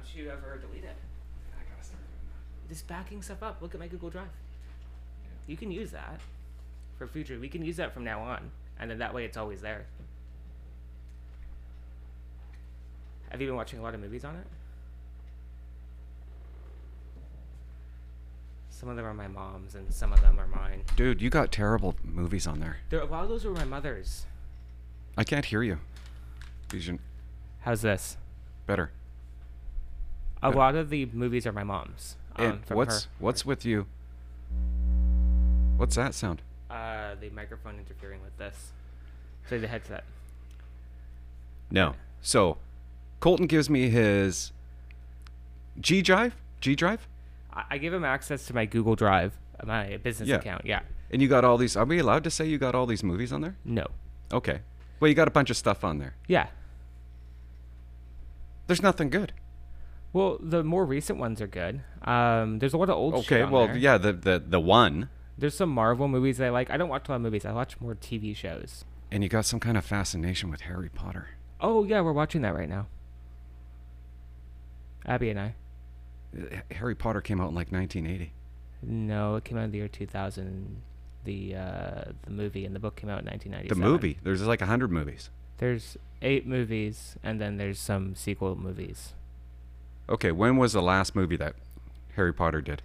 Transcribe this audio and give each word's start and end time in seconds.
don't 0.00 0.22
you 0.22 0.30
ever 0.30 0.58
delete 0.58 0.84
it? 0.84 0.96
I 1.54 1.62
gotta 1.70 1.84
start 1.84 2.00
doing 2.00 2.28
that. 2.64 2.68
Just 2.68 2.86
backing 2.86 3.22
stuff 3.22 3.42
up. 3.42 3.58
Look 3.60 3.74
at 3.74 3.80
my 3.80 3.88
Google 3.88 4.10
Drive. 4.10 4.28
You 5.46 5.56
can 5.56 5.70
use 5.70 5.90
that 5.90 6.20
for 6.96 7.06
future. 7.06 7.38
We 7.38 7.48
can 7.48 7.64
use 7.64 7.76
that 7.76 7.92
from 7.92 8.04
now 8.04 8.20
on, 8.20 8.50
and 8.78 8.90
then 8.90 8.98
that 8.98 9.12
way 9.14 9.24
it's 9.24 9.36
always 9.36 9.60
there. 9.60 9.86
Have 13.30 13.40
you 13.40 13.46
been 13.46 13.56
watching 13.56 13.78
a 13.78 13.82
lot 13.82 13.94
of 13.94 14.00
movies 14.00 14.24
on 14.24 14.36
it? 14.36 14.46
Some 18.70 18.88
of 18.88 18.96
them 18.96 19.04
are 19.04 19.14
my 19.14 19.28
mom's, 19.28 19.74
and 19.74 19.92
some 19.92 20.12
of 20.12 20.20
them 20.22 20.40
are 20.40 20.46
mine. 20.46 20.82
Dude, 20.96 21.20
you 21.20 21.28
got 21.28 21.52
terrible 21.52 21.94
movies 22.02 22.46
on 22.46 22.60
there. 22.60 22.78
There, 22.88 23.00
a 23.00 23.04
lot 23.04 23.24
of 23.24 23.28
those 23.28 23.44
were 23.44 23.52
my 23.52 23.64
mother's. 23.64 24.24
I 25.16 25.24
can't 25.24 25.44
hear 25.44 25.62
you. 25.62 25.78
These 26.70 26.88
are 26.88 26.98
How's 27.60 27.82
this? 27.82 28.16
better. 28.66 28.90
A 30.42 30.50
lot 30.50 30.74
of 30.74 30.88
the 30.90 31.06
movies 31.06 31.46
are 31.46 31.52
my 31.52 31.64
mom's. 31.64 32.16
Um, 32.36 32.44
And 32.46 32.60
what's 32.76 33.04
her. 33.04 33.10
what's 33.18 33.44
with 33.44 33.64
you? 33.64 33.86
What's 35.76 35.96
that 35.96 36.14
sound? 36.14 36.42
Uh, 36.70 37.14
the 37.20 37.30
microphone 37.30 37.78
interfering 37.78 38.22
with 38.22 38.36
this. 38.38 38.72
So 39.48 39.58
the 39.58 39.66
headset. 39.68 40.04
No. 41.70 41.94
So, 42.22 42.58
Colton 43.20 43.46
gives 43.46 43.68
me 43.70 43.88
his 43.90 44.52
G 45.80 46.02
drive, 46.02 46.34
G 46.60 46.74
drive, 46.74 47.06
I, 47.52 47.64
I 47.70 47.78
give 47.78 47.92
him 47.92 48.04
access 48.04 48.46
to 48.46 48.54
my 48.54 48.66
Google 48.66 48.94
Drive, 48.94 49.32
uh, 49.58 49.66
my 49.66 49.96
business 49.98 50.28
Yeah. 50.28 50.36
account. 50.36 50.64
Yeah. 50.64 50.80
and 51.12 51.20
you 51.20 51.26
got 51.28 51.44
all 51.44 51.56
these. 51.58 51.76
Are 51.76 51.84
we 51.84 51.98
allowed 51.98 52.22
to 52.24 52.30
say 52.30 52.46
you 52.46 52.56
got 52.58 52.74
all 52.76 52.86
these 52.86 53.02
movies 53.02 53.32
on 53.32 53.40
there? 53.40 53.56
No. 53.64 53.86
Okay. 54.32 54.60
Well, 55.00 55.08
you 55.08 55.14
got 55.14 55.26
a 55.28 55.30
bunch 55.32 55.50
of 55.50 55.56
stuff 55.56 55.82
on 55.82 55.98
there. 55.98 56.14
Yeah. 56.28 56.48
There's 58.68 58.82
nothing 58.82 59.10
good. 59.10 59.32
Well, 60.12 60.38
the 60.40 60.64
more 60.64 60.84
recent 60.84 61.18
ones 61.18 61.40
are 61.40 61.46
good. 61.46 61.82
Um, 62.02 62.58
there's 62.58 62.72
a 62.72 62.76
lot 62.76 62.90
of 62.90 62.96
old 62.96 63.14
Okay. 63.14 63.44
Well, 63.44 63.66
there. 63.68 63.76
yeah. 63.76 63.96
The 63.98 64.12
the 64.12 64.42
the 64.44 64.60
one, 64.60 65.08
There's 65.38 65.54
some 65.54 65.68
Marvel 65.70 66.08
movies 66.08 66.38
that 66.38 66.46
I 66.46 66.50
like. 66.50 66.70
I 66.70 66.76
don't 66.76 66.88
watch 66.88 67.08
a 67.08 67.12
lot 67.12 67.16
of 67.16 67.22
movies. 67.22 67.44
I 67.44 67.52
watch 67.52 67.80
more 67.80 67.94
TV 67.94 68.34
shows. 68.34 68.84
and 69.12 69.22
you 69.22 69.28
got 69.28 69.44
some 69.44 69.60
kind 69.60 69.76
of 69.76 69.84
fascination 69.84 70.50
with 70.50 70.62
Harry 70.62 70.88
Potter. 70.88 71.28
Oh 71.60 71.84
yeah, 71.84 72.00
we're 72.00 72.12
watching 72.12 72.42
that 72.42 72.54
right 72.54 72.68
now. 72.68 72.86
Abby 75.06 75.30
and 75.30 75.40
I. 75.40 75.54
Uh, 76.36 76.56
Harry 76.72 76.94
Potter 76.94 77.20
came 77.20 77.40
out 77.40 77.48
in 77.48 77.54
like 77.54 77.72
1980. 77.72 78.32
No, 78.82 79.36
it 79.36 79.44
came 79.44 79.58
out 79.58 79.64
in 79.64 79.70
the 79.72 79.78
year 79.78 79.88
2000. 79.88 80.82
The 81.24 81.54
uh, 81.54 82.04
the 82.24 82.30
movie 82.30 82.64
and 82.64 82.74
the 82.74 82.80
book 82.80 82.96
came 82.96 83.10
out 83.10 83.20
in 83.20 83.68
The 83.68 83.74
movie. 83.74 84.18
There's 84.22 84.42
like 84.42 84.62
a 84.62 84.66
hundred 84.66 84.90
movies. 84.90 85.28
There's 85.58 85.98
eight 86.22 86.46
movies, 86.46 87.16
and 87.22 87.38
then 87.40 87.58
there's 87.58 87.78
some 87.78 88.14
sequel 88.14 88.56
movies. 88.56 89.12
Okay. 90.10 90.32
When 90.32 90.56
was 90.56 90.72
the 90.72 90.82
last 90.82 91.14
movie 91.14 91.36
that 91.36 91.54
Harry 92.16 92.32
Potter 92.32 92.60
did? 92.60 92.82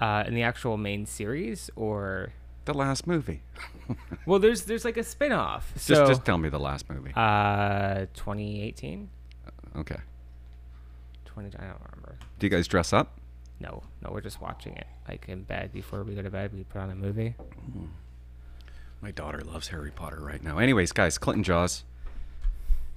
Uh, 0.00 0.24
in 0.26 0.34
the 0.34 0.42
actual 0.42 0.76
main 0.78 1.04
series, 1.04 1.68
or 1.76 2.32
The 2.64 2.72
last 2.72 3.06
movie. 3.06 3.42
well, 4.26 4.38
there's 4.38 4.62
there's 4.64 4.84
like 4.84 4.96
a 4.96 5.02
spin-off. 5.04 5.72
just 5.74 5.86
So, 5.86 6.06
just 6.06 6.24
tell 6.24 6.38
me 6.38 6.48
the 6.48 6.58
last 6.60 6.88
movie. 6.88 7.12
uh, 7.14 8.06
2018, 8.14 9.08
okay. 9.76 9.96
20. 11.26 11.48
I 11.58 11.62
don't 11.66 11.80
remember. 11.92 12.16
Do 12.38 12.46
you 12.46 12.50
guys 12.50 12.66
dress 12.66 12.92
up? 12.94 13.18
No, 13.60 13.82
no, 14.02 14.10
we're 14.10 14.22
just 14.22 14.40
watching 14.40 14.74
it 14.76 14.86
like 15.06 15.28
in 15.28 15.42
bed 15.42 15.70
before 15.72 16.02
we 16.02 16.14
go 16.14 16.22
to 16.22 16.30
bed. 16.30 16.52
We 16.54 16.64
put 16.64 16.80
on 16.80 16.90
a 16.90 16.94
movie. 16.94 17.34
My 19.02 19.10
daughter 19.10 19.40
loves 19.42 19.68
Harry 19.68 19.90
Potter 19.90 20.20
right 20.20 20.42
now. 20.42 20.56
Anyways, 20.58 20.92
guys, 20.92 21.18
Clinton 21.18 21.42
Jaws. 21.44 21.84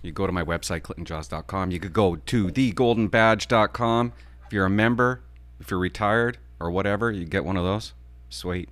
You 0.03 0.11
go 0.11 0.27
to 0.27 0.33
my 0.33 0.43
website, 0.43 0.81
clintonjaws.com. 0.81 1.71
You 1.71 1.79
could 1.79 1.93
go 1.93 2.17
to 2.17 2.47
thegoldenbadge.com. 2.47 4.13
If 4.45 4.53
you're 4.53 4.65
a 4.65 4.69
member, 4.69 5.21
if 5.59 5.71
you're 5.71 5.79
retired 5.79 6.37
or 6.59 6.69
whatever, 6.69 7.09
you 7.09 7.25
get 7.25 7.45
one 7.45 7.57
of 7.57 7.63
those. 7.63 7.93
Sweet. 8.29 8.69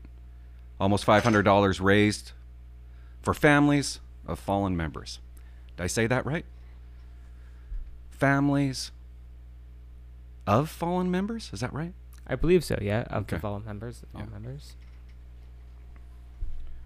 Almost 0.79 1.05
$500 1.05 1.81
raised 1.81 2.33
for 3.21 3.33
families 3.33 3.99
of 4.27 4.39
fallen 4.39 4.75
members. 4.75 5.19
Did 5.77 5.83
I 5.83 5.87
say 5.87 6.05
that 6.07 6.25
right? 6.25 6.45
Families 8.09 8.91
of 10.45 10.69
fallen 10.69 11.09
members? 11.09 11.49
Is 11.53 11.61
that 11.61 11.71
right? 11.73 11.93
I 12.27 12.35
believe 12.35 12.63
so. 12.63 12.77
Yeah, 12.81 13.01
of 13.03 13.27
the 13.27 13.35
Okay. 13.35 13.41
fallen 13.41 13.63
members. 13.63 14.01
The 14.01 14.07
fallen 14.07 14.27
Yeah. 14.27 14.33
members. 14.33 14.75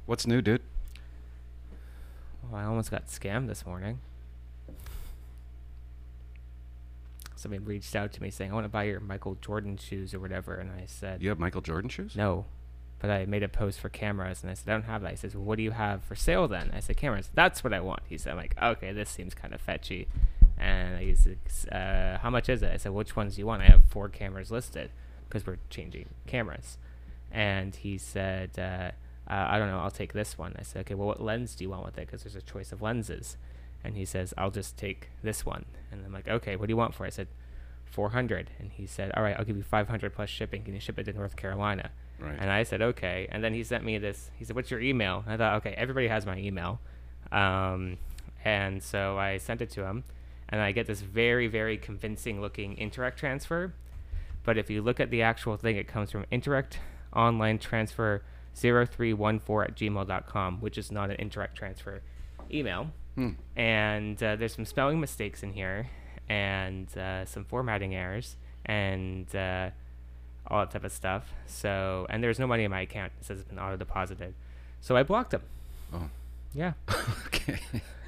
What's 0.06 0.28
new, 0.28 0.42
dude? 0.42 0.62
Oh, 2.52 2.56
I 2.56 2.64
almost 2.66 2.92
got 2.92 3.08
scammed 3.08 3.48
this 3.48 3.66
morning. 3.66 4.00
Somebody 7.46 7.64
reached 7.64 7.96
out 7.96 8.12
to 8.14 8.24
me 8.24 8.32
saying, 8.32 8.50
"I 8.50 8.56
want 8.56 8.66
to 8.66 8.70
buy 8.70 8.86
your 8.86 9.00
Michael 9.00 9.36
Jordan 9.36 9.78
shoes 9.78 10.16
or 10.16 10.20
whatever," 10.20 10.56
and 10.56 10.72
I 10.72 10.86
said, 10.88 11.22
You 11.22 11.30
have 11.30 11.38
Michael 11.38 11.62
Jordan 11.62 11.92
shoes? 11.92 12.16
"No." 12.16 12.46
But 12.98 13.12
I 13.12 13.28
made 13.28 13.44
a 13.44 13.48
post 13.48 13.80
for 13.80 13.88
cameras, 13.88 14.42
and 14.42 14.50
I 14.50 14.56
said, 14.56 14.68
"I 14.68 14.72
don't 14.74 14.86
have 14.90 15.04
that." 15.04 15.12
He 15.12 15.18
says, 15.18 15.36
well, 15.36 15.44
"What 15.44 15.58
do 15.58 15.64
you 15.64 15.70
have 15.70 16.04
for 16.04 16.16
sale 16.16 16.48
then?" 16.48 16.72
I 16.74 16.80
said, 16.80 16.98
"Cameras." 16.98 17.30
That's 17.36 17.64
what 17.64 17.72
I 17.72 17.82
want. 17.82 18.02
He 18.10 18.18
said, 18.18 18.32
"I'm 18.32 18.38
like, 18.38 18.56
okay, 18.60 18.92
this 18.94 19.12
seems 19.12 19.36
kind 19.36 19.54
of 19.54 19.62
fetchy." 19.62 20.08
And 20.58 21.00
he 21.00 21.14
said, 21.14 21.38
uh, 21.72 22.18
"How 22.18 22.32
much 22.32 22.50
is 22.50 22.64
it?" 22.64 22.72
I 22.74 22.78
said, 22.78 22.94
"Which 22.94 23.16
ones 23.16 23.36
do 23.36 23.42
you 23.42 23.46
want?" 23.46 23.62
I 23.62 23.66
have 23.66 23.84
four 23.84 24.10
cameras 24.10 24.50
listed 24.50 24.90
because 25.30 25.46
we're 25.46 25.60
changing 25.70 26.10
cameras. 26.26 26.80
And 27.32 27.76
he 27.76 28.00
said, 28.00 28.58
uh, 28.58 28.90
uh, 29.32 29.46
"I 29.50 29.60
don't 29.60 29.70
know. 29.70 29.78
I'll 29.78 29.92
take 29.92 30.14
this 30.14 30.36
one." 30.36 30.56
I 30.58 30.64
said, 30.64 30.80
"Okay, 30.80 30.96
well, 30.96 31.10
what 31.10 31.22
lens 31.22 31.54
do 31.54 31.64
you 31.64 31.70
want 31.70 31.86
with 31.86 32.00
it?" 32.00 32.08
Because 32.08 32.24
there's 32.24 32.36
a 32.36 32.42
choice 32.42 32.72
of 32.72 32.82
lenses. 32.82 33.38
And 33.86 33.96
he 33.96 34.06
says, 34.06 34.34
"I'll 34.38 34.52
just 34.52 34.78
take 34.78 35.10
this 35.24 35.46
one." 35.46 35.66
And 35.92 36.04
I'm 36.06 36.12
like, 36.12 36.28
"Okay, 36.28 36.56
what 36.56 36.68
do 36.68 36.72
you 36.72 36.78
want 36.78 36.94
for?" 36.96 37.06
it?" 37.06 37.08
I 37.08 37.12
said, 37.12 37.28
400 37.92 38.50
and 38.60 38.72
he 38.72 38.86
said 38.86 39.12
all 39.16 39.24
right 39.24 39.36
i'll 39.40 39.46
give 39.46 39.56
you 39.56 39.64
500 39.64 40.14
plus 40.14 40.30
shipping 40.30 40.64
can 40.64 40.74
you 40.74 40.82
ship 40.82 41.00
it 41.00 41.04
to 41.06 41.14
north 41.14 41.38
carolina 41.38 41.92
Right. 42.20 42.36
and 42.38 42.50
i 42.50 42.64
said 42.64 42.82
okay 42.82 43.28
and 43.32 43.42
then 43.42 43.54
he 43.54 43.64
sent 43.64 43.86
me 43.86 43.98
this 44.00 44.32
he 44.36 44.44
said 44.44 44.54
what's 44.56 44.70
your 44.70 44.82
email 44.82 45.24
and 45.26 45.34
i 45.34 45.38
thought 45.38 45.56
okay 45.58 45.74
everybody 45.78 46.10
has 46.10 46.26
my 46.26 46.38
email 46.38 46.82
um, 47.32 47.98
and 48.44 48.84
so 48.84 49.18
i 49.18 49.38
sent 49.38 49.62
it 49.62 49.70
to 49.70 49.86
him 49.86 50.04
and 50.50 50.60
i 50.60 50.74
get 50.74 50.88
this 50.88 51.02
very 51.02 51.48
very 51.48 51.78
convincing 51.78 52.42
looking 52.42 52.76
Interac 52.76 53.16
transfer 53.16 53.74
but 54.44 54.58
if 54.58 54.70
you 54.70 54.82
look 54.82 55.00
at 55.00 55.10
the 55.10 55.22
actual 55.22 55.56
thing 55.56 55.78
it 55.78 55.88
comes 55.88 56.12
from 56.12 56.26
Interac 56.34 56.74
online 57.16 57.60
transfer 57.60 58.24
0314 58.56 59.70
at 59.72 59.78
gmail.com 59.78 60.60
which 60.60 60.78
is 60.78 60.92
not 60.92 61.10
an 61.12 61.18
Interac 61.18 61.54
transfer 61.54 62.02
email 62.52 62.92
Hmm. 63.16 63.30
and 63.56 64.22
uh, 64.22 64.36
there's 64.36 64.54
some 64.54 64.66
spelling 64.66 65.00
mistakes 65.00 65.42
in 65.42 65.54
here 65.54 65.88
and 66.28 66.88
uh, 66.98 67.24
some 67.26 67.46
formatting 67.46 67.96
errors 67.96 68.36
and 68.66 69.34
uh, 69.36 69.70
all 70.48 70.60
that 70.60 70.72
type 70.72 70.84
of 70.84 70.92
stuff 70.92 71.32
so 71.48 72.06
and 72.10 72.22
there's 72.24 72.40
no 72.40 72.48
money 72.48 72.64
in 72.66 72.72
my 72.72 72.82
account 72.82 73.14
it 73.20 73.26
says 73.26 73.40
it's 73.40 73.48
been 73.48 73.58
auto 73.60 73.78
deposited 73.78 74.34
so 74.82 74.96
i 74.98 75.04
blocked 75.04 75.32
them 75.32 75.42
Oh. 75.94 76.10
yeah 76.54 76.74
okay. 77.28 77.60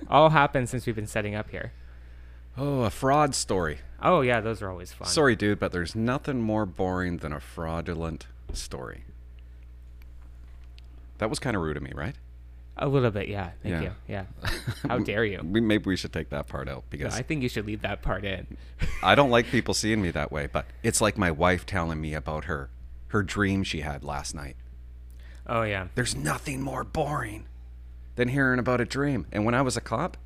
all 0.09 0.29
happened 0.31 0.68
since 0.68 0.85
we've 0.85 0.95
been 0.95 1.07
setting 1.07 1.35
up 1.35 1.50
here 1.51 1.72
Oh, 2.59 2.81
a 2.81 2.89
fraud 2.89 3.35
story. 3.35 3.78
oh 4.01 4.22
yeah 4.22 4.41
those 4.41 4.62
are 4.63 4.69
always 4.69 4.91
fun 4.91 5.07
Sorry, 5.07 5.35
dude, 5.35 5.59
but 5.59 5.72
there's 5.72 5.95
nothing 5.95 6.41
more 6.41 6.66
boring 6.66 7.18
than 7.18 7.31
a 7.31 7.39
fraudulent 7.39 8.25
story. 8.51 9.03
That 11.19 11.29
was 11.29 11.39
kind 11.39 11.56
of 11.56 11.62
rude 11.62 11.78
of 11.78 11.84
me, 11.84 11.91
right? 11.95 12.16
A 12.80 12.88
little 12.88 13.12
bit 13.12 13.28
yeah 13.28 13.52
thank 13.64 13.74
Yeah. 13.74 13.82
you 13.82 13.92
yeah 14.08 14.26
how 14.88 15.00
dare 15.00 15.26
you 15.26 15.42
We, 15.44 15.62
maybe 15.62 15.86
we 15.86 15.96
should 15.96 16.14
take 16.14 16.30
that 16.30 16.48
part 16.48 16.68
out 16.70 16.84
because 16.90 17.16
i 17.16 17.22
think 17.22 17.42
you 17.44 17.50
should 17.50 17.66
leave 17.66 17.82
that 17.82 18.02
part 18.02 18.24
in 18.26 18.46
I 19.04 19.16
don't 19.16 19.30
like 19.32 19.48
people 19.52 19.74
seeing 19.74 20.02
me 20.02 20.12
that 20.12 20.32
way. 20.32 20.48
But 20.52 20.66
it's 20.84 21.02
like 21.02 21.18
my 21.18 21.32
wife 21.32 21.66
telling 21.66 22.00
me 22.02 22.14
about 22.14 22.46
her 22.46 22.70
her 23.08 23.24
dream 23.24 23.64
she 23.64 23.82
had 23.82 24.04
last 24.04 24.34
night. 24.36 24.56
oh 25.48 25.64
yeah 25.64 25.88
There's 25.96 26.16
nothing 26.16 26.62
more 26.62 26.84
boring 26.84 27.46
than 28.16 28.28
hearing 28.30 28.60
about 28.60 28.82
a 28.82 28.86
dream. 28.86 29.26
And 29.32 29.46
when 29.46 29.54
I 29.56 29.62
was 29.62 29.78
a 29.78 29.82
cop, 29.82 30.18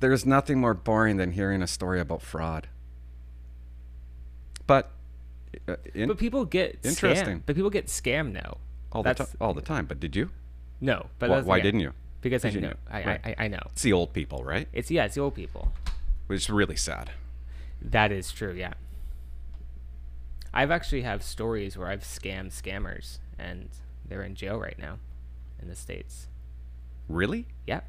there's 0.00 0.24
nothing 0.26 0.58
more 0.60 0.74
boring 0.74 1.16
than 1.18 1.32
hearing 1.32 1.62
a 1.62 1.66
story 1.66 2.00
about 2.00 2.22
fraud. 2.22 2.68
But, 4.66 4.90
uh, 5.68 5.76
in, 5.94 6.08
but 6.08 6.18
people 6.18 6.44
get 6.44 6.78
Interesting. 6.82 7.38
scammed. 7.38 7.42
but 7.46 7.54
people 7.56 7.70
get 7.70 7.86
scammed 7.86 8.32
now 8.32 8.56
all 8.90 9.02
the 9.02 9.08
That's- 9.10 9.28
time, 9.28 9.36
all 9.40 9.54
the 9.54 9.60
time. 9.62 9.86
But 9.86 10.00
did 10.00 10.16
you? 10.16 10.30
No 10.82 11.06
but 11.18 11.30
Why, 11.30 11.40
why 11.40 11.56
yeah, 11.58 11.62
didn't 11.62 11.80
you? 11.80 11.92
because 12.20 12.44
i 12.44 12.48
you 12.48 12.60
know 12.60 12.68
knew. 12.68 12.74
I, 12.90 13.02
Right. 13.04 13.20
I, 13.24 13.44
I 13.44 13.48
know 13.48 13.62
It's 13.72 13.82
the 13.82 13.92
old 13.94 14.12
people, 14.12 14.44
right? 14.44 14.68
it's 14.74 14.90
yeah 14.90 15.06
it's 15.06 15.14
the 15.14 15.22
old 15.22 15.34
people 15.34 15.72
Which 16.26 16.40
is 16.42 16.50
really 16.50 16.76
sad. 16.76 17.10
That 17.80 18.12
is 18.12 18.30
true, 18.30 18.52
yeah. 18.52 18.74
I've 20.54 20.70
actually 20.70 21.02
have 21.02 21.22
stories 21.22 21.76
where 21.78 21.88
I've 21.88 22.02
scammed 22.02 22.50
scammers 22.52 23.18
and 23.38 23.68
they're 24.06 24.22
in 24.22 24.34
jail 24.34 24.58
right 24.58 24.78
now 24.78 24.98
in 25.60 25.68
the 25.68 25.74
states. 25.74 26.28
Really? 27.08 27.46
Yeah. 27.66 27.80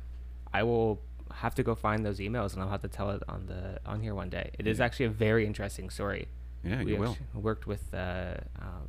I 0.54 0.64
will 0.64 1.02
have 1.36 1.56
to 1.56 1.64
go 1.64 1.76
find 1.76 2.06
those 2.06 2.20
emails 2.20 2.54
and 2.54 2.62
I'll 2.62 2.70
have 2.70 2.82
to 2.82 2.88
tell 2.88 3.10
it 3.12 3.22
on 3.28 3.48
the 3.48 3.80
on 3.86 4.00
here 4.02 4.16
one 4.16 4.30
day. 4.30 4.52
It 4.58 4.66
is 4.68 4.80
actually 4.80 5.08
a 5.08 5.10
very 5.28 5.46
interesting 5.46 5.90
story. 5.90 6.28
Yeah, 6.64 6.84
we 6.84 6.94
you 6.94 7.00
will. 7.00 7.18
worked 7.34 7.68
with 7.68 7.94
uh, 7.94 8.36
um, 8.62 8.88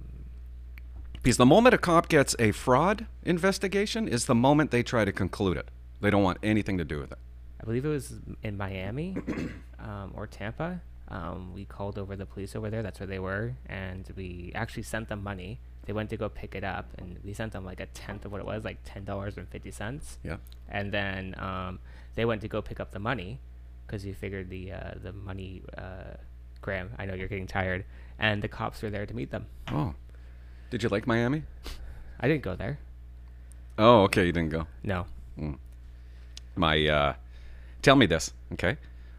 Because 1.25 1.39
the 1.39 1.47
moment 1.47 1.75
a 1.75 1.79
cop 1.79 2.11
gets 2.11 2.37
a 2.39 2.53
fraud 2.53 3.07
investigation 3.23 4.07
is 4.07 4.27
the 4.27 4.35
moment 4.35 4.71
they 4.71 4.83
try 4.83 5.07
to 5.07 5.11
conclude 5.11 5.57
it. 5.57 5.71
They 6.03 6.11
don't 6.11 6.23
want 6.23 6.37
anything 6.43 6.77
to 6.77 6.85
do 6.85 7.01
with 7.01 7.13
it. 7.13 7.19
I 7.59 7.65
believe 7.65 7.87
it 7.87 7.89
was 7.89 8.13
in 8.43 8.59
Miami 8.59 9.17
um, 9.79 10.13
or 10.15 10.27
Tampa. 10.27 10.83
Um, 11.09 11.55
we 11.55 11.65
called 11.65 11.99
over 11.99 12.15
the 12.15 12.27
police 12.27 12.55
over 12.55 12.69
there. 12.69 12.83
That's 12.83 13.01
where 13.01 13.07
they 13.07 13.21
were, 13.21 13.55
and 13.65 14.07
we 14.15 14.53
actually 14.55 14.83
sent 14.83 15.09
them 15.09 15.23
money. 15.23 15.61
They 15.87 15.95
went 15.95 16.11
to 16.11 16.19
go 16.19 16.29
pick 16.29 16.55
it 16.55 16.63
up, 16.63 16.93
and 16.99 17.19
we 17.25 17.33
sent 17.33 17.55
them 17.55 17.65
like 17.65 17.81
a 17.81 17.87
tenth 17.87 18.27
of 18.27 18.33
what 18.33 18.43
it 18.43 18.47
was, 18.47 18.63
like 18.63 18.81
ten 18.85 19.07
dollars 19.07 19.39
and 19.39 19.49
fifty 19.49 19.71
cents. 19.71 20.19
Yeah. 20.23 20.37
And 20.69 20.93
then 20.93 21.37
um, 21.39 21.79
they 22.17 22.27
went 22.27 22.43
to 22.43 22.49
go 22.49 22.61
pick 22.61 22.81
up 22.81 22.91
the 22.93 22.99
money 22.99 23.41
because 23.87 24.05
you 24.05 24.13
figured 24.13 24.51
the 24.51 24.73
uh, 24.73 24.95
the 25.03 25.15
money. 25.15 25.63
Uh, 25.77 26.19
Graham, 26.61 26.91
I 26.99 27.07
know 27.07 27.15
you're 27.15 27.29
getting 27.29 27.47
tired, 27.47 27.87
and 28.19 28.43
the 28.43 28.49
cops 28.49 28.83
were 28.83 28.91
there 28.91 29.07
to 29.07 29.15
meet 29.15 29.31
them. 29.31 29.47
Oh. 29.73 29.95
Did 30.71 30.83
you 30.83 30.89
like 30.89 31.07
Miami? 31.07 31.45
I 32.21 32.29
didn't 32.29 32.43
go 32.43 32.57
there. 32.57 32.79
Oh, 33.79 34.03
okay. 34.03 34.27
You 34.27 34.33
didn't 34.33 34.51
go. 34.51 34.67
No. 34.83 35.07
My, 36.57 36.87
uh, 36.87 37.15
tell 37.83 37.97
me 37.97 38.07
this, 38.07 38.33
okay? 38.53 38.77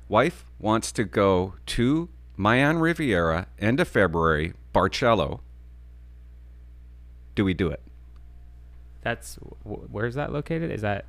Wife 0.07 0.45
wants 0.59 0.91
to 0.93 1.03
go 1.03 1.55
to 1.67 2.09
Mayan 2.37 2.79
Riviera 2.79 3.47
end 3.59 3.79
of 3.79 3.87
February, 3.87 4.53
Barceló. 4.73 5.41
Do 7.35 7.43
we 7.43 7.53
do 7.53 7.67
it? 7.67 7.81
That's 9.01 9.35
wh- 9.63 9.91
where's 9.93 10.15
that 10.15 10.31
located? 10.31 10.71
Is 10.71 10.81
that 10.81 11.05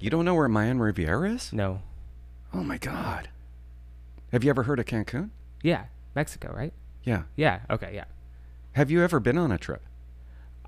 You 0.00 0.08
don't 0.10 0.24
know 0.24 0.34
where 0.34 0.48
Mayan 0.48 0.78
Riviera 0.80 1.30
is? 1.30 1.52
no? 1.52 1.82
Oh 2.54 2.62
my 2.64 2.78
God. 2.78 3.28
Have 4.32 4.42
you 4.42 4.48
ever 4.50 4.62
heard 4.62 4.78
of 4.80 4.86
Cancun? 4.86 5.28
Yeah, 5.62 5.84
Mexico, 6.14 6.50
right? 6.56 6.72
Yeah. 7.04 7.24
Yeah. 7.36 7.60
Okay. 7.68 7.92
Yeah. 7.94 8.04
Have 8.78 8.92
you 8.92 9.02
ever 9.02 9.18
been 9.18 9.36
on 9.36 9.50
a 9.50 9.58
trip? 9.58 9.82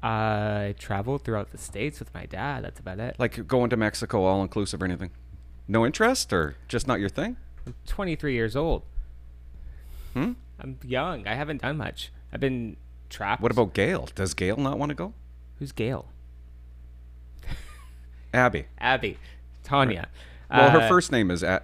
I 0.03 0.75
traveled 0.81 1.23
throughout 1.23 1.53
the 1.53 1.59
states 1.59 2.01
with 2.01 2.13
my 2.13 2.27
dad. 2.27 2.65
That's 2.65 2.81
about 2.81 2.99
it. 2.99 3.15
Like 3.21 3.47
going 3.47 3.71
to 3.71 3.77
Mexico 3.77 4.25
all 4.25 4.43
inclusive 4.43 4.83
or 4.83 4.85
anything? 4.87 5.13
No 5.69 5.87
interest 5.87 6.33
or 6.33 6.57
just 6.67 6.89
not 6.89 6.99
your 6.99 7.09
thing? 7.09 7.37
I'm 7.65 7.77
23 7.87 8.33
years 8.35 8.57
old. 8.57 8.83
Hmm? 10.15 10.33
I'm 10.59 10.77
young. 10.85 11.25
I 11.29 11.35
haven't 11.35 11.63
done 11.63 11.77
much. 11.77 12.11
I've 12.33 12.41
been 12.41 12.77
trapped. 13.11 13.43
What 13.43 13.53
about 13.53 13.75
Gail? 13.75 14.09
Does 14.17 14.35
Gail 14.35 14.57
not 14.57 14.77
want 14.77 14.91
to 14.91 14.97
go? 14.97 15.13
who's 15.61 15.71
Gail? 15.71 16.07
Abby. 18.35 18.67
Abby, 18.79 19.19
Tanya. 19.63 20.09
Well, 20.51 20.71
her 20.71 20.81
Uh, 20.81 20.89
first 20.89 21.13
name 21.13 21.31
is 21.31 21.45
A- 21.45 21.63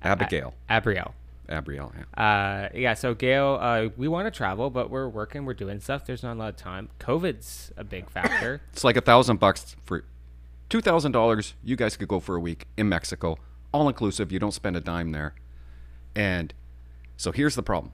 Abigail. 0.00 0.54
Abrielle. 0.70 1.12
Abrielle, 1.48 1.92
yeah. 1.96 2.22
Uh, 2.22 2.68
yeah. 2.74 2.94
So 2.94 3.14
Gail, 3.14 3.58
uh, 3.60 3.88
we 3.96 4.06
want 4.08 4.26
to 4.26 4.30
travel, 4.30 4.70
but 4.70 4.90
we're 4.90 5.08
working. 5.08 5.44
We're 5.44 5.54
doing 5.54 5.80
stuff. 5.80 6.04
There's 6.04 6.22
not 6.22 6.34
a 6.36 6.38
lot 6.38 6.48
of 6.50 6.56
time. 6.56 6.90
COVID's 7.00 7.72
a 7.76 7.84
big 7.84 8.10
factor. 8.10 8.60
It's 8.72 8.84
like 8.84 8.96
a 8.96 9.00
thousand 9.00 9.40
bucks 9.40 9.74
for 9.84 10.04
two 10.68 10.80
thousand 10.80 11.12
dollars. 11.12 11.54
You 11.64 11.74
guys 11.76 11.96
could 11.96 12.08
go 12.08 12.20
for 12.20 12.36
a 12.36 12.40
week 12.40 12.66
in 12.76 12.88
Mexico, 12.88 13.38
all 13.72 13.88
inclusive. 13.88 14.30
You 14.30 14.38
don't 14.38 14.52
spend 14.52 14.76
a 14.76 14.80
dime 14.80 15.12
there. 15.12 15.34
And 16.14 16.52
so 17.16 17.32
here's 17.32 17.54
the 17.54 17.62
problem: 17.62 17.92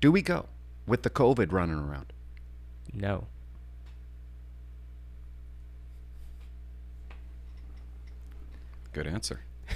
Do 0.00 0.10
we 0.10 0.20
go 0.20 0.46
with 0.86 1.02
the 1.02 1.10
COVID 1.10 1.52
running 1.52 1.76
around? 1.78 2.12
no. 2.92 3.26
Good 8.92 9.06
answer. 9.08 9.40
Do 9.68 9.74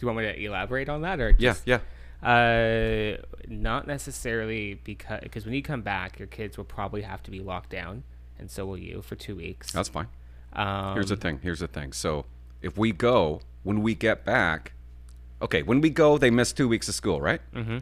you 0.00 0.06
want 0.06 0.18
me 0.18 0.24
to 0.32 0.44
elaborate 0.44 0.88
on 0.88 1.02
that, 1.02 1.18
or 1.18 1.32
just, 1.32 1.66
yeah, 1.66 1.78
yeah. 1.78 1.80
Uh, 2.22 3.16
not 3.46 3.86
necessarily 3.86 4.74
because 4.74 5.20
because 5.22 5.44
when 5.44 5.54
you 5.54 5.62
come 5.62 5.82
back, 5.82 6.18
your 6.18 6.28
kids 6.28 6.56
will 6.56 6.64
probably 6.64 7.02
have 7.02 7.22
to 7.22 7.30
be 7.30 7.40
locked 7.40 7.70
down, 7.70 8.02
and 8.38 8.50
so 8.50 8.66
will 8.66 8.78
you 8.78 9.02
for 9.02 9.14
two 9.14 9.36
weeks. 9.36 9.70
That's 9.72 9.88
fine. 9.88 10.08
Um, 10.52 10.94
Here's 10.94 11.10
the 11.10 11.16
thing. 11.16 11.40
Here's 11.42 11.60
the 11.60 11.68
thing. 11.68 11.92
So 11.92 12.26
if 12.60 12.76
we 12.76 12.92
go 12.92 13.40
when 13.62 13.82
we 13.82 13.94
get 13.94 14.24
back, 14.24 14.72
okay, 15.42 15.62
when 15.62 15.80
we 15.80 15.90
go, 15.90 16.18
they 16.18 16.30
miss 16.30 16.52
two 16.52 16.68
weeks 16.68 16.88
of 16.88 16.94
school, 16.94 17.20
right? 17.20 17.40
Mm-hmm. 17.54 17.78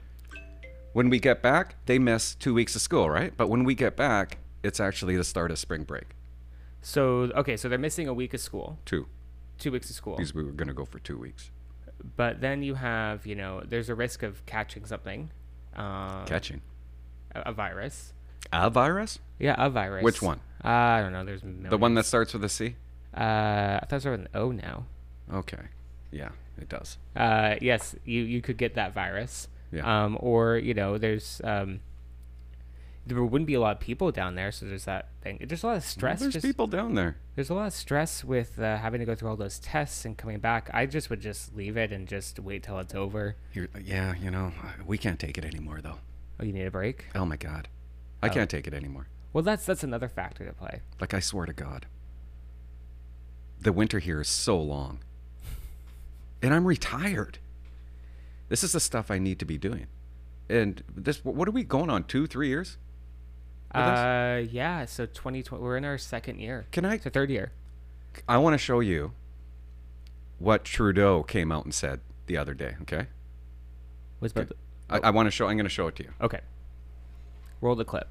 When 0.92 1.10
we 1.10 1.18
get 1.18 1.42
back, 1.42 1.76
they 1.86 1.98
miss 1.98 2.34
two 2.34 2.54
weeks 2.54 2.74
of 2.74 2.82
school, 2.82 3.08
right? 3.08 3.32
But 3.36 3.48
when 3.48 3.64
we 3.64 3.74
get 3.74 3.96
back, 3.96 4.38
it's 4.62 4.80
actually 4.80 5.16
the 5.16 5.24
start 5.24 5.50
of 5.50 5.58
spring 5.58 5.84
break. 5.84 6.16
So 6.82 7.30
okay, 7.34 7.56
so 7.56 7.68
they're 7.68 7.78
missing 7.78 8.08
a 8.08 8.14
week 8.14 8.34
of 8.34 8.40
school, 8.40 8.78
Two, 8.84 9.06
two 9.58 9.72
weeks 9.72 9.90
of 9.90 9.96
school, 9.96 10.16
because 10.16 10.34
we 10.34 10.44
were 10.44 10.52
going 10.52 10.68
to 10.68 10.74
go 10.74 10.84
for 10.84 10.98
two 10.98 11.18
weeks. 11.18 11.50
But 12.16 12.40
then 12.40 12.62
you 12.62 12.74
have 12.74 13.26
you 13.26 13.34
know 13.34 13.62
there's 13.66 13.88
a 13.88 13.94
risk 13.94 14.22
of 14.22 14.44
catching 14.46 14.84
something, 14.84 15.30
um, 15.74 16.24
Catching 16.26 16.60
a, 17.34 17.40
a 17.46 17.52
virus. 17.52 18.12
a 18.52 18.70
virus? 18.70 19.18
Yeah, 19.38 19.54
a 19.58 19.68
virus. 19.70 20.02
Which 20.04 20.22
one? 20.22 20.40
Uh, 20.64 20.68
I 20.68 21.00
don't 21.02 21.12
know. 21.12 21.24
There's 21.24 21.42
The 21.42 21.76
one 21.78 21.94
that 21.94 22.06
starts 22.06 22.32
with 22.32 22.42
a 22.44 22.48
C? 22.48 22.76
Uh, 23.16 23.78
I 23.80 23.86
thought 23.88 24.04
it 24.04 24.10
was 24.10 24.20
an 24.20 24.28
O 24.34 24.50
now. 24.52 24.86
Okay. 25.32 25.62
Yeah, 26.10 26.30
it 26.60 26.68
does. 26.68 26.98
Uh, 27.14 27.56
yes, 27.60 27.94
you 28.04 28.22
you 28.22 28.40
could 28.42 28.56
get 28.56 28.74
that 28.74 28.94
virus. 28.94 29.48
Yeah. 29.72 30.04
Um, 30.04 30.16
or 30.20 30.56
you 30.56 30.74
know, 30.74 30.96
there's 30.98 31.40
um, 31.44 31.80
there 33.06 33.22
wouldn't 33.22 33.46
be 33.46 33.54
a 33.54 33.60
lot 33.60 33.76
of 33.76 33.80
people 33.80 34.10
down 34.10 34.34
there, 34.34 34.50
so 34.50 34.66
there's 34.66 34.84
that 34.84 35.08
thing. 35.22 35.38
There's 35.46 35.62
a 35.62 35.66
lot 35.68 35.76
of 35.76 35.84
stress. 35.84 36.20
There's 36.20 36.32
just, 36.34 36.44
people 36.44 36.66
down 36.66 36.94
there. 36.94 37.16
There's 37.36 37.50
a 37.50 37.54
lot 37.54 37.68
of 37.68 37.72
stress 37.72 38.24
with 38.24 38.58
uh, 38.58 38.78
having 38.78 38.98
to 39.00 39.06
go 39.06 39.14
through 39.14 39.28
all 39.28 39.36
those 39.36 39.58
tests 39.60 40.04
and 40.04 40.16
coming 40.18 40.38
back. 40.40 40.68
I 40.74 40.86
just 40.86 41.08
would 41.08 41.20
just 41.20 41.54
leave 41.56 41.76
it 41.76 41.92
and 41.92 42.08
just 42.08 42.40
wait 42.40 42.64
till 42.64 42.78
it's 42.80 42.94
over. 42.94 43.36
Here, 43.52 43.68
yeah, 43.82 44.14
you 44.20 44.30
know, 44.30 44.52
we 44.84 44.98
can't 44.98 45.20
take 45.20 45.38
it 45.38 45.44
anymore, 45.44 45.80
though. 45.80 45.98
Oh, 46.40 46.44
you 46.44 46.52
need 46.52 46.66
a 46.66 46.70
break. 46.70 47.06
Oh 47.14 47.24
my 47.24 47.36
God, 47.36 47.68
I 48.22 48.26
Oh. 48.28 48.30
can't 48.30 48.50
take 48.50 48.66
it 48.66 48.74
anymore. 48.74 49.06
Well, 49.32 49.42
that's 49.44 49.64
that's 49.66 49.84
another 49.84 50.08
factor 50.08 50.44
to 50.44 50.52
play. 50.52 50.80
Like 51.00 51.14
I 51.14 51.20
swear 51.20 51.46
to 51.46 51.52
God, 51.52 51.86
the 53.60 53.72
winter 53.72 53.98
here 53.98 54.20
is 54.20 54.28
so 54.28 54.60
long, 54.60 54.98
and 56.42 56.52
I'm 56.52 56.66
retired. 56.66 57.38
This 58.48 58.62
is 58.64 58.72
the 58.72 58.80
stuff 58.80 59.10
I 59.10 59.18
need 59.18 59.38
to 59.40 59.44
be 59.44 59.58
doing, 59.58 59.86
and 60.48 60.82
this. 60.94 61.24
What 61.24 61.46
are 61.48 61.52
we 61.52 61.64
going 61.64 61.90
on? 61.90 62.04
Two, 62.04 62.26
three 62.26 62.48
years? 62.48 62.78
Uh, 63.76 64.42
yeah. 64.50 64.84
So 64.84 65.06
2020, 65.06 65.62
we're 65.62 65.76
in 65.76 65.84
our 65.84 65.98
second 65.98 66.38
year. 66.38 66.66
Can 66.72 66.84
I? 66.84 66.98
So 66.98 67.10
third 67.10 67.30
year. 67.30 67.52
I 68.28 68.38
want 68.38 68.54
to 68.54 68.58
show 68.58 68.80
you 68.80 69.12
what 70.38 70.64
Trudeau 70.64 71.22
came 71.22 71.52
out 71.52 71.64
and 71.64 71.74
said 71.74 72.00
the 72.26 72.36
other 72.36 72.54
day. 72.54 72.76
Okay, 72.82 73.06
Was 74.20 74.32
about 74.32 74.44
Okay. 74.44 74.54
I, 74.88 75.08
I 75.08 75.10
want 75.10 75.26
to 75.26 75.30
show. 75.30 75.48
I'm 75.48 75.56
going 75.56 75.64
to 75.64 75.70
show 75.70 75.88
it 75.88 75.96
to 75.96 76.04
you. 76.04 76.10
okay. 76.20 76.40
Roll 77.60 77.74
the 77.74 77.84
clip. 77.84 78.08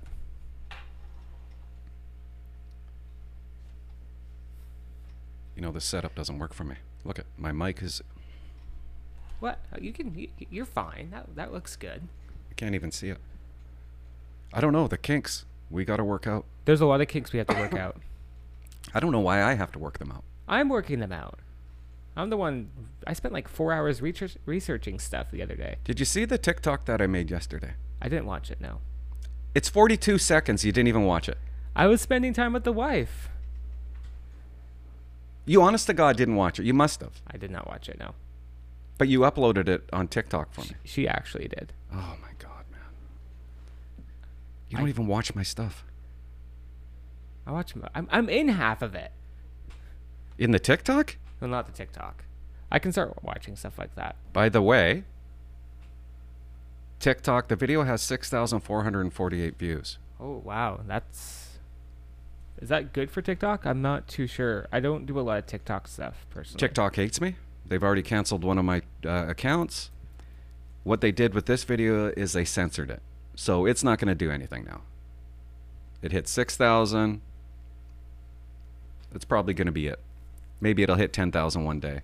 You 5.56 5.62
know, 5.62 5.72
the 5.72 5.82
setup 5.82 6.16
doesn't 6.16 6.38
work 6.38 6.54
for 6.54 6.64
me. 6.64 6.76
Look 7.04 7.20
at 7.20 7.26
my 7.38 7.52
mic 7.52 7.82
is. 7.82 8.02
What? 9.40 9.60
Oh, 9.74 9.78
You 9.80 9.94
can. 9.94 10.18
You, 10.18 10.28
you're 10.50 10.66
fine. 10.66 11.10
That 11.12 11.36
that 11.36 11.54
looks 11.54 11.76
good. 11.76 12.08
I 12.50 12.54
can't 12.56 12.76
even 12.76 12.92
see 12.92 13.10
it. 13.10 13.20
I 14.54 14.62
don't 14.62 14.74
know 14.74 14.88
the 14.88 14.98
kinks. 14.98 15.46
We 15.70 15.86
got 15.86 15.98
to 15.98 16.04
work 16.04 16.28
out. 16.28 16.46
There's 16.66 16.82
a 16.82 16.86
lot 16.86 17.02
of 17.02 17.08
kinks 17.08 17.34
we 17.34 17.40
have 17.40 17.48
to 17.48 17.56
work 17.56 17.74
out. 17.74 18.02
I 18.94 19.00
don't 19.00 19.12
know 19.12 19.20
why 19.20 19.44
I 19.44 19.54
have 19.54 19.72
to 19.74 19.80
work 19.80 19.98
them 20.00 20.12
out. 20.12 20.24
I'm 20.48 20.70
working 20.70 21.00
them 21.00 21.12
out. 21.12 21.40
I'm 22.16 22.30
the 22.30 22.38
one. 22.38 22.70
I 23.06 23.14
spent 23.14 23.34
like 23.34 23.48
four 23.48 23.74
hours 23.74 24.02
research, 24.02 24.38
researching 24.46 25.00
stuff 25.00 25.32
the 25.32 25.42
other 25.42 25.56
day. 25.56 25.78
Did 25.84 26.00
you 26.00 26.06
see 26.06 26.24
the 26.26 26.38
TikTok 26.38 26.86
that 26.86 27.02
I 27.02 27.08
made 27.08 27.30
yesterday? 27.30 27.74
I 28.02 28.08
didn't 28.08 28.26
watch 28.26 28.50
it. 28.52 28.62
No. 28.62 28.80
It's 29.54 29.70
42 29.70 30.18
seconds. 30.18 30.64
You 30.64 30.72
didn't 30.72 30.88
even 30.88 31.04
watch 31.04 31.28
it. 31.28 31.38
I 31.76 31.88
was 31.88 32.02
spending 32.02 32.34
time 32.34 32.54
with 32.54 32.64
the 32.64 32.72
wife. 32.72 33.30
You 35.46 35.62
honest 35.62 35.88
to 35.88 35.94
God 35.94 36.16
didn't 36.16 36.36
watch 36.36 36.60
it. 36.60 36.66
You 36.66 36.74
must 36.74 37.02
have. 37.02 37.22
I 37.28 37.38
did 37.38 37.52
not 37.52 37.68
watch 37.68 37.90
it. 37.90 38.00
No. 38.00 38.16
But 38.98 39.10
you 39.10 39.22
uploaded 39.22 39.68
it 39.68 39.90
on 39.92 40.08
TikTok 40.08 40.54
for 40.54 40.62
me. 40.62 40.72
She 40.84 41.08
actually 41.08 41.48
did. 41.48 41.74
Oh 41.94 42.16
my 42.22 42.30
You 44.76 44.80
I- 44.80 44.82
don't 44.82 44.90
even 44.90 45.08
watch 45.08 45.34
my 45.34 45.44
stuff. 45.44 45.86
I 47.48 47.52
watch. 47.52 47.74
I'm 47.94 48.08
I'm 48.12 48.28
in 48.30 48.50
half 48.50 48.82
of 48.82 48.96
it. 48.96 49.12
In 50.38 50.52
the 50.52 50.60
TikTok? 50.60 51.18
Well, 51.40 51.50
not 51.50 51.66
the 51.68 51.72
TikTok. 51.72 52.26
I 52.72 52.80
can 52.80 52.92
start 52.92 53.24
watching 53.24 53.56
stuff 53.56 53.78
like 53.78 53.96
that. 53.96 54.16
By 54.34 54.50
the 54.50 54.62
way, 54.62 55.04
TikTok, 57.00 57.48
the 57.48 57.56
video 57.56 57.84
has 57.84 58.02
6,448 58.02 59.58
views. 59.58 59.98
Oh 60.20 60.42
wow, 60.44 60.82
that's. 60.88 61.60
Is 62.62 62.70
that 62.70 62.94
good 62.94 63.12
for 63.12 63.22
TikTok? 63.22 63.66
I'm 63.66 63.82
not 63.82 64.08
too 64.08 64.28
sure. 64.28 64.68
I 64.72 64.80
don't 64.80 65.06
do 65.06 65.20
a 65.20 65.22
lot 65.22 65.38
of 65.38 65.46
TikTok 65.46 65.88
stuff 65.88 66.26
personally. 66.30 66.60
TikTok 66.60 66.96
hates 66.96 67.20
me. 67.22 67.36
They've 67.66 67.84
already 67.84 68.02
canceled 68.02 68.44
one 68.44 68.58
of 68.58 68.66
my 68.66 68.82
uh, 69.06 69.26
accounts. 69.28 69.92
What 70.84 71.02
they 71.02 71.12
did 71.12 71.34
with 71.34 71.46
this 71.48 71.64
video 71.64 72.08
is 72.16 72.34
they 72.34 72.46
censored 72.46 72.90
it. 72.90 73.02
So 73.36 73.66
it's 73.66 73.84
not 73.84 74.00
going 74.00 74.08
to 74.08 74.16
do 74.16 74.32
anything 74.32 74.66
now. 74.66 74.82
It 76.02 76.12
hit 76.12 76.28
6,000. 76.28 77.22
That's 79.12 79.26
probably 79.26 79.54
going 79.54 79.66
to 79.66 79.72
be 79.72 79.88
it. 79.88 80.00
Maybe 80.62 80.84
it'll 80.84 80.96
hit 80.96 81.14
10,000 81.14 81.64
one 81.64 81.80
day. 81.80 82.02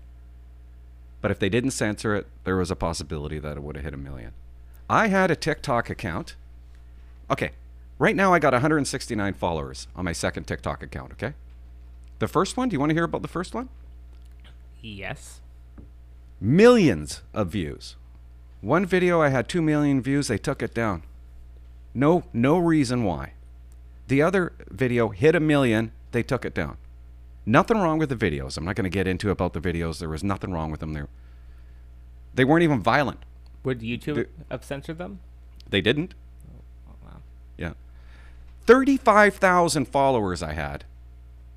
But 1.21 1.31
if 1.31 1.39
they 1.39 1.49
didn't 1.49 1.71
censor 1.71 2.15
it, 2.15 2.27
there 2.43 2.57
was 2.57 2.71
a 2.71 2.75
possibility 2.75 3.39
that 3.39 3.57
it 3.57 3.63
would 3.63 3.75
have 3.75 3.85
hit 3.85 3.93
a 3.93 3.97
million. 3.97 4.33
I 4.89 5.07
had 5.07 5.31
a 5.31 5.35
TikTok 5.35 5.89
account. 5.89 6.35
Okay, 7.29 7.51
right 7.99 8.15
now 8.15 8.33
I 8.33 8.39
got 8.39 8.53
169 8.53 9.33
followers 9.35 9.87
on 9.95 10.03
my 10.05 10.11
second 10.13 10.45
TikTok 10.45 10.83
account, 10.83 11.13
okay? 11.13 11.33
The 12.19 12.27
first 12.27 12.57
one, 12.57 12.69
do 12.69 12.73
you 12.73 12.79
want 12.79 12.89
to 12.89 12.95
hear 12.95 13.03
about 13.05 13.21
the 13.21 13.27
first 13.27 13.53
one? 13.53 13.69
Yes. 14.81 15.41
millions 16.39 17.21
of 17.33 17.49
views. 17.49 17.95
One 18.61 18.85
video 18.85 19.21
I 19.21 19.29
had 19.29 19.47
2 19.47 19.61
million 19.61 20.01
views, 20.01 20.27
they 20.27 20.37
took 20.39 20.61
it 20.63 20.73
down. 20.73 21.03
No 21.93 22.23
no 22.33 22.57
reason 22.57 23.03
why. 23.03 23.33
The 24.07 24.21
other 24.21 24.53
video 24.69 25.09
hit 25.09 25.35
a 25.35 25.39
million, 25.39 25.91
they 26.11 26.23
took 26.23 26.45
it 26.45 26.53
down. 26.53 26.77
Nothing 27.45 27.77
wrong 27.77 27.97
with 27.97 28.09
the 28.09 28.15
videos. 28.15 28.57
I'm 28.57 28.65
not 28.65 28.75
going 28.75 28.83
to 28.83 28.89
get 28.89 29.07
into 29.07 29.31
about 29.31 29.53
the 29.53 29.61
videos. 29.61 29.99
There 29.99 30.09
was 30.09 30.23
nothing 30.23 30.51
wrong 30.51 30.69
with 30.69 30.79
them 30.79 30.93
there. 30.93 31.07
They 32.33 32.45
weren't 32.45 32.63
even 32.63 32.81
violent. 32.81 33.19
Would 33.63 33.81
YouTube 33.81 34.27
have 34.49 34.63
censored 34.63 34.97
them? 34.97 35.19
They 35.69 35.81
didn't. 35.81 36.13
Oh, 36.89 36.93
wow. 37.03 37.17
Yeah. 37.57 37.73
35,000 38.65 39.85
followers 39.85 40.43
I 40.43 40.53
had, 40.53 40.85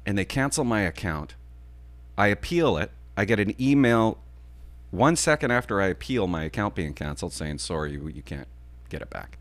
and 0.07 0.17
they 0.17 0.25
cancel 0.25 0.64
my 0.64 0.83
account. 0.83 1.35
I 2.17 2.29
appeal 2.29 2.76
it. 2.76 2.91
I 3.17 3.25
get 3.25 3.38
an 3.41 3.61
email 3.61 4.19
one 4.91 5.17
second 5.17 5.50
after 5.50 5.81
I 5.81 5.87
appeal 5.87 6.26
my 6.26 6.45
account 6.45 6.75
being 6.75 6.95
canceled 6.95 7.33
saying, 7.33 7.59
sorry, 7.59 7.93
you, 7.93 8.09
you 8.09 8.23
can't 8.23 8.49
get 8.88 9.03
it 9.03 9.11
back. 9.11 9.38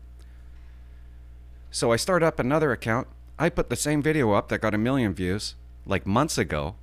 So 1.74 1.90
I 1.90 1.96
start 1.96 2.22
up 2.22 2.38
another 2.38 2.70
account. 2.70 3.08
I 3.36 3.48
put 3.48 3.68
the 3.68 3.74
same 3.74 4.00
video 4.00 4.30
up 4.30 4.48
that 4.48 4.60
got 4.60 4.74
a 4.74 4.78
million 4.78 5.12
views 5.12 5.56
like 5.84 6.06
months 6.06 6.38
ago, 6.38 6.76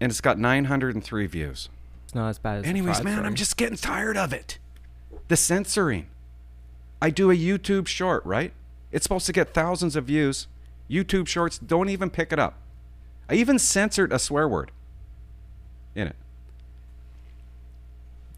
and 0.00 0.10
it's 0.10 0.22
got 0.22 0.38
903 0.38 1.26
views. 1.26 1.68
It's 2.06 2.14
not 2.14 2.30
as 2.30 2.38
bad 2.38 2.60
as. 2.60 2.64
Anyways, 2.64 3.02
man, 3.04 3.16
story. 3.16 3.26
I'm 3.26 3.34
just 3.34 3.58
getting 3.58 3.76
tired 3.76 4.16
of 4.16 4.32
it. 4.32 4.58
The 5.28 5.36
censoring. 5.36 6.06
I 7.02 7.10
do 7.10 7.30
a 7.30 7.36
YouTube 7.36 7.86
short, 7.86 8.24
right? 8.24 8.54
It's 8.90 9.02
supposed 9.02 9.26
to 9.26 9.32
get 9.34 9.52
thousands 9.52 9.94
of 9.94 10.06
views. 10.06 10.46
YouTube 10.88 11.26
shorts 11.26 11.58
don't 11.58 11.90
even 11.90 12.08
pick 12.08 12.32
it 12.32 12.38
up. 12.38 12.54
I 13.28 13.34
even 13.34 13.58
censored 13.58 14.10
a 14.10 14.18
swear 14.18 14.48
word 14.48 14.70
in 15.94 16.06
it. 16.06 16.16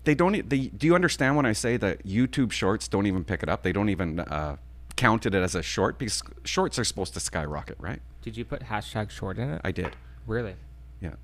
They 0.03 0.17
don't. 0.17 0.49
They, 0.49 0.67
do 0.67 0.85
you 0.85 0.97
understand 0.97 1.37
when 1.37 1.47
I 1.47 1.53
say 1.53 1.77
that 1.77 2.05
YouTube 2.05 2.51
shorts 2.51 2.89
don't 2.89 3.07
even 3.07 3.23
pick 3.23 3.45
it 3.45 3.49
up? 3.49 3.63
They 3.63 3.73
don't 3.73 3.89
even 3.89 4.19
uh, 4.19 4.57
count 4.97 5.27
it 5.27 5.35
as 5.35 5.55
a 5.55 5.63
short 5.63 5.99
because 5.99 6.23
shorts 6.45 6.79
are 6.79 6.85
supposed 6.85 7.15
to 7.15 7.21
skyrocket, 7.21 7.77
right? 7.79 8.01
Did 8.23 8.37
you 8.37 8.45
put 8.45 8.63
hashtag 8.63 9.11
short 9.11 9.39
in 9.39 9.51
it? 9.51 9.61
I 9.65 9.73
did. 9.73 9.97
really? 10.27 10.55
Yeah. 11.01 11.15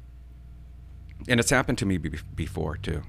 And 1.28 1.38
it's 1.40 1.50
happened 1.50 1.78
to 1.78 1.86
me 1.86 1.98
be- 1.98 2.18
before 2.34 2.76
too. 2.76 3.02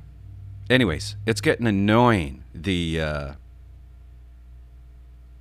Anyways, 0.70 1.16
it's 1.26 1.42
getting 1.42 1.66
annoying. 1.66 2.44
The 2.54 3.02
uh, 3.02 3.34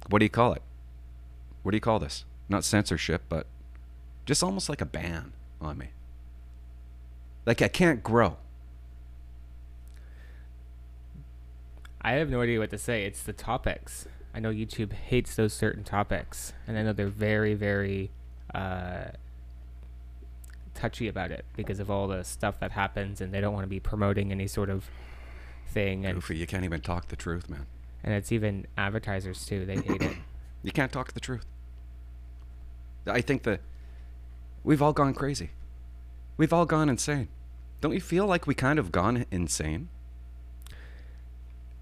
what 0.08 0.20
do 0.20 0.25
you 0.25 0.30
call 0.30 0.54
it? 0.54 0.62
What 1.62 1.72
do 1.72 1.76
you 1.76 1.80
call 1.82 1.98
this? 1.98 2.25
Not 2.48 2.64
censorship, 2.64 3.22
but 3.28 3.46
just 4.25 4.42
almost 4.42 4.68
like 4.68 4.80
a 4.80 4.87
ban 4.87 5.32
on 5.60 5.76
me. 5.76 5.88
Like 7.44 7.60
I 7.60 7.68
can't 7.68 8.02
grow. 8.02 8.37
I 12.00 12.12
have 12.12 12.30
no 12.30 12.40
idea 12.40 12.58
what 12.60 12.70
to 12.70 12.78
say. 12.78 13.04
It's 13.04 13.22
the 13.22 13.32
topics. 13.32 14.06
I 14.38 14.40
know 14.40 14.52
YouTube 14.52 14.92
hates 14.92 15.35
those 15.35 15.52
certain 15.52 15.83
topics, 15.83 16.52
and 16.68 16.78
I 16.78 16.85
know 16.85 16.92
they're 16.92 17.09
very, 17.09 17.54
very 17.54 18.12
uh, 18.54 19.07
touchy 20.75 21.09
about 21.09 21.33
it 21.33 21.45
because 21.57 21.80
of 21.80 21.90
all 21.90 22.07
the 22.07 22.23
stuff 22.23 22.61
that 22.61 22.71
happens, 22.71 23.21
and 23.21 23.35
they 23.35 23.40
don't 23.40 23.52
want 23.52 23.64
to 23.64 23.68
be 23.68 23.80
promoting 23.80 24.30
any 24.30 24.47
sort 24.47 24.71
of 24.71 24.88
thing. 25.66 26.07
And 26.07 26.14
Goofy, 26.14 26.37
you 26.37 26.47
can't 26.47 26.62
even 26.62 26.80
talk 26.80 27.09
the 27.09 27.16
truth, 27.16 27.50
man. 27.50 27.66
and 28.04 28.14
it's 28.14 28.30
even 28.30 28.68
advertisers 28.76 29.45
too. 29.45 29.66
They 29.66 29.78
hate 29.78 30.02
it. 30.02 30.16
You 30.62 30.73
can't 30.73 30.90
talk 30.90 31.12
the 31.12 31.21
truth. 31.21 31.47
I 33.07 33.21
think 33.21 33.45
that 33.45 33.61
we've 34.64 34.83
all 34.83 34.92
gone 34.92 35.14
crazy. 35.14 35.50
We've 36.37 36.52
all 36.52 36.66
gone 36.66 36.88
insane. 36.88 37.28
Don't 37.80 37.92
you 37.92 38.00
feel 38.00 38.26
like 38.26 38.47
we 38.47 38.54
kind 38.54 38.78
of 38.78 38.90
gone 38.90 39.25
insane? 39.30 39.88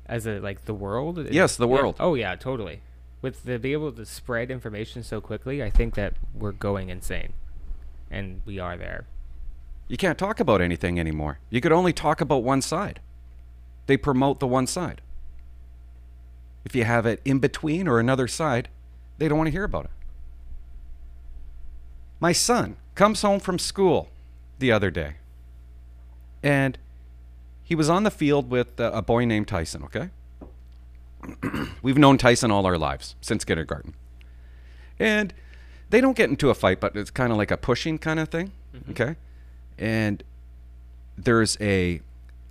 As 0.09 0.27
a 0.27 0.39
like 0.39 0.65
the 0.65 0.75
world. 0.75 1.31
Yes, 1.31 1.57
the 1.57 1.67
yeah. 1.67 1.75
world. 1.75 1.97
Oh 1.99 2.15
yeah, 2.15 2.37
totally. 2.37 2.81
With 3.23 3.45
the 3.45 3.59
be 3.59 3.73
able 3.73 3.93
to 3.93 4.05
spread 4.07 4.51
information 4.51 5.03
so 5.03 5.21
quickly, 5.21 5.63
I 5.63 5.71
think 5.71 5.95
that 5.95 6.15
we're 6.35 6.53
going 6.53 6.91
insane, 6.91 7.33
and 8.11 8.41
we 8.45 8.59
are 8.59 8.77
there. 8.77 9.07
You 9.89 9.97
can't 9.97 10.19
talk 10.19 10.41
about 10.41 10.61
anything 10.61 10.99
anymore. 11.01 11.39
You 11.51 11.61
could 11.61 11.73
only 11.73 11.93
talk 11.93 12.21
about 12.21 12.43
one 12.43 12.63
side. 12.63 13.01
They 13.87 13.97
promote 13.97 14.41
the 14.41 14.47
one 14.47 14.67
side. 14.67 15.01
If 16.65 16.75
you 16.75 16.85
have 16.85 17.07
it 17.07 17.21
in 17.25 17.39
between 17.39 17.87
or 17.87 18.01
another 18.01 18.27
side, 18.27 18.69
they 19.19 19.29
don't 19.29 19.39
want 19.39 19.47
to 19.49 19.53
hear 19.53 19.65
about 19.65 19.85
it. 19.85 19.91
My 22.19 22.33
son 22.33 22.77
comes 22.95 23.23
home 23.23 23.41
from 23.41 23.59
school 23.59 24.09
the 24.59 24.73
other 24.73 24.91
day, 24.91 25.17
and 26.43 26.79
he 27.67 27.75
was 27.75 27.91
on 27.91 28.05
the 28.05 28.13
field 28.13 28.49
with 28.49 28.79
uh, 28.81 28.93
a 28.95 29.03
boy 29.03 29.25
named 29.25 29.49
Tyson, 29.49 29.83
okay? 29.83 30.11
We've 31.83 31.99
known 31.99 32.17
Tyson 32.17 32.53
all 32.53 32.65
our 32.65 32.79
lives, 32.79 33.17
since 33.21 33.45
kindergarten. 33.45 33.95
And 35.01 35.35
they 35.91 36.01
don't 36.01 36.17
get 36.17 36.31
into 36.31 36.49
a 36.49 36.55
fight, 36.55 36.79
but 36.79 36.95
it's 36.97 37.11
kind 37.11 37.33
of 37.33 37.39
like 37.39 37.51
a 37.51 37.57
pushing 37.57 37.99
kind 37.99 38.21
of 38.21 38.29
thing, 38.29 38.53
okay? 38.91 39.17
And 39.77 40.23
there's 41.19 41.57
a 41.61 42.01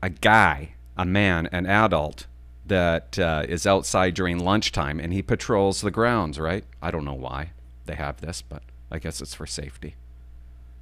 a 0.04 0.10
guy, 0.10 0.74
a 0.98 1.06
man, 1.06 1.48
an 1.54 1.66
adult 1.66 2.28
that 2.66 3.18
uh, 3.18 3.46
is 3.48 3.66
outside 3.66 4.16
during 4.16 4.38
lunchtime, 4.38 5.00
and 5.00 5.14
he 5.14 5.22
patrols 5.22 5.80
the 5.80 5.92
grounds. 5.92 6.40
Right? 6.40 6.66
I 6.82 6.92
don't 6.92 7.06
know 7.06 7.14
why 7.14 7.52
they 7.86 7.96
have 7.96 8.20
this, 8.20 8.42
but 8.42 8.64
I 8.92 9.00
guess 9.00 9.22
it's 9.22 9.34
for 9.34 9.48
safety. 9.48 9.96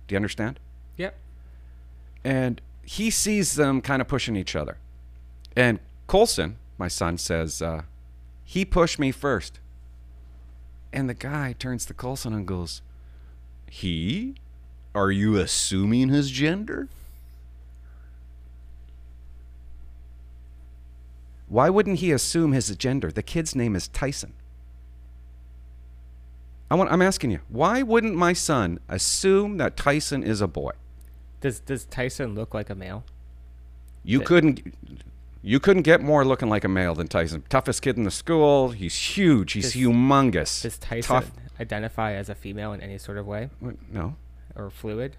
Do 0.07 0.13
you 0.13 0.17
understand? 0.17 0.59
Yep. 0.97 1.15
and 2.23 2.61
he 2.83 3.09
sees 3.09 3.55
them 3.55 3.81
kind 3.81 4.01
of 4.01 4.07
pushing 4.07 4.35
each 4.35 4.55
other. 4.55 4.77
And 5.55 5.79
Colson, 6.07 6.57
my 6.77 6.87
son, 6.87 7.17
says, 7.17 7.61
uh, 7.61 7.83
he 8.43 8.65
pushed 8.65 8.99
me 8.99 9.11
first. 9.11 9.59
And 10.91 11.09
the 11.09 11.13
guy 11.13 11.55
turns 11.57 11.85
to 11.87 11.93
Colson 11.93 12.33
and 12.33 12.47
goes, 12.47 12.81
He? 13.69 14.35
Are 14.93 15.11
you 15.11 15.37
assuming 15.37 16.09
his 16.09 16.29
gender? 16.29 16.87
Why 21.47 21.69
wouldn't 21.69 21.99
he 21.99 22.11
assume 22.11 22.51
his 22.51 22.75
gender? 22.75 23.11
The 23.11 23.23
kid's 23.23 23.55
name 23.55 23.75
is 23.75 23.87
Tyson. 23.87 24.33
I 26.69 26.75
want, 26.75 26.91
I'm 26.91 27.01
asking 27.01 27.31
you, 27.31 27.39
why 27.49 27.81
wouldn't 27.81 28.15
my 28.15 28.33
son 28.33 28.79
assume 28.87 29.57
that 29.57 29.77
Tyson 29.77 30.23
is 30.23 30.41
a 30.41 30.47
boy? 30.47 30.71
Does 31.43 31.59
Does 31.59 31.83
Tyson 31.83 32.35
look 32.35 32.53
like 32.53 32.69
a 32.69 32.75
male? 32.75 33.03
You 34.05 34.21
couldn't 34.21 34.73
you 35.41 35.59
couldn't 35.59 35.83
get 35.83 36.01
more 36.01 36.23
looking 36.23 36.47
like 36.47 36.63
a 36.63 36.69
male 36.69 36.95
than 36.95 37.09
Tyson. 37.09 37.43
Toughest 37.49 37.81
kid 37.81 37.97
in 37.97 38.03
the 38.03 38.11
school. 38.11 38.69
He's 38.69 38.95
huge. 38.95 39.51
He's 39.51 39.73
Does- 39.73 39.81
humongous. 39.81 40.61
Does 40.61 40.77
Tyson 40.77 41.15
Tough. 41.15 41.31
identify 41.59 42.13
as 42.13 42.29
a 42.29 42.35
female 42.35 42.71
in 42.71 42.79
any 42.79 42.97
sort 42.97 43.17
of 43.17 43.27
way 43.27 43.49
No. 43.91 44.15
or 44.55 44.69
fluid? 44.69 45.17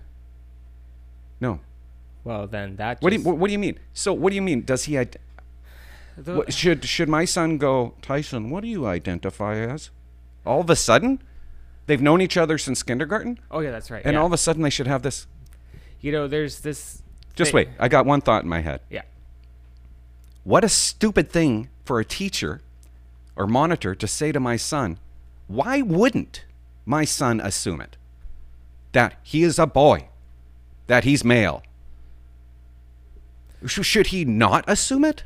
No. 1.41 1.61
Well, 2.25 2.47
then 2.47 2.77
that. 2.77 3.03
What 3.03 3.11
do 3.11 3.17
you 3.17 3.23
what, 3.23 3.47
do 3.47 3.53
you 3.53 3.59
mean? 3.59 3.79
So 3.93 4.15
what 4.15 4.31
do 4.31 4.37
you 4.37 4.43
mean? 4.43 4.63
Does 4.63 4.85
he 4.85 4.95
the- 4.97 6.37
what, 6.37 6.55
should 6.55 6.87
should 6.87 7.11
my 7.11 7.27
son 7.27 7.59
go 7.59 7.93
Tyson? 8.01 8.49
What 8.49 8.63
do 8.63 8.69
you 8.69 8.87
identify 8.87 9.57
as? 9.57 9.91
All 10.47 10.61
of 10.63 10.71
a 10.71 10.77
sudden, 10.77 11.21
they've 11.85 12.01
known 12.01 12.23
each 12.23 12.39
other 12.39 12.57
since 12.57 12.83
kindergarten, 12.83 13.41
oh 13.51 13.61
yeah, 13.61 13.71
that's 13.71 13.91
right. 13.91 14.03
and 14.07 14.15
yeah. 14.15 14.21
all 14.21 14.27
of 14.27 14.33
a 14.33 14.39
sudden 14.39 14.63
they 14.63 14.71
should 14.71 14.87
have 14.87 15.03
this. 15.03 15.27
You 16.05 16.13
know, 16.13 16.29
there's 16.29 16.61
this. 16.61 17.03
Just 17.35 17.53
thing- 17.53 17.57
wait. 17.57 17.69
I 17.79 17.89
got 17.89 18.05
one 18.05 18.21
thought 18.21 18.43
in 18.43 18.49
my 18.49 18.61
head. 18.61 18.81
Yeah. 18.91 19.03
What 20.45 20.63
a 20.63 20.69
stupid 20.69 21.31
thing 21.31 21.71
for 21.87 21.99
a 21.99 22.05
teacher 22.05 22.61
or 23.35 23.47
monitor 23.47 23.95
to 23.95 24.07
say 24.07 24.31
to 24.31 24.39
my 24.39 24.57
son. 24.57 24.99
Why 25.47 25.81
wouldn't 25.81 26.45
my 26.85 27.07
son 27.07 27.41
assume 27.41 27.81
it? 27.81 27.97
That 28.93 29.19
he 29.23 29.43
is 29.43 29.59
a 29.59 29.67
boy, 29.67 30.09
that 30.89 31.05
he's 31.05 31.25
male. 31.25 31.63
Should 33.65 34.09
he 34.09 34.27
not 34.27 34.65
assume 34.69 35.07
it? 35.07 35.25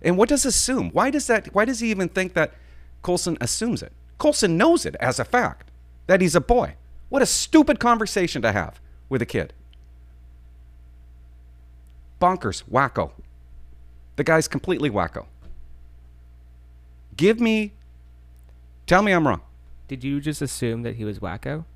And 0.00 0.16
what 0.16 0.28
does 0.28 0.46
assume? 0.46 0.90
Why 0.90 1.10
does 1.10 1.26
that? 1.26 1.52
Why 1.52 1.64
does 1.64 1.80
he 1.80 1.90
even 1.90 2.08
think 2.08 2.34
that 2.34 2.54
Colson 3.02 3.36
assumes 3.40 3.82
it? 3.82 3.92
Colson 4.18 4.56
knows 4.56 4.86
it 4.86 4.94
as 5.00 5.18
a 5.18 5.24
fact 5.24 5.72
that 6.06 6.20
he's 6.20 6.36
a 6.36 6.40
boy. 6.40 6.74
What 7.08 7.22
a 7.22 7.26
stupid 7.26 7.80
conversation 7.80 8.40
to 8.42 8.52
have 8.52 8.80
with 9.12 9.20
a 9.20 9.26
kid. 9.26 9.52
Bonkers, 12.18 12.64
wacko. 12.64 13.10
The 14.16 14.24
guy's 14.24 14.48
completely 14.48 14.88
wacko. 14.88 15.26
Give 17.14 17.38
me, 17.38 17.72
tell 18.86 19.02
me 19.02 19.12
I'm 19.12 19.26
wrong. 19.28 19.42
Did 19.86 20.02
you 20.02 20.18
just 20.18 20.40
assume 20.40 20.80
that 20.82 20.96
he 20.96 21.04
was 21.04 21.18
wacko? 21.18 21.66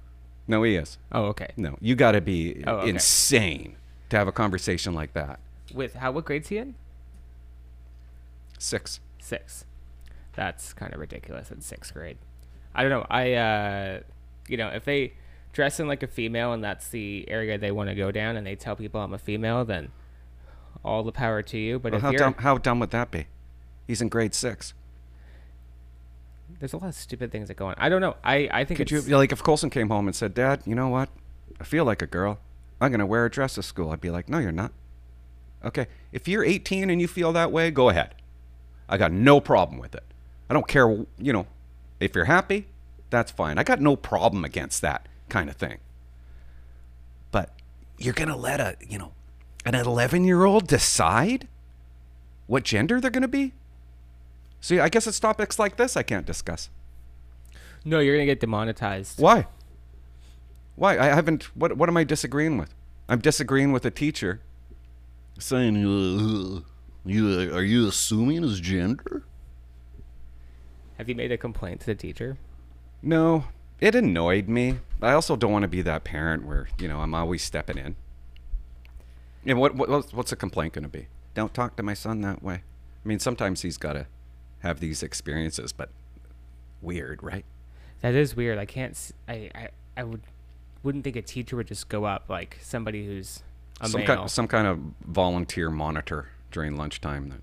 No, 0.48 0.62
he 0.62 0.76
is. 0.76 0.96
Oh, 1.12 1.24
okay. 1.26 1.50
No, 1.58 1.76
you 1.78 1.94
got 1.94 2.12
to 2.12 2.22
be 2.22 2.64
Oh, 2.66 2.76
okay. 2.78 2.88
insane 2.88 3.76
to 4.08 4.16
have 4.16 4.28
a 4.28 4.32
conversation 4.32 4.94
like 4.94 5.12
that. 5.12 5.38
With 5.74 5.96
how? 5.96 6.12
What 6.12 6.24
grade's 6.24 6.48
he 6.48 6.56
in? 6.56 6.74
Six. 8.58 9.00
Six. 9.18 9.66
That's 10.34 10.72
kind 10.72 10.94
of 10.94 11.00
ridiculous 11.00 11.50
in 11.50 11.60
sixth 11.60 11.92
grade. 11.92 12.16
I 12.74 12.80
don't 12.82 12.90
know. 12.90 13.06
I, 13.10 13.34
uh, 13.34 14.00
you 14.48 14.56
know, 14.56 14.68
if 14.68 14.84
they 14.86 15.12
dress 15.56 15.80
in 15.80 15.88
like 15.88 16.02
a 16.02 16.06
female 16.06 16.52
and 16.52 16.62
that's 16.62 16.88
the 16.88 17.24
area 17.28 17.56
they 17.56 17.70
want 17.70 17.88
to 17.88 17.94
go 17.94 18.12
down, 18.12 18.36
and 18.36 18.46
they 18.46 18.54
tell 18.54 18.76
people 18.76 19.00
I'm 19.00 19.14
a 19.14 19.18
female, 19.18 19.64
then 19.64 19.90
all 20.84 21.02
the 21.02 21.12
power 21.12 21.40
to 21.42 21.58
you. 21.58 21.78
But 21.78 21.92
Well, 21.92 22.02
how 22.02 22.12
dumb, 22.12 22.34
how 22.38 22.58
dumb 22.58 22.78
would 22.80 22.90
that 22.90 23.10
be? 23.10 23.26
He's 23.86 24.02
in 24.02 24.08
grade 24.08 24.34
six. 24.34 24.74
There's 26.60 26.74
a 26.74 26.76
lot 26.76 26.88
of 26.88 26.94
stupid 26.94 27.32
things 27.32 27.48
that 27.48 27.54
go 27.54 27.66
on. 27.66 27.74
I 27.78 27.88
don't 27.88 28.02
know. 28.02 28.16
I 28.22 28.48
I 28.52 28.64
think 28.64 28.76
Could 28.78 28.90
you 28.90 29.00
like 29.00 29.32
if 29.32 29.42
Colson 29.42 29.70
came 29.70 29.88
home 29.88 30.06
and 30.06 30.14
said, 30.14 30.34
"Dad, 30.34 30.60
you 30.66 30.74
know 30.74 30.88
what? 30.88 31.08
I 31.58 31.64
feel 31.64 31.84
like 31.84 32.02
a 32.02 32.06
girl. 32.06 32.38
I'm 32.80 32.90
gonna 32.90 33.06
wear 33.06 33.24
a 33.24 33.30
dress 33.30 33.54
to 33.54 33.62
school." 33.62 33.90
I'd 33.90 34.00
be 34.00 34.10
like, 34.10 34.28
"No, 34.28 34.38
you're 34.38 34.52
not." 34.52 34.72
Okay, 35.64 35.86
if 36.12 36.28
you're 36.28 36.44
18 36.44 36.90
and 36.90 37.00
you 37.00 37.08
feel 37.08 37.32
that 37.32 37.50
way, 37.50 37.70
go 37.70 37.88
ahead. 37.88 38.14
I 38.88 38.98
got 38.98 39.10
no 39.10 39.40
problem 39.40 39.80
with 39.80 39.94
it. 39.94 40.04
I 40.48 40.54
don't 40.54 40.68
care. 40.68 40.86
You 41.18 41.32
know, 41.32 41.46
if 41.98 42.14
you're 42.14 42.26
happy, 42.26 42.66
that's 43.10 43.32
fine. 43.32 43.58
I 43.58 43.64
got 43.64 43.80
no 43.80 43.96
problem 43.96 44.44
against 44.44 44.82
that 44.82 45.08
kind 45.28 45.48
of 45.50 45.56
thing. 45.56 45.78
But 47.30 47.50
you're 47.98 48.14
gonna 48.14 48.36
let 48.36 48.60
a 48.60 48.76
you 48.86 48.98
know 48.98 49.12
an 49.64 49.74
11 49.74 50.24
year 50.24 50.44
old 50.44 50.66
decide 50.66 51.48
what 52.46 52.62
gender 52.64 53.00
they're 53.00 53.10
gonna 53.10 53.28
be? 53.28 53.52
See, 54.60 54.78
I 54.80 54.88
guess 54.88 55.06
it's 55.06 55.20
topics 55.20 55.58
like 55.58 55.76
this 55.76 55.96
I 55.96 56.02
can't 56.02 56.26
discuss. 56.26 56.70
no. 57.84 57.98
You're 58.00 58.16
gonna 58.16 58.26
get 58.26 58.40
demonetized. 58.40 59.20
Why? 59.20 59.46
Why? 60.76 60.98
I 60.98 61.06
haven't. 61.06 61.44
What? 61.56 61.76
What 61.76 61.88
am 61.88 61.96
I 61.96 62.04
disagreeing 62.04 62.58
with? 62.58 62.74
I'm 63.08 63.20
disagreeing 63.20 63.72
with 63.72 63.84
a 63.84 63.90
teacher 63.90 64.40
saying, 65.38 65.76
uh, 65.76 66.60
"You 67.04 67.54
are 67.54 67.62
you 67.62 67.88
assuming 67.88 68.42
his 68.42 68.60
gender?" 68.60 69.22
Have 70.98 71.08
you 71.08 71.14
made 71.14 71.30
a 71.30 71.36
complaint 71.38 71.80
to 71.80 71.86
the 71.86 71.94
teacher? 71.94 72.36
No, 73.02 73.44
it 73.80 73.94
annoyed 73.94 74.48
me. 74.48 74.78
I 75.02 75.12
also 75.12 75.36
don't 75.36 75.52
want 75.52 75.62
to 75.62 75.68
be 75.68 75.82
that 75.82 76.04
parent 76.04 76.46
where 76.46 76.68
you 76.78 76.88
know 76.88 77.00
I'm 77.00 77.14
always 77.14 77.42
stepping 77.42 77.78
in. 77.78 77.96
And 79.44 79.58
what, 79.60 79.74
what 79.76 79.88
what's- 79.88 80.12
what's 80.12 80.32
a 80.32 80.36
complaint 80.36 80.74
going 80.74 80.82
to 80.84 80.88
be? 80.88 81.06
Don't 81.34 81.52
talk 81.54 81.76
to 81.76 81.82
my 81.82 81.94
son 81.94 82.20
that 82.22 82.42
way. 82.42 82.54
I 83.04 83.08
mean, 83.08 83.18
sometimes 83.20 83.62
he's 83.62 83.76
got 83.76 83.92
to 83.92 84.06
have 84.60 84.80
these 84.80 85.02
experiences, 85.02 85.72
but 85.72 85.90
weird, 86.82 87.22
right? 87.22 87.44
That 88.00 88.14
is 88.14 88.34
weird. 88.34 88.58
I 88.58 88.64
can't. 88.64 88.98
I 89.28 89.50
I, 89.54 89.68
I 89.96 90.04
would 90.04 90.22
wouldn't 90.82 91.04
think 91.04 91.16
a 91.16 91.22
teacher 91.22 91.56
would 91.56 91.66
just 91.68 91.88
go 91.88 92.04
up 92.04 92.28
like 92.28 92.58
somebody 92.62 93.06
who's 93.06 93.42
a 93.80 93.88
some 93.88 94.00
male. 94.00 94.06
kind 94.16 94.30
some 94.30 94.48
kind 94.48 94.66
of 94.66 94.78
volunteer 95.06 95.70
monitor 95.70 96.30
during 96.50 96.76
lunchtime. 96.76 97.28
That, 97.28 97.40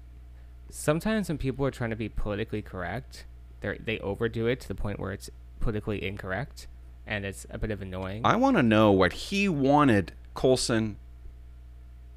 Sometimes 0.69 1.29
when 1.29 1.37
people 1.37 1.65
are 1.65 1.71
trying 1.71 1.91
to 1.91 1.95
be 1.95 2.09
politically 2.09 2.61
correct, 2.61 3.25
they 3.61 3.77
they 3.77 3.99
overdo 3.99 4.47
it 4.47 4.59
to 4.61 4.67
the 4.67 4.75
point 4.75 4.99
where 4.99 5.11
it's 5.11 5.29
politically 5.59 6.03
incorrect, 6.05 6.67
and 7.05 7.25
it's 7.25 7.45
a 7.49 7.57
bit 7.57 7.71
of 7.71 7.81
annoying. 7.81 8.21
I 8.23 8.35
want 8.35 8.57
to 8.57 8.63
know 8.63 8.91
what 8.91 9.13
he 9.13 9.49
wanted 9.49 10.13
Colson 10.33 10.97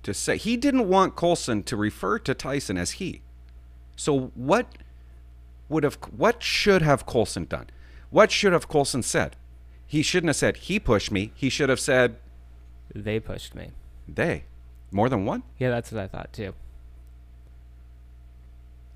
to 0.02 0.14
say. 0.14 0.36
He 0.36 0.56
didn't 0.56 0.88
want 0.88 1.16
Colson 1.16 1.62
to 1.64 1.76
refer 1.76 2.18
to 2.20 2.34
Tyson 2.34 2.76
as 2.76 2.92
he. 2.92 3.22
So 3.96 4.32
what 4.34 4.66
would 5.68 5.82
have 5.84 5.98
what 6.16 6.42
should 6.42 6.82
have 6.82 7.06
Colson 7.06 7.44
done? 7.44 7.66
What 8.10 8.30
should 8.30 8.52
have 8.52 8.68
Colson 8.68 9.02
said? 9.02 9.36
He 9.86 10.02
shouldn't 10.02 10.28
have 10.28 10.36
said 10.36 10.56
he 10.58 10.78
pushed 10.78 11.10
me. 11.10 11.32
He 11.34 11.48
should 11.48 11.68
have 11.68 11.80
said 11.80 12.16
they 12.94 13.20
pushed 13.20 13.54
me. 13.54 13.70
they. 14.08 14.44
More 14.92 15.08
than 15.08 15.24
one? 15.24 15.42
Yeah, 15.58 15.70
that's 15.70 15.90
what 15.90 16.00
I 16.02 16.06
thought 16.06 16.32
too. 16.32 16.54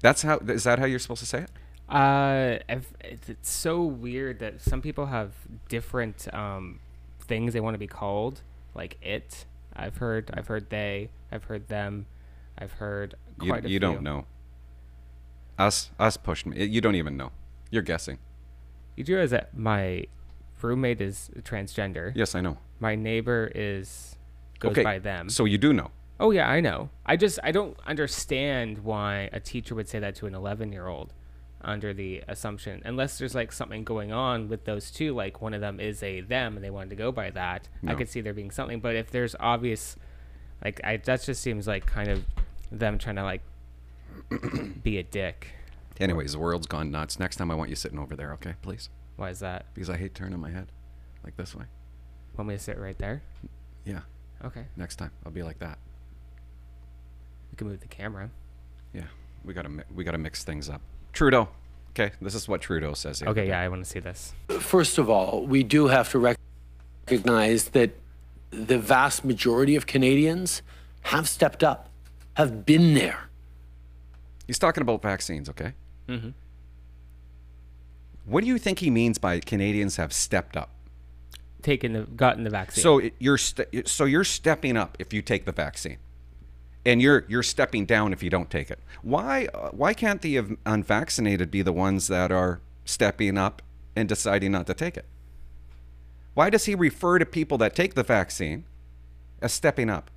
That's 0.00 0.22
how 0.22 0.38
is 0.38 0.64
that 0.64 0.78
how 0.78 0.86
you're 0.86 0.98
supposed 0.98 1.20
to 1.20 1.26
say 1.26 1.40
it? 1.42 1.50
Uh, 1.90 2.58
it's, 2.68 3.28
it's 3.28 3.50
so 3.50 3.82
weird 3.82 4.38
that 4.38 4.60
some 4.60 4.80
people 4.80 5.06
have 5.06 5.32
different 5.68 6.32
um, 6.32 6.78
things 7.20 7.52
they 7.52 7.60
want 7.60 7.74
to 7.74 7.78
be 7.78 7.86
called, 7.86 8.42
like 8.74 8.96
it. 9.02 9.44
I've 9.74 9.96
heard, 9.96 10.30
I've 10.34 10.46
heard 10.46 10.70
they, 10.70 11.10
I've 11.32 11.44
heard 11.44 11.68
them, 11.68 12.06
I've 12.56 12.72
heard 12.72 13.14
You, 13.42 13.60
you 13.64 13.80
don't 13.80 14.02
know. 14.02 14.26
Us 15.58 15.90
us 15.98 16.16
pushed 16.16 16.46
me. 16.46 16.64
You 16.64 16.80
don't 16.80 16.94
even 16.94 17.16
know. 17.16 17.32
You're 17.70 17.82
guessing. 17.82 18.18
You 18.96 19.04
do 19.04 19.14
realize 19.14 19.30
that 19.30 19.56
my 19.56 20.06
roommate 20.62 21.00
is 21.00 21.30
transgender. 21.42 22.12
Yes, 22.14 22.34
I 22.34 22.40
know. 22.40 22.58
My 22.78 22.94
neighbor 22.94 23.50
is 23.54 24.16
goes 24.58 24.72
okay. 24.72 24.82
by 24.82 24.98
them. 24.98 25.28
So 25.28 25.44
you 25.44 25.58
do 25.58 25.72
know. 25.72 25.90
Oh 26.18 26.30
yeah, 26.30 26.48
I 26.48 26.60
know. 26.60 26.90
I 27.04 27.16
just 27.16 27.38
I 27.42 27.52
don't 27.52 27.76
understand 27.86 28.78
why 28.78 29.30
a 29.32 29.40
teacher 29.40 29.74
would 29.74 29.88
say 29.88 29.98
that 29.98 30.14
to 30.16 30.26
an 30.26 30.34
11 30.34 30.72
year 30.72 30.86
old 30.86 31.12
under 31.62 31.92
the 31.92 32.22
assumption 32.28 32.80
unless 32.84 33.18
there's 33.18 33.34
like 33.34 33.52
something 33.52 33.84
going 33.84 34.12
on 34.12 34.48
with 34.48 34.64
those 34.64 34.90
two 34.90 35.14
like 35.14 35.40
one 35.42 35.52
of 35.54 35.60
them 35.60 35.78
is 35.78 36.02
a 36.02 36.20
them 36.22 36.56
and 36.56 36.64
they 36.64 36.70
wanted 36.70 36.90
to 36.90 36.96
go 36.96 37.12
by 37.12 37.30
that 37.30 37.68
i 37.86 37.94
could 37.94 38.08
see 38.08 38.20
there 38.20 38.32
being 38.32 38.50
something 38.50 38.80
but 38.80 38.96
if 38.96 39.10
there's 39.10 39.36
obvious 39.40 39.96
like 40.64 40.80
i 40.84 40.96
that 40.96 41.22
just 41.22 41.42
seems 41.42 41.66
like 41.66 41.84
kind 41.86 42.08
of 42.08 42.24
them 42.72 42.96
trying 42.98 43.16
to 43.16 43.22
like 43.22 43.42
be 44.82 44.98
a 44.98 45.02
dick 45.02 45.48
Anyways, 45.98 46.32
the 46.32 46.38
world's 46.38 46.66
gone 46.66 46.90
nuts. 46.90 47.18
Next 47.18 47.36
time 47.36 47.50
I 47.50 47.54
want 47.54 47.68
you 47.68 47.76
sitting 47.76 47.98
over 47.98 48.16
there, 48.16 48.32
okay, 48.32 48.54
please? 48.62 48.88
why 49.16 49.28
is 49.28 49.40
that 49.40 49.66
Because 49.74 49.90
I 49.90 49.98
hate 49.98 50.14
turning 50.14 50.40
my 50.40 50.48
head 50.48 50.72
like 51.22 51.36
this 51.36 51.54
way. 51.54 51.66
want 52.38 52.48
me 52.48 52.54
to 52.56 52.58
sit 52.62 52.78
right 52.78 52.96
there 52.96 53.20
Yeah, 53.84 54.00
okay 54.42 54.64
next 54.76 54.96
time 54.96 55.10
I'll 55.26 55.32
be 55.32 55.42
like 55.42 55.58
that. 55.58 55.76
we 57.52 57.56
can 57.56 57.66
move 57.68 57.80
the 57.80 57.86
camera 57.88 58.30
Yeah, 58.94 59.08
we 59.44 59.52
gotta 59.52 59.68
mi- 59.68 59.82
we 59.94 60.02
gotta 60.04 60.16
mix 60.16 60.42
things 60.42 60.70
up. 60.70 60.80
Trudeau. 61.12 61.48
Okay, 61.90 62.12
this 62.20 62.34
is 62.34 62.48
what 62.48 62.60
Trudeau 62.60 62.94
says. 62.94 63.18
the 63.18 63.26
other 63.26 63.32
okay 63.32 63.42
day. 63.46 63.48
yeah 63.48 63.60
i 63.60 63.68
want 63.68 63.82
to 63.84 63.88
see 63.90 63.98
this 63.98 64.32
First 64.60 64.96
of 64.98 65.10
all, 65.10 65.44
we 65.46 65.62
do 65.62 65.88
have 65.88 66.10
to 66.12 66.18
recognize 67.08 67.70
that 67.70 67.90
the 68.50 68.78
vast 68.78 69.24
majority 69.24 69.74
of 69.76 69.86
Canadians 69.86 70.62
have 71.02 71.28
stepped 71.28 71.62
up, 71.64 71.88
have 72.34 72.64
been 72.66 72.94
there. 72.94 73.28
He's 74.46 74.58
talking 74.58 74.82
about 74.82 75.02
vaccines. 75.02 75.48
Okay. 75.48 75.72
Mhm. 76.08 76.34
What 78.24 78.42
do 78.42 78.48
you 78.48 78.58
think 78.58 78.78
he 78.80 78.90
means 78.90 79.18
by 79.18 79.40
Canadians 79.40 79.96
have 79.96 80.12
stepped 80.12 80.56
up? 80.56 80.70
taken 81.62 81.92
the 81.92 82.00
gotten 82.16 82.42
the 82.44 82.48
vaccine 82.48 82.82
So 82.82 83.02
you're 83.18 83.36
ste- 83.36 83.86
so 83.86 84.06
you're 84.06 84.24
stepping 84.24 84.78
up 84.78 84.96
if 84.98 85.12
you 85.12 85.20
take 85.20 85.44
the 85.44 85.52
vaccine, 85.52 85.98
and 86.84 87.00
you're 87.02 87.24
you're 87.28 87.42
stepping 87.42 87.84
down 87.86 88.12
if 88.12 88.22
you 88.22 88.30
don't 88.30 88.50
take 88.50 88.70
it. 88.70 88.78
Why 89.02 89.46
uh, 89.54 89.70
why 89.70 89.94
can't 89.94 90.22
the 90.22 90.40
unvaccinated 90.66 91.50
be 91.50 91.62
the 91.62 91.72
ones 91.72 92.08
that 92.08 92.30
are 92.32 92.60
stepping 92.84 93.36
up 93.38 93.62
and 93.96 94.08
deciding 94.08 94.52
not 94.52 94.66
to 94.66 94.74
take 94.74 94.96
it? 94.96 95.04
Why 96.34 96.48
does 96.50 96.64
he 96.66 96.74
refer 96.74 97.18
to 97.18 97.26
people 97.26 97.58
that 97.58 97.74
take 97.74 97.94
the 97.94 98.02
vaccine 98.02 98.64
as 99.42 99.52
stepping 99.52 99.90
up? 99.90 100.10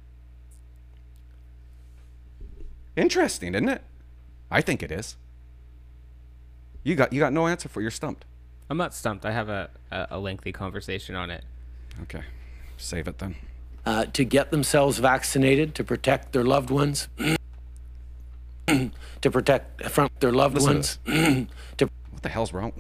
Interesting, 2.96 3.56
isn't 3.56 3.70
it? 3.70 3.82
I 4.52 4.62
think 4.62 4.84
it 4.84 4.92
is. 4.92 5.18
You 6.84 6.96
got 6.96 7.12
you 7.12 7.20
got 7.20 7.34
no 7.34 7.48
answer 7.48 7.68
for 7.70 7.82
you're 7.82 7.92
stumped. 7.92 8.26
i'm 8.70 8.78
not 8.78 8.94
stumped 8.94 9.26
i 9.26 9.32
have 9.32 9.50
a, 9.50 9.70
a, 9.92 10.08
a 10.12 10.20
lengthy 10.20 10.52
conversation 10.52 11.16
on 11.16 11.30
it 11.32 11.44
Okay, 12.02 12.24
save 12.78 13.08
it 13.08 13.20
then. 13.20 13.36
Uh, 13.86 14.06
to 14.06 14.24
get 14.24 14.52
themselves 14.52 15.00
vaccinated 15.00 15.76
to 15.76 15.84
protect 15.84 16.32
their 16.34 16.44
loved 16.44 16.70
ones, 16.70 17.08
to 18.68 19.32
protect 19.32 19.84
from 19.90 20.10
their 20.20 20.32
loved 20.32 20.56
Listen 20.56 20.82
to 21.06 21.12
ones, 21.12 21.48
to 21.78 21.90
What 22.12 22.24
the 22.24 22.30
hell's 22.30 22.54
wrong? 22.54 22.72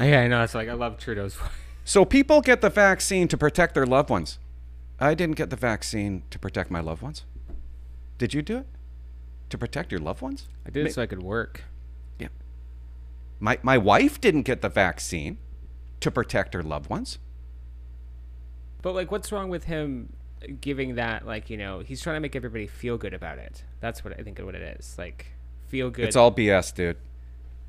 yeah 0.00 0.20
i 0.20 0.28
know 0.28 0.42
it's 0.42 0.54
like 0.54 0.68
i 0.68 0.72
love 0.72 0.96
trudeau's 0.98 1.36
So 1.84 2.04
people 2.04 2.40
get 2.40 2.60
the 2.60 2.70
vaccine 2.70 3.28
to 3.28 3.36
protect 3.36 3.74
their 3.74 3.84
loved 3.86 4.08
ones. 4.08 4.38
I 4.98 5.12
didn't 5.14 5.36
get 5.36 5.50
the 5.50 5.56
vaccine 5.56 6.22
to 6.30 6.38
protect 6.38 6.70
my 6.70 6.80
loved 6.80 7.02
ones. 7.02 7.24
Did 8.16 8.32
you 8.32 8.40
do 8.42 8.58
it? 8.58 8.66
To 9.50 9.58
protect 9.58 9.90
your 9.92 10.00
loved 10.00 10.22
ones? 10.22 10.48
i 10.66 10.70
did 10.70 10.84
Ma- 10.84 10.88
it 10.88 10.94
so 10.94 11.02
i 11.02 11.06
could 11.06 11.22
work 11.22 11.62
Yeah. 12.18 12.28
My 13.40 13.58
my 13.62 13.76
wife 13.76 14.18
didn't 14.20 14.42
get 14.42 14.62
the 14.62 14.68
vaccine 14.70 15.36
to 16.00 16.10
protect 16.10 16.54
her 16.54 16.62
loved 16.62 16.88
ones. 16.88 17.18
But 18.82 18.94
like, 18.94 19.10
what's 19.10 19.30
wrong 19.32 19.48
with 19.50 19.64
him 19.64 20.12
giving 20.60 20.94
that? 20.96 21.26
Like, 21.26 21.50
you 21.50 21.56
know, 21.56 21.80
he's 21.80 22.00
trying 22.02 22.16
to 22.16 22.20
make 22.20 22.34
everybody 22.36 22.66
feel 22.66 22.96
good 22.98 23.14
about 23.14 23.38
it. 23.38 23.64
That's 23.80 24.04
what 24.04 24.18
I 24.18 24.22
think 24.22 24.38
of 24.38 24.46
what 24.46 24.54
it 24.54 24.78
is. 24.78 24.96
Like, 24.98 25.26
feel 25.68 25.90
good. 25.90 26.04
It's 26.06 26.16
all 26.16 26.30
BS, 26.32 26.74
dude. 26.74 26.96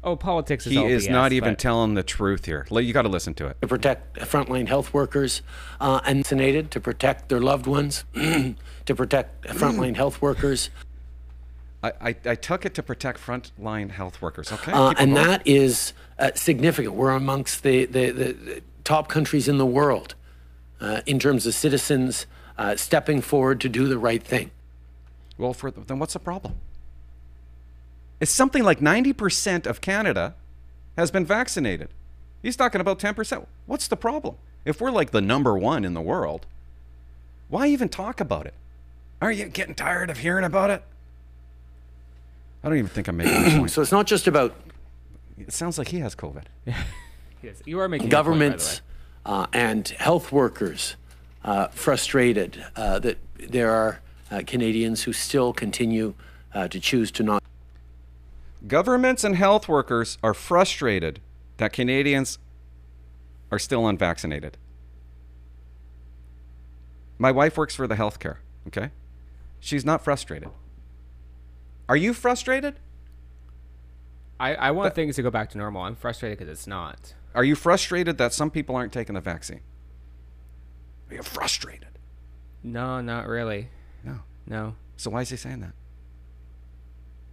oh, 0.03 0.15
politics 0.15 0.65
is 0.67 0.71
He 0.73 0.77
all 0.77 0.85
is 0.87 1.07
BS, 1.07 1.11
not 1.11 1.33
even 1.33 1.53
but- 1.53 1.59
telling 1.59 1.93
the 1.95 2.03
truth 2.03 2.45
here. 2.45 2.65
You 2.69 2.93
got 2.93 3.03
to 3.03 3.09
listen 3.09 3.33
to 3.35 3.47
it. 3.47 3.57
to 3.61 3.67
protect 3.67 4.17
frontline 4.19 4.67
health 4.67 4.93
workers, 4.93 5.41
uh, 5.81 6.01
and 6.05 6.19
vaccinated 6.19 6.71
to 6.71 6.79
protect 6.79 7.29
their 7.29 7.39
loved 7.41 7.65
ones, 7.67 8.03
to 8.13 8.95
protect 8.95 9.45
frontline 9.47 9.95
health 9.95 10.21
workers, 10.21 10.69
I, 11.83 11.91
I, 12.01 12.15
I 12.25 12.35
took 12.35 12.65
it 12.65 12.73
to 12.75 12.83
protect 12.83 13.19
frontline 13.19 13.91
health 13.91 14.21
workers. 14.21 14.51
Okay, 14.51 14.71
Uh, 14.71 14.93
and 14.97 15.13
going. 15.13 15.27
that 15.27 15.41
is 15.47 15.93
uh, 16.17 16.31
significant. 16.33 16.95
We're 16.95 17.11
amongst 17.11 17.61
the, 17.63 17.85
the, 17.85 18.09
the, 18.11 18.33
the 18.33 18.61
top 18.83 19.07
countries 19.07 19.47
in 19.47 19.57
the 19.59 19.65
world 19.67 20.15
uh, 20.81 21.01
in 21.05 21.19
terms 21.19 21.45
of 21.45 21.53
citizens 21.53 22.25
uh, 22.57 22.75
stepping 22.75 23.21
forward 23.21 23.59
to 23.61 23.69
do 23.69 23.87
the 23.87 23.97
right 23.97 24.23
thing. 24.23 24.51
Well, 25.37 25.53
for 25.53 25.71
then 25.71 25.99
what's 25.99 26.13
the 26.13 26.19
problem? 26.19 26.55
It's 28.19 28.31
something 28.31 28.63
like 28.63 28.79
90% 28.79 29.65
of 29.65 29.81
Canada 29.81 30.35
has 30.97 31.11
been 31.11 31.25
vaccinated. 31.25 31.89
He's 32.41 32.55
talking 32.55 32.79
about 32.79 32.99
10%. 32.99 33.45
What's 33.65 33.87
the 33.87 33.97
problem? 33.97 34.35
If 34.63 34.79
we're 34.79 34.91
like 34.91 35.11
the 35.11 35.21
number 35.21 35.57
one 35.57 35.83
in 35.83 35.93
the 35.93 36.01
world, 36.01 36.45
why 37.49 37.67
even 37.67 37.89
talk 37.89 38.21
about 38.21 38.45
it? 38.45 38.53
Are 39.21 39.31
you 39.31 39.45
getting 39.45 39.75
tired 39.75 40.09
of 40.09 40.19
hearing 40.19 40.45
about 40.45 40.69
it? 40.69 40.83
I 42.63 42.69
don't 42.69 42.77
even 42.77 42.89
think 42.89 43.07
I'm 43.07 43.17
making 43.17 43.33
a 43.35 43.57
point. 43.59 43.71
So 43.71 43.81
it's 43.81 43.91
not 43.91 44.07
just 44.07 44.27
about 44.27 44.55
It 45.37 45.53
sounds 45.53 45.77
like 45.77 45.89
he 45.89 45.99
has 45.99 46.15
COVID. 46.15 46.43
Yes, 47.43 47.61
you 47.63 47.79
are 47.79 47.87
making 47.87 48.07
a 48.07 48.09
point, 48.09 48.11
by 48.11 48.17
the 48.17 48.23
governments 48.23 48.81
way. 49.27 49.33
uh, 49.33 49.45
and 49.53 49.87
health 49.89 50.31
workers 50.31 50.95
frustrated 51.71 52.65
uh, 52.75 52.99
that 52.99 53.17
there 53.37 53.71
are 53.71 54.01
uh, 54.31 54.41
Canadians 54.45 55.03
who 55.03 55.13
still 55.13 55.53
continue 55.53 56.15
uh, 56.53 56.67
to 56.67 56.79
choose 56.79 57.11
to 57.11 57.23
not 57.23 57.43
Governments 58.67 59.23
and 59.23 59.35
health 59.35 59.67
workers 59.67 60.17
are 60.23 60.33
frustrated 60.33 61.19
that 61.57 61.71
Canadians 61.71 62.39
are 63.51 63.59
still 63.59 63.87
unvaccinated. 63.87 64.57
My 67.19 67.31
wife 67.31 67.57
works 67.57 67.75
for 67.75 67.85
the 67.85 67.95
healthcare, 67.95 68.37
okay? 68.67 68.89
She's 69.59 69.85
not 69.85 70.03
frustrated. 70.03 70.49
Are 71.87 71.95
you 71.95 72.13
frustrated? 72.13 72.75
I, 74.39 74.55
I 74.55 74.71
want 74.71 74.95
things 74.95 75.15
to 75.17 75.21
go 75.21 75.29
back 75.29 75.51
to 75.51 75.57
normal. 75.57 75.83
I'm 75.83 75.95
frustrated 75.95 76.39
because 76.39 76.51
it's 76.51 76.67
not. 76.67 77.13
Are 77.35 77.43
you 77.43 77.55
frustrated 77.55 78.17
that 78.17 78.33
some 78.33 78.49
people 78.49 78.75
aren't 78.75 78.91
taking 78.91 79.15
the 79.15 79.21
vaccine? 79.21 79.61
Are 81.09 81.15
you 81.15 81.23
frustrated? 81.23 81.87
No, 82.63 83.01
not 83.01 83.27
really. 83.27 83.69
No. 84.03 84.19
No. 84.47 84.75
So 84.97 85.09
why 85.11 85.21
is 85.21 85.29
he 85.29 85.37
saying 85.37 85.61
that? 85.61 85.73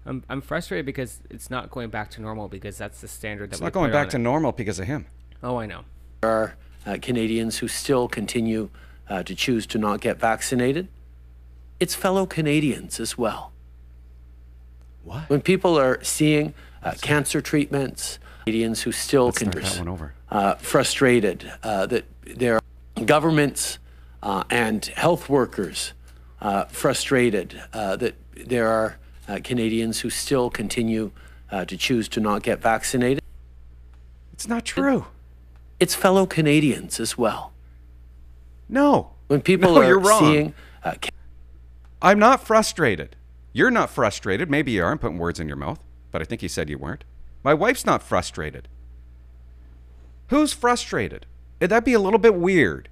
I'm, 0.05 0.25
I'm 0.29 0.41
frustrated 0.41 0.85
because 0.85 1.21
it's 1.31 1.49
not 1.49 1.71
going 1.71 1.89
back 1.91 2.11
to 2.13 2.21
normal 2.21 2.49
because 2.49 2.77
that's 2.77 3.01
the 3.01 3.09
standard 3.09 3.51
that 3.51 3.55
It's 3.55 3.61
we 3.61 3.67
not 3.67 3.73
going 3.73 3.91
put 3.91 3.97
back 3.97 4.11
to 4.11 4.17
it. 4.17 4.21
normal 4.21 4.53
because 4.53 4.79
of 4.81 4.87
him. 4.87 5.07
Oh, 5.43 5.57
I 5.59 5.67
know. 5.67 5.83
there 6.23 6.31
are 6.31 6.57
uh, 6.87 6.97
Canadians 7.01 7.59
who 7.59 7.69
still 7.69 8.09
continue 8.09 8.69
uh, 9.09 9.23
to 9.23 9.35
choose 9.35 9.65
to 9.69 9.79
not 9.79 10.01
get 10.01 10.19
vaccinated. 10.19 10.89
It's 11.79 11.95
fellow 11.95 12.27
Canadians 12.27 12.99
as 12.99 13.17
well. 13.17 13.53
What? 15.05 15.29
When 15.31 15.41
people 15.41 15.79
are 15.79 16.03
seeing 16.03 16.55
uh, 16.83 16.95
cancer 17.01 17.41
treatments, 17.41 18.19
Canadians 18.45 18.83
who 18.83 18.93
still 18.93 19.27
Let's 19.27 19.39
start 19.39 19.53
can 19.55 19.63
that 19.63 19.79
one 19.79 19.89
over. 19.89 20.15
uh, 20.31 20.55
frustrated 20.57 21.53
uh, 21.63 21.87
that 21.87 22.05
there 22.25 22.57
are 22.57 22.61
governments 23.05 23.79
uh, 24.23 24.45
and 24.51 24.85
health 24.87 25.29
workers 25.29 25.93
uh, 26.41 26.65
frustrated 26.67 27.61
uh, 27.73 27.97
that 27.97 28.15
there 28.35 28.69
are 28.69 28.99
uh, 29.29 29.39
Canadians 29.43 30.01
who 30.01 30.11
still 30.11 30.51
continue 30.51 31.11
uh, 31.51 31.65
to 31.65 31.77
choose 31.77 32.09
to 32.09 32.21
not 32.21 32.43
get 32.43 32.61
vaccinated. 32.61 33.23
It's 34.33 34.49
not 34.49 34.65
true. 34.65 35.07
It's 35.79 35.95
fellow 35.95 36.27
Canadians 36.27 36.99
as 37.01 37.17
well. 37.19 37.53
No. 38.69 39.11
When 39.29 39.41
people 39.41 39.75
No, 39.75 39.81
are 39.83 39.87
you're 39.87 39.99
wrong. 39.99 40.21
seeing 40.21 40.55
uh, 40.85 40.95
I'm 42.01 42.19
not 42.19 42.45
frustrated. 42.45 43.17
You're 43.53 43.71
not 43.71 43.91
frustrated. 43.91 44.51
Maybe 44.51 44.73
you 44.73 44.83
are. 44.85 44.91
I'm 44.91 44.99
putting 44.99 45.19
words 45.19 45.39
in 45.39 45.47
your 45.47 45.57
mouth, 45.57 45.81
but 46.11 46.21
I 46.21 46.25
think 46.25 46.43
you 46.43 46.49
said 46.49 46.69
you 46.69 46.79
weren't. 46.79 47.05
My 47.45 47.55
wife's 47.55 47.87
not 47.87 48.03
frustrated. 48.03 48.69
Who's 50.29 50.53
frustrated? 50.53 51.27
That'd 51.71 51.85
be 51.85 51.93
a 51.95 52.01
little 52.01 52.19
bit 52.19 52.35
weird 52.35 52.89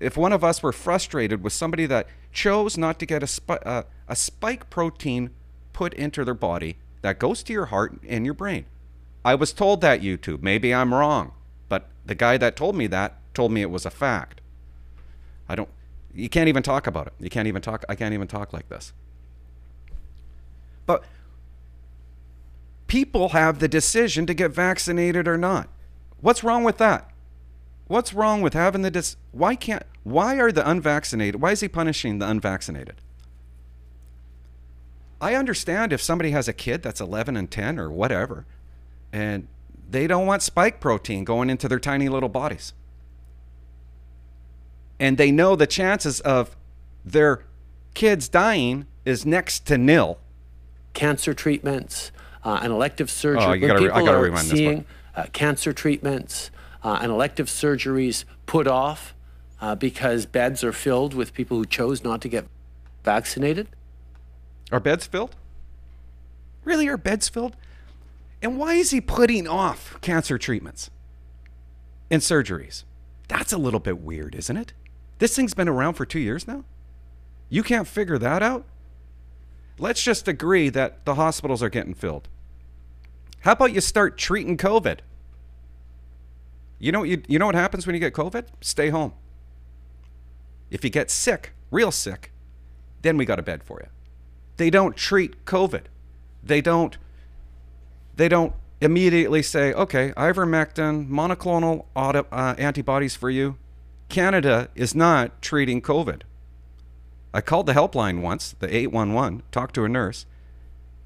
if 0.00 0.16
one 0.16 0.32
of 0.32 0.42
us 0.42 0.62
were 0.62 0.72
frustrated 0.72 1.42
with 1.42 1.52
somebody 1.52 1.86
that 1.86 2.06
chose 2.32 2.76
not 2.76 2.98
to 2.98 3.06
get 3.06 3.22
a, 3.22 3.66
uh, 3.66 3.82
a 4.08 4.16
spike 4.16 4.70
protein 4.70 5.30
put 5.72 5.94
into 5.94 6.24
their 6.24 6.34
body 6.34 6.76
that 7.02 7.18
goes 7.18 7.42
to 7.42 7.52
your 7.52 7.66
heart 7.66 8.00
and 8.08 8.24
your 8.24 8.34
brain. 8.34 8.64
I 9.24 9.34
was 9.34 9.52
told 9.52 9.80
that, 9.80 10.02
YouTube. 10.02 10.42
Maybe 10.42 10.74
I'm 10.74 10.92
wrong, 10.92 11.32
but 11.68 11.88
the 12.04 12.14
guy 12.14 12.36
that 12.38 12.56
told 12.56 12.76
me 12.76 12.86
that 12.88 13.18
told 13.34 13.52
me 13.52 13.62
it 13.62 13.70
was 13.70 13.84
a 13.84 13.90
fact. 13.90 14.40
I 15.48 15.54
don't. 15.54 15.68
You 16.14 16.28
can't 16.28 16.48
even 16.48 16.62
talk 16.62 16.86
about 16.86 17.08
it. 17.08 17.12
You 17.18 17.28
can't 17.28 17.48
even 17.48 17.60
talk. 17.60 17.84
I 17.88 17.94
can't 17.94 18.14
even 18.14 18.28
talk 18.28 18.52
like 18.52 18.68
this. 18.68 18.92
But 20.86 21.04
people 22.86 23.30
have 23.30 23.58
the 23.58 23.68
decision 23.68 24.26
to 24.26 24.34
get 24.34 24.50
vaccinated 24.50 25.26
or 25.26 25.36
not. 25.36 25.68
What's 26.20 26.44
wrong 26.44 26.62
with 26.64 26.78
that? 26.78 27.10
What's 27.86 28.14
wrong 28.14 28.40
with 28.40 28.54
having 28.54 28.82
the 28.82 28.90
dis? 28.90 29.16
Why 29.32 29.54
can't? 29.54 29.82
Why 30.02 30.38
are 30.38 30.52
the 30.52 30.68
unvaccinated? 30.68 31.40
Why 31.40 31.52
is 31.52 31.60
he 31.60 31.68
punishing 31.68 32.18
the 32.18 32.28
unvaccinated? 32.28 32.96
I 35.20 35.34
understand 35.34 35.92
if 35.92 36.02
somebody 36.02 36.30
has 36.32 36.48
a 36.48 36.52
kid 36.52 36.82
that's 36.82 37.00
11 37.00 37.36
and 37.36 37.50
10 37.50 37.78
or 37.78 37.90
whatever, 37.90 38.44
and 39.12 39.48
they 39.88 40.06
don't 40.06 40.26
want 40.26 40.42
spike 40.42 40.80
protein 40.80 41.24
going 41.24 41.48
into 41.48 41.68
their 41.68 41.78
tiny 41.78 42.08
little 42.08 42.28
bodies 42.28 42.74
and 44.98 45.18
they 45.18 45.30
know 45.30 45.56
the 45.56 45.66
chances 45.66 46.20
of 46.20 46.56
their 47.04 47.44
kids 47.94 48.28
dying 48.28 48.86
is 49.04 49.26
next 49.26 49.66
to 49.66 49.78
nil. 49.78 50.18
cancer 50.94 51.34
treatments 51.34 52.12
uh, 52.44 52.60
and 52.62 52.72
elective 52.72 53.10
surgery. 53.10 53.42
Oh, 53.42 53.68
gotta 53.68 53.84
re- 53.84 53.90
I 53.90 54.00
people 54.00 54.06
gotta 54.06 54.32
are 54.32 54.36
seeing 54.38 54.84
uh, 55.14 55.24
cancer 55.32 55.72
treatments 55.72 56.50
uh, 56.84 56.98
and 57.00 57.10
elective 57.10 57.46
surgeries 57.48 58.24
put 58.46 58.66
off 58.68 59.14
uh, 59.60 59.74
because 59.74 60.26
beds 60.26 60.62
are 60.62 60.72
filled 60.72 61.14
with 61.14 61.32
people 61.32 61.56
who 61.56 61.64
chose 61.64 62.04
not 62.04 62.20
to 62.20 62.28
get 62.28 62.46
vaccinated. 63.02 63.68
Are 64.70 64.80
beds 64.80 65.06
filled? 65.06 65.34
Really, 66.64 66.86
are 66.86 66.96
beds 66.96 67.28
filled? 67.28 67.56
And 68.42 68.58
why 68.58 68.74
is 68.74 68.90
he 68.90 69.00
putting 69.00 69.48
off 69.48 69.98
cancer 70.02 70.36
treatments 70.36 70.90
and 72.10 72.20
surgeries? 72.20 72.84
That's 73.28 73.52
a 73.52 73.58
little 73.58 73.80
bit 73.80 74.00
weird, 74.00 74.34
isn't 74.34 74.56
it? 74.56 74.74
This 75.18 75.34
thing's 75.34 75.54
been 75.54 75.68
around 75.68 75.94
for 75.94 76.04
two 76.04 76.18
years 76.18 76.46
now. 76.46 76.64
You 77.48 77.62
can't 77.62 77.88
figure 77.88 78.18
that 78.18 78.42
out? 78.42 78.66
Let's 79.78 80.02
just 80.02 80.28
agree 80.28 80.68
that 80.70 81.04
the 81.04 81.14
hospitals 81.14 81.62
are 81.62 81.70
getting 81.70 81.94
filled. 81.94 82.28
How 83.40 83.52
about 83.52 83.72
you 83.72 83.80
start 83.80 84.18
treating 84.18 84.56
COVID? 84.56 85.00
You 86.78 86.92
know, 86.92 87.02
you, 87.02 87.22
you 87.28 87.38
know 87.38 87.46
what 87.46 87.54
happens 87.54 87.86
when 87.86 87.94
you 87.94 88.00
get 88.00 88.12
COVID? 88.12 88.46
Stay 88.60 88.90
home. 88.90 89.12
If 90.70 90.84
you 90.84 90.90
get 90.90 91.10
sick, 91.10 91.52
real 91.70 91.90
sick, 91.90 92.32
then 93.02 93.16
we 93.16 93.24
got 93.24 93.38
a 93.38 93.42
bed 93.42 93.62
for 93.62 93.80
you. 93.82 93.88
They 94.56 94.70
don't 94.70 94.96
treat 94.96 95.44
COVID. 95.44 95.84
They 96.42 96.60
don't 96.60 96.98
they 98.16 98.28
don't 98.28 98.52
immediately 98.80 99.42
say, 99.42 99.72
okay, 99.72 100.12
ivermectin, 100.16 101.08
monoclonal 101.08 101.86
auto, 101.96 102.26
uh, 102.30 102.54
antibodies 102.58 103.16
for 103.16 103.30
you. 103.30 103.56
Canada 104.08 104.68
is 104.74 104.94
not 104.94 105.40
treating 105.42 105.80
COVID. 105.80 106.22
I 107.32 107.40
called 107.40 107.66
the 107.66 107.72
helpline 107.72 108.20
once, 108.20 108.54
the 108.58 108.74
811, 108.74 109.42
talked 109.50 109.74
to 109.74 109.84
a 109.84 109.88
nurse, 109.88 110.26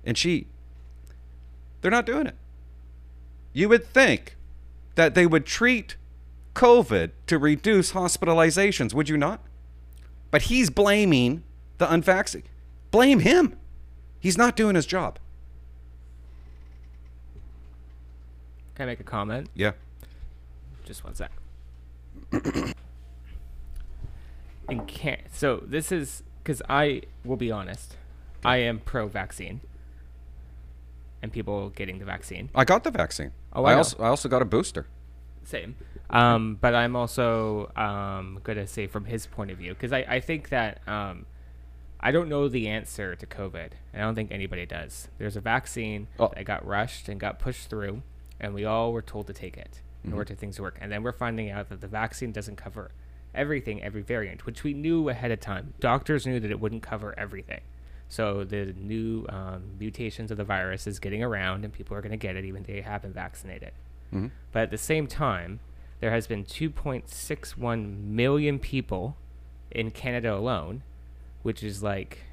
and 0.04 0.18
she, 0.18 0.46
they're 1.80 1.90
not 1.90 2.04
doing 2.04 2.26
it. 2.26 2.34
You 3.54 3.68
would 3.70 3.86
think 3.86 4.36
that 4.98 5.14
they 5.14 5.26
would 5.26 5.46
treat 5.46 5.94
COVID 6.56 7.12
to 7.28 7.38
reduce 7.38 7.92
hospitalizations, 7.92 8.92
would 8.92 9.08
you 9.08 9.16
not? 9.16 9.40
But 10.32 10.42
he's 10.42 10.70
blaming 10.70 11.44
the 11.78 11.88
unvaccinated. 11.88 12.50
Blame 12.90 13.20
him. 13.20 13.56
He's 14.18 14.36
not 14.36 14.56
doing 14.56 14.74
his 14.74 14.86
job. 14.86 15.20
Can 18.74 18.82
I 18.82 18.86
make 18.86 18.98
a 18.98 19.04
comment? 19.04 19.50
Yeah. 19.54 19.70
Just 20.84 21.04
one 21.04 21.14
sec. 21.14 21.30
and 22.32 22.74
can't. 24.88 25.20
So 25.32 25.62
this 25.64 25.92
is 25.92 26.24
because 26.42 26.60
I 26.68 27.02
will 27.24 27.36
be 27.36 27.52
honest. 27.52 27.94
I 28.44 28.56
am 28.56 28.80
pro-vaccine, 28.80 29.60
and 31.22 31.32
people 31.32 31.70
getting 31.70 31.98
the 31.98 32.04
vaccine. 32.04 32.50
I 32.54 32.64
got 32.64 32.84
the 32.84 32.90
vaccine. 32.90 33.32
Oh, 33.52 33.64
I 33.64 33.72
I 33.72 33.74
also 33.74 33.96
I 34.02 34.08
also 34.08 34.28
got 34.28 34.42
a 34.42 34.44
booster. 34.44 34.86
Same. 35.44 35.76
Um, 36.10 36.58
but 36.60 36.74
I'm 36.74 36.94
also 36.96 37.70
um, 37.76 38.40
gonna 38.44 38.66
say 38.66 38.86
from 38.86 39.04
his 39.06 39.26
point 39.26 39.50
of 39.50 39.58
view 39.58 39.74
because 39.74 39.92
I, 39.92 40.04
I 40.08 40.20
think 40.20 40.48
that 40.50 40.80
um, 40.88 41.26
I 42.00 42.12
don't 42.12 42.28
know 42.28 42.48
the 42.48 42.68
answer 42.68 43.14
to 43.16 43.26
COVID. 43.26 43.70
I 43.94 43.98
don't 43.98 44.14
think 44.14 44.30
anybody 44.30 44.66
does. 44.66 45.08
There's 45.18 45.36
a 45.36 45.40
vaccine 45.40 46.06
Oh. 46.18 46.30
that 46.34 46.44
got 46.44 46.64
rushed 46.66 47.08
and 47.08 47.18
got 47.18 47.38
pushed 47.38 47.68
through, 47.68 48.02
and 48.40 48.54
we 48.54 48.64
all 48.64 48.92
were 48.92 49.02
told 49.02 49.26
to 49.26 49.32
take 49.32 49.56
it 49.56 49.80
in 50.04 50.12
order 50.12 50.26
to 50.26 50.34
things 50.36 50.56
to 50.56 50.62
work. 50.62 50.78
And 50.80 50.92
then 50.92 51.02
we're 51.02 51.12
finding 51.12 51.50
out 51.50 51.68
that 51.70 51.80
the 51.80 51.88
vaccine 51.88 52.30
doesn't 52.32 52.56
cover 52.56 52.92
everything, 53.34 53.82
every 53.82 54.00
variant, 54.00 54.46
which 54.46 54.62
we 54.64 54.72
knew 54.72 55.08
ahead 55.08 55.30
of 55.30 55.40
time. 55.40 55.74
Doctors 55.80 56.24
knew 56.26 56.40
that 56.40 56.50
it 56.50 56.60
wouldn't 56.60 56.82
cover 56.82 57.14
everything. 57.18 57.60
So 58.08 58.44
the 58.44 58.74
new 58.76 59.26
um, 59.28 59.62
mutations 59.78 60.30
of 60.30 60.38
the 60.38 60.44
virus 60.44 60.86
is 60.86 60.98
getting 60.98 61.22
around, 61.22 61.64
and 61.64 61.72
people 61.72 61.96
are 61.96 62.00
going 62.00 62.12
to 62.12 62.16
get 62.16 62.36
it 62.36 62.44
even 62.44 62.62
if 62.62 62.66
they 62.66 62.80
have 62.80 63.02
been 63.02 63.12
vaccinated. 63.12 63.72
But 64.52 64.62
at 64.62 64.70
the 64.70 64.78
same 64.78 65.06
time, 65.06 65.60
there 66.00 66.10
has 66.10 66.26
been 66.26 66.44
2.61 66.44 68.04
million 68.04 68.58
people 68.58 69.16
in 69.70 69.90
Canada 69.90 70.34
alone, 70.34 70.82
which 71.42 71.62
is 71.62 71.82
like 71.82 72.24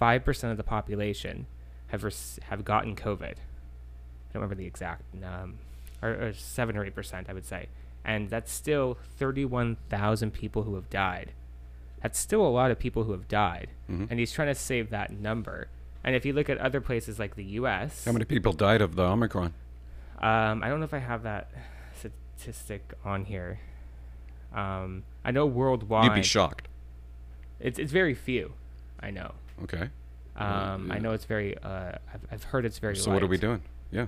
5% 0.00 0.50
of 0.50 0.56
the 0.56 0.64
population 0.64 1.46
have 1.88 2.02
rec- 2.02 2.42
have 2.48 2.64
gotten 2.64 2.96
COVID. 2.96 3.22
I 3.34 4.32
don't 4.32 4.42
remember 4.42 4.56
the 4.56 4.66
exact 4.66 5.02
um, 5.22 5.58
or, 6.02 6.10
or 6.10 6.32
7 6.32 6.76
or 6.76 6.84
8%, 6.84 7.28
I 7.28 7.32
would 7.32 7.46
say. 7.46 7.68
And 8.04 8.28
that's 8.28 8.52
still 8.52 8.98
31,000 9.18 10.32
people 10.32 10.64
who 10.64 10.74
have 10.74 10.90
died. 10.90 11.32
That's 12.04 12.18
still 12.18 12.46
a 12.46 12.52
lot 12.52 12.70
of 12.70 12.78
people 12.78 13.04
who 13.04 13.12
have 13.12 13.28
died. 13.28 13.70
And 13.88 14.18
he's 14.18 14.30
trying 14.30 14.48
to 14.48 14.54
save 14.54 14.90
that 14.90 15.10
number 15.10 15.68
And 16.04 16.14
if 16.14 16.26
you 16.26 16.34
look 16.34 16.50
at 16.50 16.58
other 16.58 16.82
places 16.82 17.18
like 17.18 17.34
the 17.34 17.44
U.S., 17.60 18.04
How 18.04 18.12
many 18.12 18.26
people 18.26 18.52
died 18.52 18.82
of 18.82 18.94
the 18.94 19.02
Omicron? 19.04 19.54
um, 20.20 20.62
I 20.62 20.68
don't 20.68 20.80
know 20.80 20.84
if 20.84 20.92
I 20.92 20.98
have 20.98 21.22
that 21.22 21.50
statistic 21.98 22.92
on 23.06 23.24
here. 23.24 23.58
Um, 24.54 25.04
I 25.24 25.30
know 25.30 25.46
worldwide, 25.46 26.04
You'd 26.04 26.14
be 26.14 26.22
shocked. 26.22 26.68
it's 27.58 27.78
it's 27.78 27.90
very 27.90 28.12
few. 28.14 28.52
I 29.00 29.10
know. 29.10 29.32
Okay. 29.62 29.88
Um, 30.36 30.90
I 30.90 30.96
yeah. 30.96 30.98
know 31.00 31.12
it's 31.12 31.24
very. 31.24 31.56
Uh, 31.58 31.92
I've, 32.12 32.20
I've 32.30 32.44
heard 32.44 32.64
it's 32.66 32.78
very. 32.78 32.94
Low. 32.96 33.00
So 33.00 33.12
what 33.12 33.22
are 33.22 33.26
we 33.26 33.38
doing? 33.38 33.62
Yeah. 33.90 34.06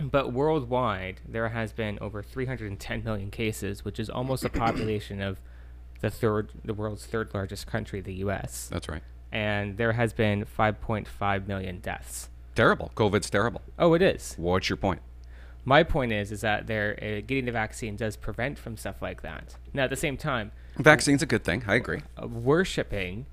But 0.00 0.32
worldwide, 0.32 1.20
there 1.28 1.48
has 1.48 1.72
been 1.72 1.98
over 2.00 2.22
310 2.22 3.04
million 3.04 3.30
cases, 3.30 3.84
which 3.84 3.98
is 3.98 4.08
almost 4.08 4.44
a 4.44 4.48
population 4.48 5.20
of 5.20 5.38
the 6.00 6.10
third, 6.10 6.50
the 6.64 6.74
world's 6.74 7.06
third 7.06 7.32
largest 7.34 7.66
country, 7.66 8.00
the 8.00 8.14
U.S. 8.14 8.68
That's 8.70 8.88
right. 8.88 9.02
And 9.32 9.76
there 9.76 9.92
has 9.92 10.12
been 10.12 10.44
5.5 10.44 11.46
million 11.46 11.78
deaths. 11.80 12.28
Terrible. 12.54 12.90
COVID's 12.96 13.30
terrible. 13.30 13.62
Oh, 13.78 13.94
it 13.94 14.02
is. 14.02 14.34
What's 14.36 14.68
your 14.68 14.76
point? 14.76 15.00
My 15.64 15.82
point 15.82 16.12
is, 16.12 16.32
is 16.32 16.40
that 16.40 16.66
there 16.66 16.98
uh, 17.00 17.20
getting 17.26 17.44
the 17.44 17.52
vaccine 17.52 17.94
does 17.96 18.16
prevent 18.16 18.58
from 18.58 18.76
stuff 18.76 19.02
like 19.02 19.22
that. 19.22 19.56
Now, 19.72 19.84
at 19.84 19.90
the 19.90 19.96
same 19.96 20.16
time, 20.16 20.52
Vaccine's 20.78 21.22
a 21.22 21.26
good 21.26 21.44
thing. 21.44 21.64
I 21.66 21.74
agree. 21.74 22.00
uh, 22.20 22.26
worshiping 22.26 23.26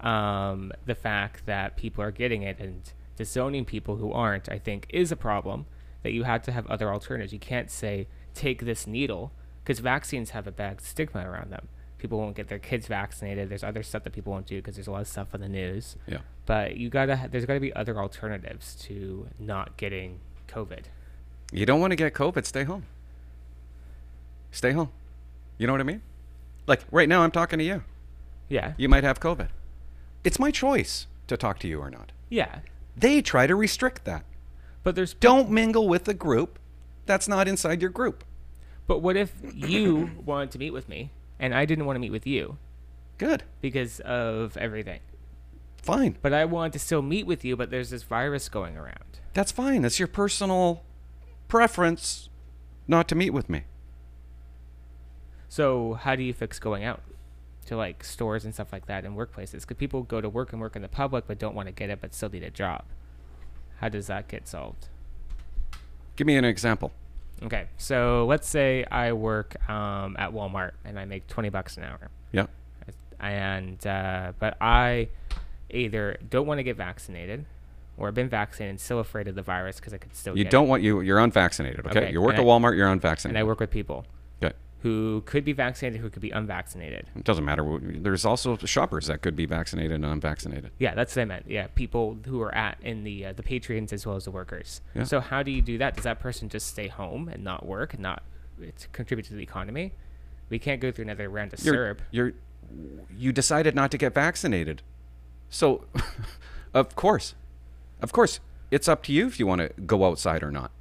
um, 0.00 0.72
the 0.84 0.94
fact 0.94 1.46
that 1.46 1.76
people 1.76 2.04
are 2.04 2.10
getting 2.10 2.42
it 2.42 2.58
and 2.58 2.82
disowning 3.16 3.64
people 3.64 3.96
who 3.96 4.12
aren't, 4.12 4.48
I 4.48 4.58
think, 4.58 4.86
is 4.90 5.10
a 5.10 5.16
problem. 5.16 5.66
That 6.02 6.12
you 6.12 6.24
have 6.24 6.42
to 6.42 6.52
have 6.52 6.66
other 6.66 6.92
alternatives. 6.92 7.32
You 7.32 7.38
can't 7.38 7.70
say 7.70 8.08
take 8.34 8.64
this 8.64 8.86
needle 8.86 9.32
because 9.62 9.78
vaccines 9.78 10.30
have 10.30 10.46
a 10.46 10.52
bad 10.52 10.80
stigma 10.80 11.28
around 11.28 11.50
them. 11.50 11.68
People 12.02 12.18
won't 12.18 12.34
get 12.34 12.48
their 12.48 12.58
kids 12.58 12.88
vaccinated. 12.88 13.48
There's 13.48 13.62
other 13.62 13.84
stuff 13.84 14.02
that 14.02 14.12
people 14.12 14.32
won't 14.32 14.46
do 14.46 14.56
because 14.56 14.74
there's 14.74 14.88
a 14.88 14.90
lot 14.90 15.02
of 15.02 15.06
stuff 15.06 15.28
on 15.34 15.40
the 15.40 15.48
news. 15.48 15.94
Yeah. 16.08 16.18
But 16.46 16.76
you 16.76 16.90
gotta, 16.90 17.28
there's 17.30 17.46
gotta 17.46 17.60
be 17.60 17.72
other 17.76 17.96
alternatives 17.96 18.74
to 18.86 19.28
not 19.38 19.76
getting 19.76 20.18
COVID. 20.48 20.86
You 21.52 21.64
don't 21.64 21.80
want 21.80 21.92
to 21.92 21.96
get 21.96 22.12
COVID, 22.12 22.44
stay 22.44 22.64
home. 22.64 22.86
Stay 24.50 24.72
home. 24.72 24.90
You 25.58 25.68
know 25.68 25.74
what 25.74 25.80
I 25.80 25.84
mean? 25.84 26.02
Like 26.66 26.80
right 26.90 27.08
now, 27.08 27.22
I'm 27.22 27.30
talking 27.30 27.60
to 27.60 27.64
you. 27.64 27.84
Yeah, 28.48 28.72
You 28.76 28.88
might 28.88 29.04
have 29.04 29.20
COVID. 29.20 29.48
It's 30.24 30.40
my 30.40 30.50
choice 30.50 31.06
to 31.28 31.36
talk 31.36 31.60
to 31.60 31.68
you 31.68 31.78
or 31.78 31.88
not. 31.88 32.10
yeah. 32.30 32.58
They 32.96 33.22
try 33.22 33.46
to 33.46 33.54
restrict 33.54 34.04
that. 34.06 34.24
But 34.82 34.96
there's 34.96 35.14
Don't 35.14 35.50
mingle 35.50 35.86
with 35.88 36.06
a 36.08 36.14
group 36.14 36.58
that's 37.06 37.28
not 37.28 37.46
inside 37.48 37.80
your 37.80 37.90
group. 37.90 38.24
But 38.88 38.98
what 38.98 39.16
if 39.16 39.32
you 39.54 40.10
wanted 40.26 40.50
to 40.50 40.58
meet 40.58 40.72
with 40.72 40.88
me 40.88 41.10
and 41.42 41.52
I 41.52 41.64
didn't 41.66 41.84
want 41.84 41.96
to 41.96 42.00
meet 42.00 42.12
with 42.12 42.26
you 42.26 42.56
Good. 43.18 43.42
because 43.60 43.98
of 44.00 44.56
everything? 44.56 45.00
Fine. 45.82 46.16
But 46.22 46.32
I 46.32 46.44
wanted 46.44 46.72
to 46.74 46.78
still 46.78 47.02
meet 47.02 47.26
with 47.26 47.44
you, 47.44 47.56
but 47.56 47.70
there's 47.70 47.90
this 47.90 48.04
virus 48.04 48.48
going 48.48 48.76
around. 48.76 49.18
That's 49.34 49.50
fine. 49.50 49.82
That's 49.82 49.98
your 49.98 50.06
personal 50.06 50.84
preference 51.48 52.28
not 52.86 53.08
to 53.08 53.16
meet 53.16 53.30
with 53.30 53.50
me. 53.50 53.64
So 55.48 55.94
how 55.94 56.14
do 56.14 56.22
you 56.22 56.32
fix 56.32 56.60
going 56.60 56.84
out 56.84 57.02
to 57.66 57.76
like 57.76 58.04
stores 58.04 58.44
and 58.44 58.54
stuff 58.54 58.72
like 58.72 58.86
that 58.86 59.04
and 59.04 59.16
workplaces? 59.16 59.62
Because 59.62 59.76
people 59.76 60.04
go 60.04 60.20
to 60.20 60.28
work 60.28 60.52
and 60.52 60.62
work 60.62 60.76
in 60.76 60.82
the 60.82 60.88
public 60.88 61.26
but 61.26 61.40
don't 61.40 61.56
want 61.56 61.66
to 61.66 61.72
get 61.72 61.90
it 61.90 62.00
but 62.00 62.14
still 62.14 62.30
need 62.30 62.44
a 62.44 62.50
job. 62.50 62.84
How 63.80 63.88
does 63.88 64.06
that 64.06 64.28
get 64.28 64.46
solved? 64.46 64.86
Give 66.14 66.26
me 66.26 66.36
an 66.36 66.44
example. 66.44 66.92
Okay, 67.44 67.66
so 67.76 68.24
let's 68.26 68.48
say 68.48 68.84
I 68.90 69.12
work 69.12 69.56
um, 69.68 70.16
at 70.18 70.32
Walmart 70.32 70.72
and 70.84 70.98
I 70.98 71.04
make 71.04 71.26
twenty 71.26 71.48
bucks 71.48 71.76
an 71.76 71.84
hour. 71.84 72.08
Yeah. 72.32 72.46
and 73.20 73.84
uh, 73.86 74.32
but 74.38 74.56
I 74.60 75.08
either 75.70 76.16
don't 76.28 76.46
want 76.46 76.58
to 76.58 76.62
get 76.62 76.76
vaccinated 76.76 77.44
or 77.96 78.08
I've 78.08 78.14
been 78.14 78.28
vaccinated 78.28 78.70
and 78.70 78.80
still 78.80 78.98
afraid 79.00 79.28
of 79.28 79.34
the 79.34 79.42
virus 79.42 79.76
because 79.76 79.92
I 79.94 79.98
could 79.98 80.14
still 80.14 80.36
You 80.36 80.44
don't 80.44 80.66
it. 80.66 80.68
want 80.68 80.82
you. 80.82 81.00
You're 81.00 81.18
unvaccinated. 81.18 81.86
Okay. 81.86 81.98
Okay, 82.00 82.12
You 82.12 82.20
work 82.20 82.30
and 82.34 82.40
at 82.40 82.44
I- 82.44 82.46
Walmart. 82.46 82.76
You're 82.76 82.88
unvaccinated. 82.88 83.36
and. 83.36 83.44
I 83.44 83.46
work 83.46 83.60
with 83.60 83.70
people. 83.70 84.04
Who 84.82 85.22
could 85.26 85.44
be 85.44 85.52
vaccinated 85.52 86.00
who 86.00 86.10
could 86.10 86.22
be 86.22 86.30
unvaccinated. 86.30 87.06
It 87.14 87.22
doesn't 87.22 87.44
matter. 87.44 87.78
There's 87.80 88.24
also 88.24 88.56
shoppers 88.56 89.06
that 89.06 89.22
could 89.22 89.36
be 89.36 89.46
vaccinated 89.46 89.92
and 89.92 90.04
unvaccinated. 90.04 90.72
Yeah, 90.78 90.94
that's 90.94 91.14
what 91.14 91.22
I 91.22 91.24
meant. 91.26 91.44
Yeah, 91.48 91.68
people 91.68 92.18
who 92.26 92.40
are 92.42 92.52
at 92.52 92.78
in 92.82 93.04
the 93.04 93.26
uh, 93.26 93.32
the 93.32 93.44
patrons 93.44 93.92
as 93.92 94.04
well 94.06 94.16
as 94.16 94.24
the 94.24 94.32
workers. 94.32 94.80
Yeah. 94.94 95.04
So 95.04 95.20
how 95.20 95.44
do 95.44 95.52
you 95.52 95.62
do 95.62 95.78
that? 95.78 95.94
Does 95.94 96.04
that 96.04 96.18
person 96.18 96.48
just 96.48 96.66
stay 96.66 96.88
home 96.88 97.28
and 97.28 97.44
not 97.44 97.64
work 97.64 97.94
and 97.94 98.02
not 98.02 98.24
it's 98.60 98.88
contribute 98.92 99.24
to 99.26 99.34
the 99.34 99.42
economy? 99.42 99.92
We 100.48 100.58
can't 100.58 100.80
go 100.80 100.90
through 100.90 101.04
another 101.04 101.28
round 101.28 101.54
of 101.54 101.64
You're, 101.64 101.94
CERB. 101.94 101.98
you're, 102.10 102.32
you 103.16 103.32
decided 103.32 103.74
not 103.74 103.90
to 103.92 103.98
get 103.98 104.14
vaccinated. 104.14 104.82
So, 105.48 105.84
of 106.74 106.96
course, 106.96 107.34
of 108.00 108.12
course, 108.12 108.40
it's 108.70 108.88
up 108.88 109.02
to 109.04 109.12
you 109.12 109.28
if 109.28 109.38
you 109.38 109.46
want 109.46 109.60
to 109.60 109.68
go 109.82 110.04
outside 110.04 110.42
or 110.42 110.50
not. 110.50 110.72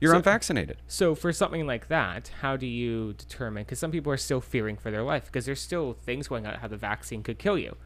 You're 0.00 0.12
So- 0.12 0.18
unvaccinated. 0.18 0.76
So 0.86 1.14
for 1.14 1.32
something 1.32 1.66
like 1.66 1.88
that, 1.88 2.30
how 2.40 2.56
do 2.56 2.66
you 2.66 3.14
determine? 3.14 3.64
Because 3.64 3.78
some 3.78 3.90
people 3.90 4.12
are 4.12 4.18
still 4.18 4.40
fearing 4.40 4.76
for 4.76 4.90
their 4.90 5.02
life 5.02 5.26
because 5.26 5.46
there's 5.46 5.60
still 5.60 5.94
things 5.94 6.28
going 6.28 6.46
on 6.46 6.54
how 6.54 6.68
the 6.68 6.76
vaccine 6.76 7.22
could 7.22 7.38
kill 7.38 7.58
you, 7.58 7.76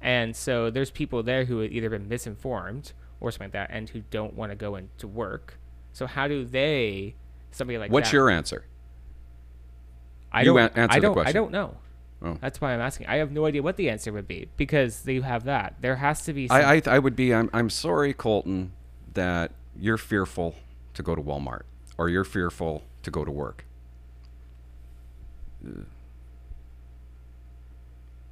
and 0.00 0.36
so 0.36 0.70
there's 0.70 0.90
people 0.90 1.22
there 1.22 1.46
who 1.46 1.60
have 1.60 1.72
either 1.72 1.88
been 1.88 2.08
misinformed 2.08 2.92
or 3.20 3.30
something 3.30 3.46
like 3.46 3.52
that, 3.52 3.70
and 3.70 3.88
who 3.90 4.02
don't 4.10 4.34
want 4.34 4.52
to 4.52 4.56
go 4.56 4.76
into 4.76 5.08
work. 5.08 5.58
So 5.92 6.06
how 6.06 6.28
do 6.28 6.44
they? 6.44 7.14
Somebody 7.50 7.78
like 7.78 7.90
that? 7.90 7.94
What's 7.94 8.10
that, 8.10 8.16
your 8.16 8.28
answer? 8.30 8.66
I 10.32 10.40
you 10.40 10.46
don't. 10.46 10.58
an- 10.58 10.70
answer 10.78 10.96
I 10.96 11.00
the 11.00 11.06
don't. 11.14 11.26
I 11.26 11.32
don't 11.32 11.52
know. 11.52 11.76
Oh. 12.20 12.38
That's 12.40 12.60
why 12.60 12.72
I'm 12.74 12.80
asking. 12.80 13.06
I 13.06 13.16
have 13.16 13.30
no 13.32 13.46
idea 13.46 13.62
what 13.62 13.76
the 13.76 13.88
answer 13.90 14.12
would 14.12 14.26
be 14.26 14.48
because 14.56 15.06
you 15.06 15.22
have 15.22 15.44
that. 15.44 15.76
There 15.80 15.96
has 15.96 16.22
to 16.24 16.32
be. 16.32 16.48
Some, 16.48 16.56
I, 16.56 16.74
I, 16.74 16.82
I 16.86 16.98
would 16.98 17.16
be. 17.16 17.32
I'm, 17.34 17.48
I'm 17.52 17.70
sorry, 17.70 18.12
Colton, 18.12 18.72
that 19.12 19.52
you're 19.78 19.96
fearful 19.98 20.54
to 20.94 21.02
go 21.02 21.14
to 21.14 21.22
Walmart 21.22 21.62
or 21.96 22.08
you're 22.08 22.24
fearful 22.24 22.82
to 23.02 23.10
go 23.10 23.24
to 23.24 23.30
work. 23.30 23.64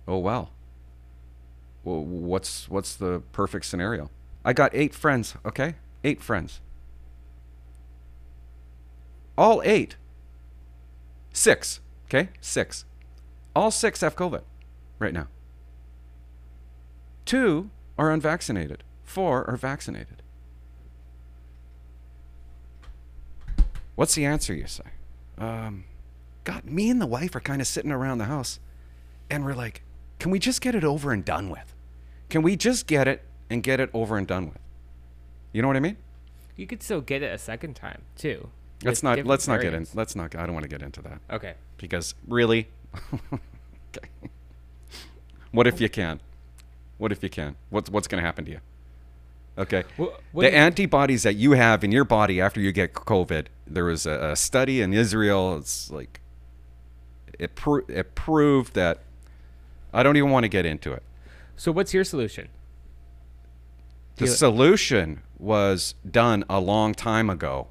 Oh 0.06 0.18
wow. 0.18 0.48
Well, 1.84 2.04
what's 2.04 2.68
what's 2.68 2.94
the 2.94 3.22
perfect 3.32 3.64
scenario? 3.64 4.10
I 4.44 4.52
got 4.52 4.74
eight 4.74 4.94
friends. 4.94 5.34
Okay, 5.44 5.76
eight 6.04 6.20
friends. 6.20 6.60
All 9.36 9.62
eight. 9.64 9.96
Six. 11.32 11.80
Okay, 12.06 12.28
six. 12.40 12.84
All 13.56 13.70
six 13.70 14.00
have 14.00 14.16
COVID 14.16 14.42
right 14.98 15.14
now. 15.14 15.28
Two 17.24 17.70
are 17.98 18.10
unvaccinated. 18.10 18.84
Four 19.04 19.48
are 19.48 19.56
vaccinated. 19.56 20.21
What's 23.94 24.14
the 24.14 24.24
answer, 24.24 24.54
you 24.54 24.66
say? 24.66 24.84
Um, 25.38 25.84
God, 26.44 26.64
me 26.64 26.90
and 26.90 27.00
the 27.00 27.06
wife 27.06 27.34
are 27.34 27.40
kind 27.40 27.60
of 27.60 27.66
sitting 27.66 27.92
around 27.92 28.18
the 28.18 28.24
house 28.26 28.58
and 29.30 29.44
we're 29.44 29.54
like, 29.54 29.82
can 30.18 30.30
we 30.30 30.38
just 30.38 30.60
get 30.60 30.74
it 30.74 30.84
over 30.84 31.12
and 31.12 31.24
done 31.24 31.50
with? 31.50 31.74
Can 32.28 32.42
we 32.42 32.56
just 32.56 32.86
get 32.86 33.06
it 33.08 33.22
and 33.50 33.62
get 33.62 33.80
it 33.80 33.90
over 33.92 34.16
and 34.16 34.26
done 34.26 34.46
with? 34.46 34.58
You 35.52 35.62
know 35.62 35.68
what 35.68 35.76
I 35.76 35.80
mean? 35.80 35.96
you 36.54 36.66
could 36.66 36.82
still 36.82 37.00
get 37.00 37.22
it 37.22 37.32
a 37.32 37.38
second 37.38 37.74
time 37.74 38.02
too. 38.16 38.48
Let's 38.84 39.02
not 39.02 39.24
let's 39.24 39.48
not 39.48 39.60
get 39.62 39.72
in 39.74 39.86
let's 39.94 40.14
not 40.14 40.34
I 40.36 40.44
don't 40.44 40.52
want 40.52 40.64
to 40.64 40.68
get 40.68 40.82
into 40.82 41.00
that 41.02 41.20
Okay. 41.30 41.54
because 41.78 42.14
really 42.28 42.68
okay. 43.14 44.08
What 45.50 45.66
if 45.66 45.80
you 45.80 45.88
can? 45.88 46.20
What 46.98 47.10
if 47.10 47.22
you 47.22 47.30
can? 47.30 47.56
What's 47.70 47.90
what's 47.90 48.06
going 48.06 48.20
to 48.22 48.26
happen 48.26 48.44
to 48.44 48.50
you? 48.52 48.60
Okay. 49.58 49.84
What 49.96 50.20
the 50.34 50.50
you- 50.50 50.56
antibodies 50.56 51.22
that 51.24 51.34
you 51.34 51.52
have 51.52 51.84
in 51.84 51.92
your 51.92 52.04
body 52.04 52.40
after 52.40 52.60
you 52.60 52.72
get 52.72 52.94
COVID, 52.94 53.46
there 53.66 53.84
was 53.84 54.06
a, 54.06 54.30
a 54.30 54.36
study 54.36 54.80
in 54.80 54.92
Israel. 54.94 55.56
It's 55.58 55.90
like 55.90 56.20
it 57.38 57.54
pro- 57.54 57.84
it 57.88 58.14
proved 58.14 58.74
that 58.74 59.00
I 59.92 60.02
don't 60.02 60.16
even 60.16 60.30
want 60.30 60.44
to 60.44 60.48
get 60.48 60.64
into 60.64 60.92
it. 60.92 61.02
So 61.56 61.70
what's 61.70 61.92
your 61.92 62.04
solution? 62.04 62.48
The 64.16 64.24
it. 64.24 64.28
solution 64.28 65.22
was 65.38 65.94
done 66.08 66.44
a 66.48 66.60
long 66.60 66.94
time 66.94 67.28
ago. 67.28 67.68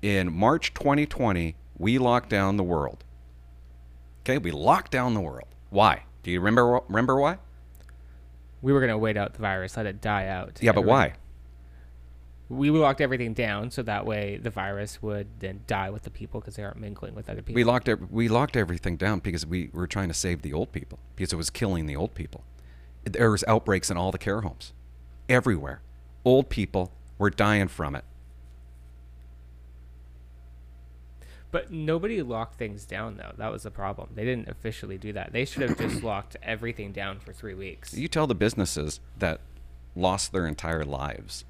In 0.00 0.32
March 0.32 0.72
2020, 0.74 1.56
we 1.76 1.98
locked 1.98 2.30
down 2.30 2.56
the 2.56 2.62
world. 2.62 3.04
Okay, 4.20 4.38
we 4.38 4.50
locked 4.50 4.92
down 4.92 5.14
the 5.14 5.20
world. 5.20 5.48
Why? 5.70 6.04
Do 6.22 6.30
you 6.30 6.40
remember 6.40 6.80
remember 6.88 7.16
why? 7.16 7.38
We 8.62 8.72
were 8.72 8.80
gonna 8.80 8.98
wait 8.98 9.16
out 9.16 9.34
the 9.34 9.40
virus, 9.40 9.76
let 9.76 9.86
it 9.86 10.00
die 10.00 10.26
out. 10.26 10.58
Yeah, 10.60 10.72
but 10.72 10.84
why? 10.84 11.14
We 12.48 12.70
locked 12.70 13.02
everything 13.02 13.34
down 13.34 13.70
so 13.70 13.82
that 13.82 14.06
way 14.06 14.38
the 14.38 14.48
virus 14.50 15.02
would 15.02 15.28
then 15.40 15.60
die 15.66 15.90
with 15.90 16.04
the 16.04 16.10
people 16.10 16.40
because 16.40 16.56
they 16.56 16.62
aren't 16.64 16.80
mingling 16.80 17.14
with 17.14 17.28
other 17.28 17.42
people. 17.42 17.56
We 17.56 17.64
locked 17.64 17.88
ev- 17.88 18.10
we 18.10 18.28
locked 18.28 18.56
everything 18.56 18.96
down 18.96 19.18
because 19.18 19.44
we 19.44 19.68
were 19.72 19.86
trying 19.86 20.08
to 20.08 20.14
save 20.14 20.42
the 20.42 20.54
old 20.54 20.72
people 20.72 20.98
because 21.14 21.32
it 21.32 21.36
was 21.36 21.50
killing 21.50 21.86
the 21.86 21.94
old 21.96 22.14
people. 22.14 22.44
There 23.04 23.30
was 23.30 23.44
outbreaks 23.46 23.90
in 23.90 23.96
all 23.96 24.10
the 24.10 24.18
care 24.18 24.40
homes, 24.40 24.72
everywhere. 25.28 25.82
Old 26.24 26.48
people 26.48 26.92
were 27.18 27.30
dying 27.30 27.68
from 27.68 27.94
it. 27.94 28.04
But 31.50 31.72
nobody 31.72 32.22
locked 32.22 32.58
things 32.58 32.84
down 32.84 33.16
though. 33.16 33.32
That 33.38 33.50
was 33.50 33.62
the 33.62 33.70
problem. 33.70 34.10
They 34.14 34.24
didn't 34.24 34.48
officially 34.48 34.98
do 34.98 35.12
that. 35.14 35.32
They 35.32 35.44
should 35.44 35.62
have 35.62 35.78
just 35.78 36.02
locked 36.04 36.36
everything 36.42 36.92
down 36.92 37.20
for 37.20 37.32
three 37.32 37.54
weeks. 37.54 37.94
You 37.94 38.08
tell 38.08 38.26
the 38.26 38.34
businesses 38.34 39.00
that 39.18 39.40
lost 39.96 40.32
their 40.32 40.46
entire 40.46 40.84
lives 40.84 41.44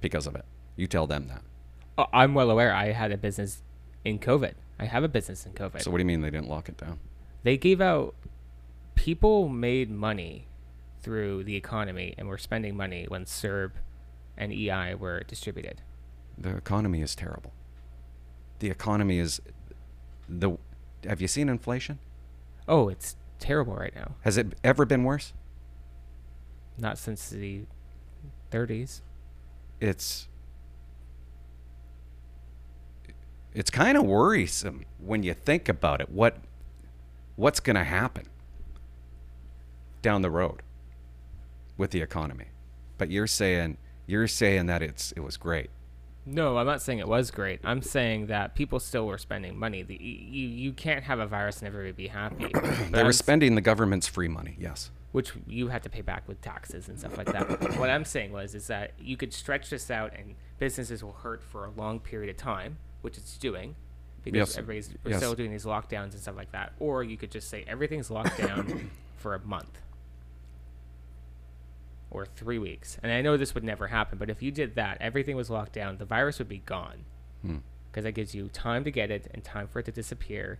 because 0.00 0.26
of 0.26 0.34
it. 0.34 0.44
You 0.76 0.86
tell 0.86 1.06
them 1.06 1.28
that. 1.28 1.42
Oh, 1.96 2.06
I'm 2.12 2.34
well 2.34 2.50
aware. 2.50 2.74
I 2.74 2.92
had 2.92 3.10
a 3.10 3.16
business 3.16 3.62
in 4.04 4.18
COVID. 4.18 4.54
I 4.78 4.84
have 4.86 5.04
a 5.04 5.08
business 5.08 5.46
in 5.46 5.52
COVID. 5.52 5.82
So 5.82 5.90
what 5.90 5.98
do 5.98 6.02
you 6.02 6.06
mean 6.06 6.20
they 6.20 6.30
didn't 6.30 6.48
lock 6.48 6.68
it 6.68 6.76
down? 6.76 6.98
they 7.42 7.56
gave 7.56 7.80
out 7.80 8.14
people 8.94 9.48
made 9.48 9.90
money 9.90 10.46
through 11.02 11.44
the 11.44 11.56
economy 11.56 12.14
and 12.16 12.28
were 12.28 12.38
spending 12.38 12.76
money 12.76 13.04
when 13.08 13.24
CERB 13.24 13.72
and 14.36 14.52
EI 14.52 14.94
were 14.94 15.22
distributed. 15.24 15.80
The 16.38 16.56
economy 16.56 17.02
is 17.02 17.14
terrible. 17.14 17.52
The 18.62 18.70
economy 18.70 19.18
is 19.18 19.42
the. 20.28 20.56
Have 21.04 21.20
you 21.20 21.26
seen 21.26 21.48
inflation? 21.48 21.98
Oh, 22.68 22.88
it's 22.88 23.16
terrible 23.40 23.74
right 23.74 23.92
now. 23.92 24.14
Has 24.20 24.36
it 24.36 24.54
ever 24.62 24.84
been 24.84 25.02
worse? 25.02 25.32
Not 26.78 26.96
since 26.96 27.28
the 27.28 27.62
30s. 28.52 29.00
It's. 29.80 30.28
It's 33.52 33.68
kind 33.68 33.98
of 33.98 34.04
worrisome 34.04 34.84
when 35.00 35.24
you 35.24 35.34
think 35.34 35.68
about 35.68 36.00
it. 36.00 36.08
What, 36.08 36.36
what's 37.34 37.58
going 37.58 37.74
to 37.74 37.82
happen 37.82 38.26
down 40.02 40.22
the 40.22 40.30
road 40.30 40.62
with 41.76 41.90
the 41.90 42.00
economy? 42.00 42.46
But 42.96 43.10
you're 43.10 43.26
saying 43.26 43.78
you're 44.06 44.28
saying 44.28 44.66
that 44.66 44.82
it's 44.82 45.10
it 45.16 45.20
was 45.20 45.36
great. 45.36 45.70
No, 46.24 46.56
I'm 46.56 46.66
not 46.66 46.80
saying 46.80 47.00
it 47.00 47.08
was 47.08 47.30
great. 47.32 47.60
I'm 47.64 47.82
saying 47.82 48.26
that 48.26 48.54
people 48.54 48.78
still 48.78 49.06
were 49.06 49.18
spending 49.18 49.58
money. 49.58 49.82
The, 49.82 49.96
you 50.00 50.46
you 50.48 50.72
can't 50.72 51.02
have 51.04 51.18
a 51.18 51.26
virus 51.26 51.58
and 51.58 51.66
everybody 51.66 51.92
be 51.92 52.06
happy. 52.08 52.46
They 52.92 53.00
I'm 53.00 53.06
were 53.06 53.12
spending 53.12 53.54
the 53.56 53.60
government's 53.60 54.06
free 54.06 54.28
money. 54.28 54.56
Yes. 54.58 54.90
which 55.12 55.32
you 55.46 55.68
had 55.68 55.82
to 55.82 55.90
pay 55.90 56.00
back 56.00 56.26
with 56.28 56.40
taxes 56.40 56.88
and 56.88 56.98
stuff 56.98 57.18
like 57.18 57.26
that. 57.32 57.76
what 57.78 57.90
I'm 57.90 58.04
saying 58.04 58.32
was 58.32 58.54
is 58.54 58.68
that 58.68 58.92
you 59.00 59.16
could 59.16 59.32
stretch 59.34 59.68
this 59.70 59.90
out 59.90 60.12
and 60.16 60.34
businesses 60.58 61.02
will 61.02 61.12
hurt 61.24 61.42
for 61.42 61.64
a 61.66 61.70
long 61.70 61.98
period 61.98 62.30
of 62.30 62.36
time, 62.36 62.78
which 63.00 63.18
it's 63.18 63.36
doing 63.36 63.74
because 64.22 64.38
Yes. 64.50 64.58
everybody's 64.58 64.90
we're 65.04 65.10
Yes. 65.10 65.18
still 65.20 65.34
doing 65.34 65.50
these 65.50 65.64
lockdowns 65.64 66.12
and 66.12 66.20
stuff 66.20 66.36
like 66.36 66.52
that. 66.52 66.72
Or 66.78 67.02
you 67.02 67.16
could 67.16 67.32
just 67.32 67.50
say 67.50 67.64
everything's 67.66 68.10
locked 68.10 68.38
down 68.38 68.90
for 69.16 69.34
a 69.34 69.40
month 69.40 69.80
or 72.12 72.26
3 72.26 72.58
weeks. 72.58 72.98
And 73.02 73.10
I 73.10 73.22
know 73.22 73.36
this 73.36 73.54
would 73.54 73.64
never 73.64 73.88
happen, 73.88 74.18
but 74.18 74.30
if 74.30 74.42
you 74.42 74.50
did 74.50 74.74
that, 74.76 74.98
everything 75.00 75.36
was 75.36 75.50
locked 75.50 75.72
down, 75.72 75.98
the 75.98 76.04
virus 76.04 76.38
would 76.38 76.48
be 76.48 76.58
gone. 76.58 77.04
Hmm. 77.42 77.58
Because 77.90 78.04
that 78.04 78.12
gives 78.12 78.34
you 78.34 78.48
time 78.48 78.84
to 78.84 78.90
get 78.90 79.10
it 79.10 79.30
and 79.34 79.42
time 79.42 79.66
for 79.66 79.80
it 79.80 79.86
to 79.86 79.92
disappear 79.92 80.58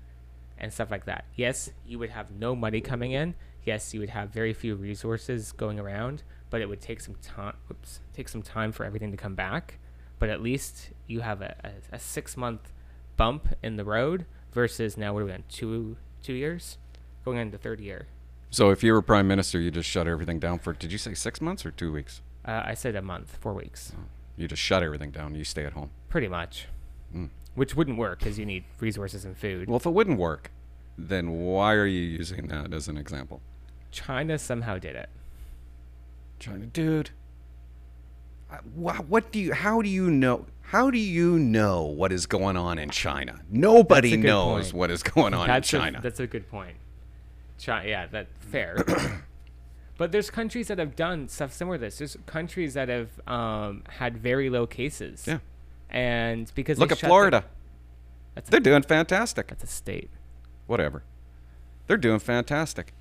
and 0.58 0.72
stuff 0.72 0.90
like 0.90 1.06
that. 1.06 1.24
Yes, 1.34 1.70
you 1.86 1.98
would 1.98 2.10
have 2.10 2.30
no 2.30 2.54
money 2.54 2.80
coming 2.80 3.12
in. 3.12 3.34
Yes, 3.64 3.94
you 3.94 4.00
would 4.00 4.10
have 4.10 4.30
very 4.30 4.52
few 4.52 4.74
resources 4.74 5.52
going 5.52 5.78
around, 5.78 6.22
but 6.50 6.60
it 6.60 6.68
would 6.68 6.80
take 6.80 7.00
some 7.00 7.14
time. 7.22 7.54
Oops, 7.70 8.00
take 8.12 8.28
some 8.28 8.42
time 8.42 8.72
for 8.72 8.84
everything 8.84 9.10
to 9.10 9.16
come 9.16 9.34
back. 9.34 9.78
But 10.18 10.28
at 10.28 10.42
least 10.42 10.90
you 11.06 11.20
have 11.20 11.42
a, 11.42 11.56
a, 11.64 11.96
a 11.96 11.98
six 11.98 12.36
month 12.36 12.72
bump 13.16 13.48
in 13.62 13.76
the 13.76 13.84
road 13.84 14.26
versus 14.52 14.96
now 14.96 15.12
what 15.12 15.22
are 15.22 15.26
we 15.26 15.32
on 15.32 15.44
two 15.48 15.96
two 16.22 16.34
years, 16.34 16.78
going 17.24 17.38
into 17.38 17.58
third 17.58 17.80
year. 17.80 18.06
So 18.52 18.68
if 18.70 18.82
you 18.84 18.92
were 18.92 19.00
prime 19.00 19.26
minister, 19.26 19.58
you 19.58 19.70
just 19.70 19.88
shut 19.88 20.06
everything 20.06 20.38
down 20.38 20.58
for. 20.58 20.74
Did 20.74 20.92
you 20.92 20.98
say 20.98 21.14
six 21.14 21.40
months 21.40 21.64
or 21.64 21.70
two 21.70 21.90
weeks? 21.90 22.20
Uh, 22.46 22.62
I 22.66 22.74
said 22.74 22.94
a 22.94 23.00
month, 23.02 23.38
four 23.40 23.54
weeks, 23.54 23.92
You 24.36 24.46
just 24.46 24.60
shut 24.60 24.82
everything 24.82 25.10
down. 25.10 25.34
You 25.34 25.42
stay 25.42 25.64
at 25.64 25.72
home. 25.72 25.90
pretty 26.10 26.28
much. 26.28 26.68
Mm. 27.16 27.30
Which 27.54 27.74
wouldn't 27.74 27.96
work 27.96 28.18
because 28.18 28.38
you 28.38 28.44
need 28.44 28.64
resources 28.78 29.24
and 29.24 29.36
food. 29.36 29.68
Well, 29.68 29.78
if 29.78 29.86
it 29.86 29.90
wouldn't 29.90 30.18
work, 30.18 30.50
then 30.98 31.30
why 31.30 31.72
are 31.74 31.86
you 31.86 32.00
using 32.00 32.48
that 32.48 32.74
as 32.74 32.88
an 32.88 32.98
example? 32.98 33.40
China 33.90 34.38
somehow 34.38 34.76
did 34.78 34.96
it. 34.96 35.08
China, 36.38 36.66
dude. 36.66 37.10
What 38.74 39.32
do 39.32 39.38
you? 39.40 39.54
How 39.54 39.80
do 39.80 39.88
you 39.88 40.10
know? 40.10 40.44
How 40.60 40.90
do 40.90 40.98
you 40.98 41.38
know 41.38 41.82
what 41.84 42.12
is 42.12 42.26
going 42.26 42.58
on 42.58 42.78
in 42.78 42.90
China? 42.90 43.40
Nobody 43.50 44.14
a 44.14 44.16
knows 44.18 44.64
point. 44.66 44.74
what 44.74 44.90
is 44.90 45.02
going 45.02 45.32
on 45.32 45.46
that's 45.46 45.72
in 45.72 45.78
a, 45.78 45.82
China. 45.82 46.00
that's 46.02 46.20
a 46.20 46.26
good 46.26 46.50
point. 46.50 46.76
China, 47.62 47.88
yeah, 47.88 48.06
that 48.08 48.26
fair. 48.40 48.76
but 49.96 50.10
there's 50.10 50.30
countries 50.30 50.66
that 50.66 50.78
have 50.80 50.96
done 50.96 51.28
stuff 51.28 51.52
similar 51.52 51.76
to 51.78 51.82
this. 51.82 51.98
There's 51.98 52.16
countries 52.26 52.74
that 52.74 52.88
have 52.88 53.20
um, 53.28 53.84
had 53.88 54.18
very 54.18 54.50
low 54.50 54.66
cases. 54.66 55.24
Yeah. 55.28 55.38
And 55.88 56.50
because 56.56 56.78
Look 56.78 56.90
at 56.90 56.98
shut 56.98 57.02
the- 57.02 57.06
Florida. 57.06 57.44
that's, 58.34 58.48
a, 58.48 58.50
They're 58.50 58.60
doing 58.60 58.82
fantastic. 58.82 59.46
that's 59.46 59.62
a 59.62 59.68
state. 59.68 60.10
Whatever. 60.66 61.04
They're 61.86 61.96
doing 61.96 62.18
fantastic. 62.18 62.94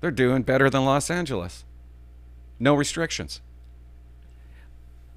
They're 0.00 0.10
doing 0.10 0.42
better 0.42 0.70
than 0.70 0.84
Los 0.86 1.10
Angeles. 1.10 1.64
No 2.58 2.74
restrictions. 2.74 3.42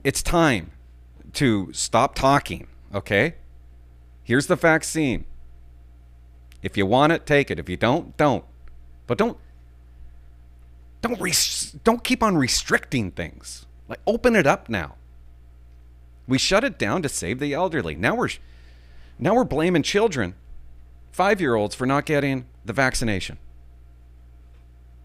It's 0.04 0.22
time 0.22 0.72
to 1.34 1.72
stop 1.72 2.14
talking, 2.14 2.68
okay? 2.94 3.36
Here's 4.24 4.48
the 4.48 4.56
vaccine. 4.56 5.26
If 6.62 6.76
you 6.76 6.86
want 6.86 7.14
it, 7.14 7.26
take 7.26 7.50
it. 7.50 7.58
If 7.60 7.70
you 7.70 7.78
don't, 7.78 8.16
don't. 8.18 8.44
But 9.08 9.18
don't 9.18 9.38
don't 11.02 11.20
res- 11.22 11.76
don't 11.84 12.04
keep 12.04 12.24
on 12.24 12.38
restricting 12.38 13.12
things. 13.12 13.65
Like 13.88 14.00
open 14.08 14.36
it 14.36 14.48
up 14.48 14.70
now. 14.70 14.96
We 16.28 16.38
shut 16.38 16.63
it 16.63 16.80
down 16.80 17.04
to 17.04 17.10
save 17.10 17.39
the 17.39 17.54
elderly. 17.54 17.96
Now 17.96 18.15
we're 18.15 18.30
now 19.20 19.36
we're 19.36 19.44
blaming 19.44 19.84
children, 19.84 20.34
5-year-olds 21.15 21.76
for 21.76 21.86
not 21.86 22.06
getting 22.06 22.46
the 22.65 22.74
vaccination. 22.74 23.38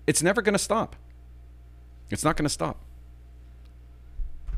It's 0.06 0.22
never 0.22 0.42
going 0.42 0.54
to 0.54 0.58
stop. 0.58 0.96
It's 2.10 2.24
not 2.24 2.36
going 2.36 2.46
to 2.46 2.48
stop. 2.48 2.78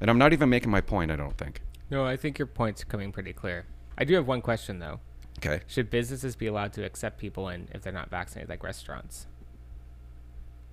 And 0.01 0.09
I'm 0.09 0.17
not 0.19 0.33
even 0.33 0.49
making 0.49 0.71
my 0.71 0.81
point, 0.81 1.11
I 1.11 1.17
don't 1.17 1.37
think. 1.37 1.61
No, 1.91 2.07
I 2.07 2.17
think 2.17 2.39
your 2.39 2.47
point's 2.47 2.85
coming 2.85 3.13
pretty 3.13 3.33
clear. 3.35 3.67
I 3.99 4.05
do 4.05 4.15
have 4.15 4.27
one 4.27 4.41
question 4.41 4.79
though. 4.79 5.01
Okay. 5.39 5.61
Should 5.67 5.91
businesses 5.91 6.37
be 6.37 6.47
allowed 6.47 6.73
to 6.75 6.85
accept 6.85 7.19
people 7.19 7.49
in 7.49 7.69
if 7.73 7.83
they're 7.83 7.93
not 7.93 8.09
vaccinated, 8.11 8.49
like 8.49 8.63
restaurants? 8.63 9.27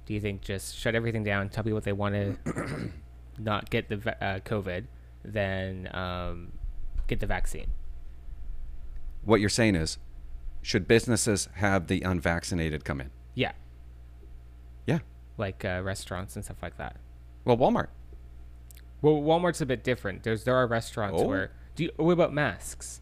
Do 0.09 0.15
you 0.15 0.19
think 0.21 0.41
just 0.41 0.75
shut 0.75 0.95
everything 0.95 1.23
down, 1.23 1.49
tell 1.49 1.63
people 1.63 1.75
what 1.77 1.83
they 1.83 1.93
want 1.93 2.15
to 2.45 2.91
not 3.37 3.69
get 3.69 3.89
the 3.89 3.97
uh, 4.19 4.39
COVID, 4.39 4.85
then 5.23 5.87
um, 5.95 6.53
get 7.05 7.19
the 7.19 7.27
vaccine? 7.27 7.67
What 9.23 9.39
you're 9.39 9.49
saying 9.49 9.75
is 9.75 9.99
should 10.63 10.87
businesses 10.87 11.47
have 11.57 11.85
the 11.85 12.01
unvaccinated 12.01 12.83
come 12.83 12.99
in? 13.01 13.11
Yeah, 13.35 13.51
Yeah. 14.87 14.99
like 15.37 15.63
uh, 15.63 15.81
restaurants 15.83 16.35
and 16.35 16.43
stuff 16.43 16.57
like 16.63 16.77
that. 16.77 16.95
Well, 17.45 17.57
Walmart. 17.57 17.89
Well, 19.03 19.21
Walmart's 19.21 19.61
a 19.61 19.67
bit 19.67 19.83
different. 19.83 20.23
There's 20.23 20.43
there 20.43 20.55
are 20.55 20.65
restaurants 20.65 21.21
Oh. 21.21 21.27
where 21.27 21.51
do 21.75 21.83
you, 21.83 21.91
what 21.97 22.13
about 22.13 22.33
masks? 22.33 23.01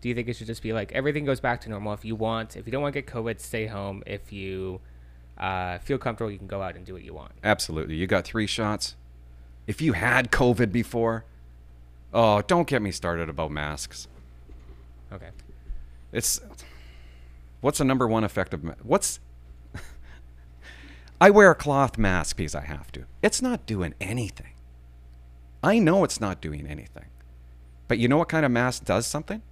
Do 0.00 0.08
you 0.08 0.14
think 0.16 0.26
it 0.26 0.34
should 0.34 0.48
just 0.48 0.60
be 0.60 0.72
like 0.72 0.90
everything 0.90 1.24
goes 1.24 1.38
back 1.38 1.60
to 1.60 1.70
normal? 1.70 1.92
If 1.92 2.04
you 2.04 2.16
want, 2.16 2.56
if 2.56 2.66
you 2.66 2.72
don't 2.72 2.82
want 2.82 2.94
to 2.94 3.00
get 3.00 3.08
COVID, 3.08 3.38
stay 3.38 3.66
home. 3.68 4.02
If 4.06 4.32
you 4.32 4.80
uh, 5.38 5.78
feel 5.78 5.98
comfortable, 5.98 6.30
you 6.30 6.38
can 6.38 6.46
go 6.46 6.62
out 6.62 6.76
and 6.76 6.84
do 6.84 6.92
what 6.94 7.02
you 7.02 7.14
want. 7.14 7.32
Absolutely. 7.42 7.96
You 7.96 8.06
got 8.06 8.24
3 8.24 8.46
shots. 8.46 8.96
If 9.66 9.80
you 9.80 9.94
had 9.94 10.30
COVID 10.30 10.70
before, 10.72 11.24
oh, 12.12 12.42
don't 12.42 12.68
get 12.68 12.82
me 12.82 12.90
started 12.90 13.28
about 13.28 13.50
masks. 13.50 14.08
Okay. 15.12 15.30
It's 16.12 16.40
what's 17.60 17.78
the 17.78 17.84
number 17.84 18.06
one 18.06 18.24
effect 18.24 18.52
of 18.54 18.62
ma- 18.62 18.74
what's 18.82 19.20
I 21.20 21.30
wear 21.30 21.50
a 21.50 21.54
cloth 21.54 21.98
mask 21.98 22.36
because 22.36 22.54
I 22.54 22.62
have 22.62 22.92
to. 22.92 23.04
It's 23.22 23.40
not 23.40 23.66
doing 23.66 23.94
anything. 24.00 24.52
I 25.62 25.78
know 25.78 26.04
it's 26.04 26.20
not 26.20 26.40
doing 26.40 26.66
anything. 26.66 27.06
But 27.88 27.98
you 27.98 28.06
know 28.08 28.18
what 28.18 28.28
kind 28.28 28.44
of 28.44 28.52
mask 28.52 28.84
does 28.84 29.06
something? 29.06 29.42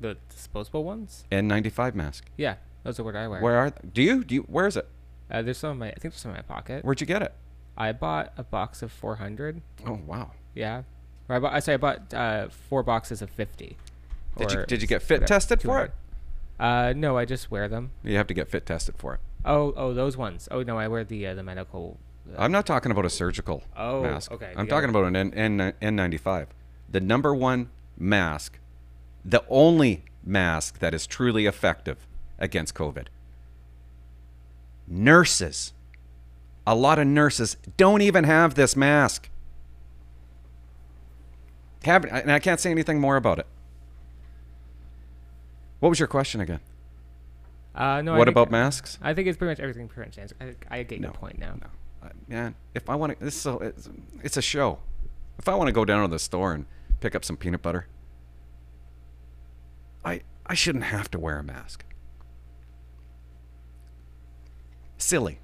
The 0.00 0.16
disposable 0.28 0.84
ones? 0.84 1.24
N95 1.32 1.94
mask. 1.94 2.26
Yeah, 2.36 2.56
those 2.86 3.00
are 3.00 3.04
what 3.04 3.16
I 3.16 3.28
wear. 3.28 3.40
Where 3.40 3.56
are 3.58 3.72
do 3.92 4.02
you 4.02 4.24
do 4.24 4.34
you 4.34 4.42
where 4.42 4.66
is 4.66 4.76
it? 4.76 4.88
Uh, 5.30 5.42
there's 5.42 5.58
some 5.58 5.72
in 5.72 5.78
my. 5.78 5.86
I 5.88 5.90
think 5.90 6.14
there's 6.14 6.20
some 6.20 6.30
in 6.30 6.36
my 6.36 6.42
pocket. 6.42 6.84
Where'd 6.84 7.00
you 7.00 7.06
get 7.06 7.22
it? 7.22 7.34
I 7.76 7.92
bought 7.92 8.32
a 8.38 8.42
box 8.42 8.80
of 8.82 8.90
400. 8.92 9.60
Oh 9.86 10.00
wow. 10.06 10.30
Yeah. 10.54 10.82
Or 11.28 11.36
I 11.36 11.38
bought. 11.40 11.52
I 11.52 11.60
say 11.60 11.74
I 11.74 11.76
bought 11.76 12.14
uh, 12.14 12.48
four 12.48 12.82
boxes 12.82 13.20
of 13.22 13.30
50. 13.30 13.76
Did 14.38 14.52
you 14.52 14.66
did 14.66 14.82
you 14.82 14.88
get 14.88 15.02
fit 15.02 15.16
whatever, 15.16 15.26
tested 15.28 15.62
for 15.62 15.82
it? 15.84 15.92
Uh, 16.58 16.92
no, 16.96 17.18
I 17.18 17.24
just 17.24 17.50
wear 17.50 17.68
them. 17.68 17.90
You 18.02 18.16
have 18.16 18.26
to 18.28 18.34
get 18.34 18.48
fit 18.48 18.64
tested 18.66 18.96
for 18.98 19.14
it. 19.14 19.20
Oh, 19.44 19.72
oh, 19.76 19.92
those 19.94 20.16
ones. 20.16 20.48
Oh 20.50 20.62
no, 20.62 20.78
I 20.78 20.88
wear 20.88 21.04
the 21.04 21.26
uh, 21.26 21.34
the 21.34 21.42
medical. 21.42 21.98
Uh, 22.28 22.42
I'm 22.42 22.52
not 22.52 22.66
talking 22.66 22.90
about 22.92 23.04
a 23.04 23.10
surgical 23.10 23.62
Oh, 23.76 24.02
mask. 24.02 24.32
okay, 24.32 24.52
I'm 24.56 24.66
talking 24.66 24.90
about 24.90 25.04
an 25.04 25.14
N, 25.16 25.32
N, 25.34 25.72
N95. 25.80 26.46
The 26.90 27.00
number 27.00 27.34
one 27.34 27.70
mask, 27.96 28.58
the 29.24 29.44
only 29.48 30.04
mask 30.24 30.78
that 30.80 30.92
is 30.94 31.06
truly 31.06 31.46
effective 31.46 32.06
against 32.38 32.74
COVID. 32.74 33.06
Nurses. 34.86 35.72
A 36.66 36.74
lot 36.74 36.98
of 36.98 37.06
nurses 37.06 37.56
don't 37.76 38.02
even 38.02 38.24
have 38.24 38.54
this 38.54 38.74
mask. 38.76 39.28
Have, 41.84 42.04
and 42.04 42.32
I 42.32 42.38
can't 42.40 42.58
say 42.58 42.70
anything 42.70 43.00
more 43.00 43.16
about 43.16 43.38
it. 43.38 43.46
What 45.80 45.90
was 45.90 45.98
your 46.00 46.08
question 46.08 46.40
again? 46.40 46.60
uh, 47.74 48.00
no. 48.02 48.16
What 48.16 48.26
about 48.28 48.50
masks? 48.50 48.98
I 49.02 49.12
think 49.14 49.28
it's 49.28 49.36
pretty 49.36 49.50
much 49.52 49.60
everything. 49.60 49.86
Pretty 49.86 50.08
much 50.08 50.18
answered. 50.18 50.56
I, 50.70 50.78
I 50.78 50.82
get 50.82 51.00
No, 51.00 51.08
your 51.08 51.14
point 51.14 51.38
now. 51.38 51.54
No. 51.60 51.66
uh, 52.02 52.10
man, 52.26 52.54
if 52.74 52.88
I 52.90 52.94
want 52.96 53.18
to, 53.18 53.24
this 53.24 53.34
is 53.36 53.40
so 53.40 53.58
it's, 53.58 53.88
it's 54.22 54.36
a 54.36 54.42
show. 54.42 54.78
If 55.38 55.48
I 55.48 55.54
want 55.54 55.68
to 55.68 55.72
go 55.72 55.84
down 55.84 56.02
to 56.02 56.08
the 56.08 56.18
store 56.18 56.54
and 56.54 56.64
pick 57.00 57.14
up 57.14 57.24
some 57.24 57.36
peanut 57.36 57.62
butter, 57.62 57.86
I 60.04 60.22
I 60.46 60.54
shouldn't 60.54 60.84
have 60.84 61.10
to 61.12 61.18
wear 61.18 61.38
a 61.38 61.44
mask. 61.44 61.84
Silly. 65.06 65.38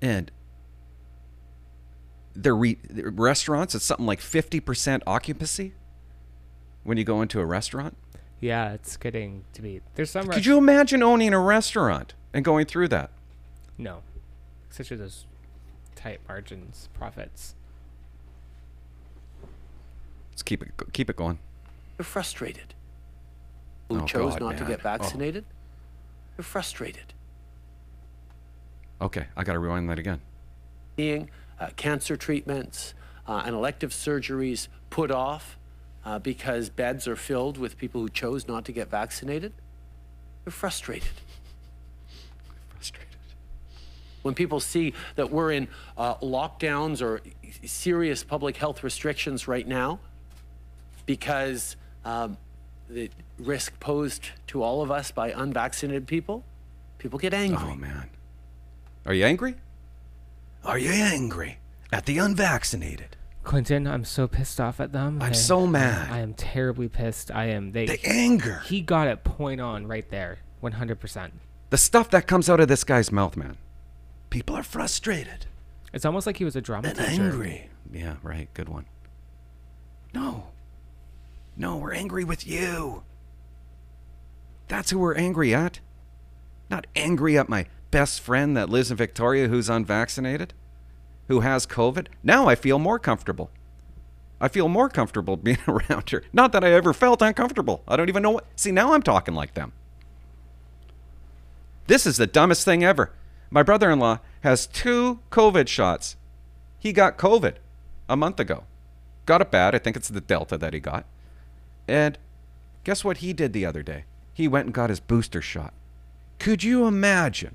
And 0.00 0.30
the 2.34 2.54
re- 2.54 2.78
the 2.88 3.10
restaurants, 3.10 3.74
it's 3.74 3.84
something 3.84 4.06
like 4.06 4.20
50% 4.20 5.02
occupancy 5.06 5.74
when 6.84 6.96
you 6.96 7.04
go 7.04 7.20
into 7.20 7.40
a 7.40 7.44
restaurant. 7.44 7.98
Yeah, 8.40 8.72
it's 8.72 8.96
getting 8.96 9.44
to 9.52 9.60
be. 9.60 9.82
There's 9.94 10.10
some. 10.10 10.26
Could 10.28 10.46
you 10.46 10.56
imagine 10.56 11.02
owning 11.02 11.34
a 11.34 11.38
restaurant 11.38 12.14
and 12.32 12.44
going 12.46 12.64
through 12.64 12.88
that? 12.88 13.10
No, 13.76 14.02
such 14.70 14.90
as 14.90 14.98
those 14.98 15.26
tight 15.94 16.20
margins, 16.26 16.88
profits. 16.94 17.54
Let's 20.30 20.42
keep 20.42 20.62
it 20.62 20.70
keep 20.94 21.10
it 21.10 21.16
going. 21.16 21.38
They're 21.98 22.04
frustrated. 22.04 22.72
Who 23.90 24.00
Oh, 24.00 24.06
chose 24.06 24.32
God, 24.34 24.40
not 24.40 24.56
to 24.56 24.62
man. 24.64 24.70
get 24.70 24.80
Oh. 24.80 24.82
vaccinated? 24.82 25.44
They're 26.36 26.44
frustrated. 26.44 27.13
Okay, 29.00 29.26
I 29.36 29.44
got 29.44 29.54
to 29.54 29.58
rewind 29.58 29.88
that 29.90 29.98
again. 29.98 30.20
Seeing 30.96 31.30
uh, 31.58 31.68
cancer 31.76 32.16
treatments 32.16 32.94
uh, 33.26 33.42
and 33.44 33.54
elective 33.54 33.90
surgeries 33.90 34.68
put 34.90 35.10
off 35.10 35.58
uh, 36.04 36.18
because 36.18 36.68
beds 36.68 37.08
are 37.08 37.16
filled 37.16 37.58
with 37.58 37.76
people 37.78 38.00
who 38.00 38.08
chose 38.08 38.46
not 38.46 38.64
to 38.66 38.72
get 38.72 38.90
vaccinated. 38.90 39.52
They're 40.44 40.52
frustrated. 40.52 41.08
Frustrated. 42.68 43.08
when 44.22 44.34
people 44.34 44.60
see 44.60 44.92
that 45.16 45.30
we're 45.30 45.52
in 45.52 45.68
uh, 45.96 46.16
lockdowns 46.16 47.02
or 47.02 47.20
serious 47.64 48.22
public 48.22 48.56
health 48.56 48.82
restrictions 48.82 49.48
right 49.48 49.66
now 49.66 50.00
because 51.06 51.76
um, 52.04 52.36
the 52.88 53.10
risk 53.38 53.78
posed 53.80 54.30
to 54.46 54.62
all 54.62 54.82
of 54.82 54.90
us 54.90 55.10
by 55.10 55.30
unvaccinated 55.30 56.06
people, 56.06 56.44
people 56.98 57.18
get 57.18 57.34
angry. 57.34 57.70
Oh 57.70 57.74
man. 57.74 58.08
Are 59.06 59.14
you 59.14 59.24
angry? 59.24 59.56
Are 60.64 60.78
you 60.78 60.90
angry 60.90 61.58
at 61.92 62.06
the 62.06 62.18
unvaccinated? 62.18 63.16
Clinton, 63.42 63.86
I'm 63.86 64.04
so 64.04 64.26
pissed 64.26 64.58
off 64.60 64.80
at 64.80 64.92
them. 64.92 65.20
I'm 65.20 65.30
I- 65.30 65.32
so 65.32 65.66
mad. 65.66 66.10
I 66.10 66.20
am 66.20 66.32
terribly 66.32 66.88
pissed. 66.88 67.30
I 67.30 67.46
am. 67.46 67.72
They. 67.72 67.84
The 67.86 68.00
anger. 68.06 68.62
he 68.64 68.80
got 68.80 69.06
it 69.08 69.22
point 69.24 69.60
on 69.60 69.86
right 69.86 70.08
there, 70.10 70.38
100. 70.60 70.98
percent 70.98 71.34
The 71.70 71.76
stuff 71.76 72.08
that 72.10 72.26
comes 72.26 72.48
out 72.48 72.60
of 72.60 72.68
this 72.68 72.84
guy's 72.84 73.12
mouth, 73.12 73.36
man. 73.36 73.58
People 74.30 74.56
are 74.56 74.62
frustrated 74.62 75.46
It's 75.92 76.04
almost 76.06 76.26
like 76.26 76.38
he 76.38 76.44
was 76.44 76.56
a 76.56 76.60
drama 76.62 76.88
and 76.88 76.96
teacher. 76.98 77.10
angry. 77.22 77.68
Yeah, 77.92 78.16
right. 78.22 78.48
Good 78.54 78.68
one. 78.70 78.86
No. 80.14 80.48
No, 81.56 81.76
we're 81.76 81.92
angry 81.92 82.24
with 82.24 82.46
you. 82.46 83.02
That's 84.68 84.90
who 84.90 84.98
we're 84.98 85.14
angry 85.14 85.54
at. 85.54 85.80
Not 86.70 86.86
angry 86.96 87.36
at 87.38 87.48
my 87.48 87.66
best 87.94 88.20
friend 88.20 88.56
that 88.56 88.68
lives 88.68 88.90
in 88.90 88.96
Victoria 88.96 89.46
who's 89.46 89.70
unvaccinated, 89.70 90.52
who 91.28 91.40
has 91.40 91.64
COVID. 91.64 92.08
Now 92.24 92.48
I 92.48 92.56
feel 92.56 92.80
more 92.80 92.98
comfortable. 92.98 93.52
I 94.40 94.48
feel 94.48 94.66
more 94.66 94.88
comfortable 94.88 95.36
being 95.48 95.60
around 95.68 96.10
her. 96.10 96.24
Not 96.32 96.50
that 96.50 96.64
I 96.64 96.72
ever 96.72 96.92
felt 96.92 97.22
uncomfortable. 97.22 97.84
I 97.86 97.94
don't 97.94 98.08
even 98.08 98.24
know 98.24 98.32
what. 98.32 98.46
See, 98.56 98.72
now 98.72 98.94
I'm 98.94 99.02
talking 99.02 99.32
like 99.32 99.54
them. 99.54 99.74
This 101.86 102.04
is 102.04 102.16
the 102.16 102.26
dumbest 102.26 102.64
thing 102.64 102.82
ever. 102.82 103.12
My 103.48 103.62
brother 103.62 103.92
in 103.92 104.00
law 104.00 104.18
has 104.40 104.66
two 104.66 105.20
COVID 105.30 105.68
shots. 105.68 106.16
He 106.80 106.92
got 106.92 107.16
COVID 107.16 107.58
a 108.08 108.16
month 108.16 108.40
ago. 108.40 108.64
Got 109.24 109.40
it 109.40 109.52
bad. 109.52 109.72
I 109.72 109.78
think 109.78 109.94
it's 109.94 110.08
the 110.08 110.20
Delta 110.20 110.58
that 110.58 110.74
he 110.74 110.80
got. 110.80 111.06
And 111.86 112.18
guess 112.82 113.04
what 113.04 113.18
he 113.18 113.32
did 113.32 113.52
the 113.52 113.64
other 113.64 113.84
day? 113.84 114.02
He 114.32 114.48
went 114.48 114.64
and 114.66 114.74
got 114.74 114.90
his 114.90 114.98
booster 114.98 115.40
shot. 115.40 115.72
Could 116.40 116.64
you 116.64 116.88
imagine? 116.88 117.54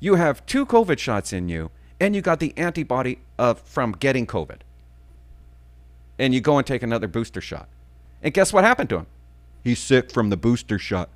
You 0.00 0.14
have 0.14 0.44
two 0.46 0.64
COVID 0.64 0.98
shots 0.98 1.32
in 1.32 1.48
you, 1.48 1.70
and 2.00 2.14
you 2.14 2.22
got 2.22 2.40
the 2.40 2.54
antibody 2.56 3.18
of 3.38 3.60
from 3.60 3.92
getting 3.92 4.26
COVID. 4.26 4.58
And 6.18 6.34
you 6.34 6.40
go 6.40 6.58
and 6.58 6.66
take 6.66 6.82
another 6.82 7.08
booster 7.08 7.40
shot. 7.40 7.68
And 8.22 8.34
guess 8.34 8.52
what 8.52 8.64
happened 8.64 8.88
to 8.90 8.98
him? 8.98 9.06
He's 9.62 9.78
sick 9.78 10.10
from 10.10 10.30
the 10.30 10.36
booster 10.36 10.78
shot. 10.78 11.08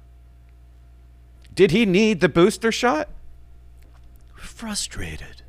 Did 1.54 1.70
he 1.70 1.86
need 1.86 2.20
the 2.20 2.28
booster 2.28 2.72
shot? 2.72 3.08
Frustrated. 4.34 5.42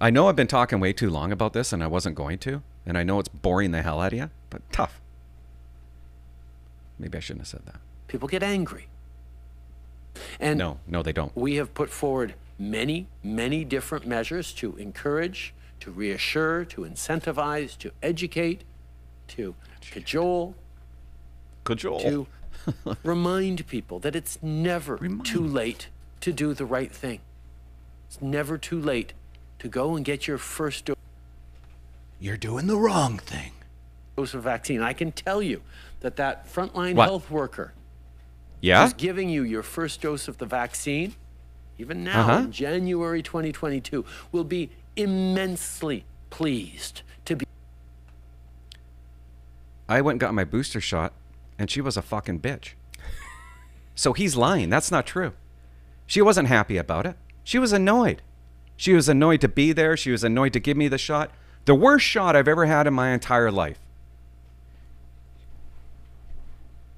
I 0.00 0.10
know 0.10 0.28
I've 0.28 0.36
been 0.36 0.46
talking 0.46 0.80
way 0.80 0.92
too 0.92 1.10
long 1.10 1.32
about 1.32 1.52
this 1.52 1.72
and 1.72 1.82
I 1.82 1.88
wasn't 1.88 2.14
going 2.14 2.38
to. 2.38 2.62
And 2.86 2.96
I 2.96 3.02
know 3.02 3.18
it's 3.18 3.28
boring 3.28 3.72
the 3.72 3.82
hell 3.82 4.00
out 4.00 4.12
of 4.12 4.18
you, 4.18 4.30
but 4.48 4.62
tough. 4.72 5.00
Maybe 6.98 7.18
I 7.18 7.20
shouldn't 7.20 7.42
have 7.42 7.48
said 7.48 7.66
that. 7.66 7.80
People 8.06 8.28
get 8.28 8.42
angry. 8.42 8.88
And 10.40 10.58
No, 10.58 10.78
no, 10.86 11.02
they 11.02 11.12
don't. 11.12 11.34
we 11.36 11.56
have 11.56 11.74
put 11.74 11.90
forward 11.90 12.34
many, 12.58 13.06
many 13.22 13.64
different 13.64 14.06
measures 14.06 14.52
to 14.54 14.76
encourage, 14.76 15.54
to 15.80 15.90
reassure, 15.90 16.64
to 16.66 16.82
incentivize, 16.82 17.76
to 17.78 17.92
educate, 18.02 18.64
to 19.28 19.54
cajole, 19.80 20.54
Cajole. 21.64 22.00
to 22.00 22.26
remind 23.04 23.66
people 23.66 23.98
that 24.00 24.16
it's 24.16 24.38
never 24.42 24.98
too 25.24 25.44
late 25.44 25.88
to 26.20 26.32
do 26.32 26.54
the 26.54 26.64
right 26.64 26.90
thing. 26.92 27.20
It's 28.08 28.20
never 28.20 28.58
too 28.58 28.80
late 28.80 29.12
to 29.60 29.68
go 29.68 29.94
and 29.96 30.04
get 30.04 30.26
your 30.26 30.38
first 30.38 30.86
do- 30.86 30.94
You're 32.18 32.36
doing 32.36 32.66
the 32.66 32.76
wrong 32.76 33.18
thing. 33.18 33.52
dose 34.16 34.34
of 34.34 34.42
vaccine. 34.42 34.82
I 34.82 34.92
can 34.94 35.12
tell 35.12 35.40
you 35.42 35.62
that 36.00 36.16
that 36.16 36.52
frontline 36.52 36.94
What? 36.94 37.04
health 37.08 37.30
worker 37.30 37.72
Yeah? 38.60 38.82
who's 38.84 38.92
giving 38.92 39.28
you 39.28 39.42
your 39.42 39.62
first 39.62 40.00
dose 40.00 40.26
of 40.28 40.38
the 40.38 40.46
vaccine, 40.46 41.14
even 41.78 42.02
now 42.04 42.20
Uh-huh. 42.22 42.38
in 42.44 42.52
January 42.52 43.22
2022, 43.22 44.04
will 44.32 44.44
be 44.44 44.70
immensely 44.96 46.04
pleased 46.30 47.02
to 47.24 47.36
be 47.36 47.44
I 49.88 50.00
went 50.00 50.14
and 50.14 50.20
got 50.20 50.34
my 50.34 50.44
booster 50.44 50.80
shot, 50.80 51.12
and 51.58 51.70
she 51.70 51.80
was 51.80 51.96
a 51.96 52.02
fucking 52.02 52.40
bitch. 52.40 52.72
So 53.94 54.12
he's 54.12 54.36
lying. 54.36 54.70
That's 54.70 54.92
not 54.92 55.06
true. 55.08 55.32
She 56.06 56.22
wasn't 56.22 56.46
happy 56.46 56.76
about 56.76 57.04
it. 57.04 57.16
She 57.42 57.58
was 57.58 57.72
annoyed. 57.72 58.22
She 58.76 58.92
was 58.94 59.08
annoyed 59.08 59.40
to 59.40 59.48
be 59.48 59.72
there. 59.72 59.96
She 59.96 60.12
was 60.12 60.22
annoyed 60.22 60.52
to 60.52 60.60
give 60.60 60.76
me 60.76 60.86
the 60.86 60.98
shot. 60.98 61.32
The 61.64 61.74
worst 61.74 62.06
shot 62.06 62.36
I've 62.36 62.46
ever 62.46 62.66
had 62.66 62.86
in 62.86 62.94
my 62.94 63.08
entire 63.10 63.50
life. 63.50 63.80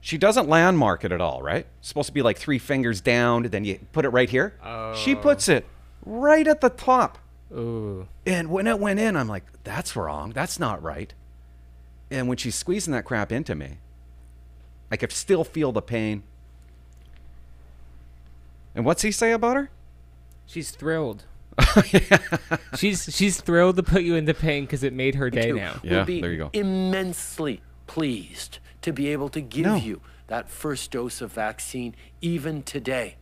She 0.00 0.16
doesn't 0.16 0.48
landmark 0.48 1.04
it 1.04 1.12
at 1.12 1.20
all, 1.20 1.42
right? 1.42 1.66
It's 1.78 1.88
supposed 1.88 2.06
to 2.06 2.12
be 2.12 2.22
like 2.22 2.38
three 2.38 2.58
fingers 2.58 3.00
down, 3.00 3.42
then 3.44 3.64
you 3.64 3.80
put 3.92 4.04
it 4.04 4.08
right 4.10 4.30
here. 4.30 4.54
She 4.96 5.14
oh. 5.14 5.18
puts 5.20 5.48
it 5.48 5.66
right 6.04 6.46
at 6.46 6.60
the 6.60 6.70
top. 6.70 7.18
Ooh. 7.52 8.08
And 8.24 8.50
when 8.50 8.66
it 8.66 8.78
went 8.78 8.98
in, 9.00 9.16
I'm 9.16 9.28
like, 9.28 9.44
that's 9.64 9.96
wrong. 9.96 10.30
That's 10.30 10.58
not 10.58 10.82
right. 10.82 11.12
And 12.10 12.28
when 12.28 12.38
she's 12.38 12.54
squeezing 12.54 12.92
that 12.92 13.04
crap 13.04 13.30
into 13.30 13.54
me, 13.54 13.78
I 14.90 14.96
could 14.96 15.12
still 15.12 15.44
feel 15.44 15.72
the 15.72 15.82
pain. 15.82 16.22
And 18.74 18.84
what's 18.84 19.02
he 19.02 19.12
say 19.12 19.32
about 19.32 19.56
her? 19.56 19.70
She's 20.46 20.70
thrilled. 20.70 21.24
She's 22.76 23.14
she's 23.14 23.40
thrilled 23.40 23.76
to 23.76 23.82
put 23.82 24.02
you 24.02 24.14
into 24.14 24.32
pain 24.32 24.64
because 24.64 24.82
it 24.82 24.94
made 24.94 25.16
her 25.16 25.28
day 25.28 25.48
to 25.48 25.54
now. 25.54 25.80
Yeah, 25.82 25.98
will 25.98 26.04
be 26.06 26.20
there 26.20 26.30
you 26.30 26.38
go. 26.38 26.50
immensely 26.54 27.60
pleased 27.86 28.58
to 28.82 28.92
be 28.92 29.08
able 29.08 29.28
to 29.30 29.40
give 29.40 29.66
No. 29.66 29.76
you 29.76 30.00
that 30.28 30.48
first 30.48 30.90
dose 30.90 31.20
of 31.20 31.32
vaccine 31.32 31.94
even 32.20 32.62
today 32.62 33.16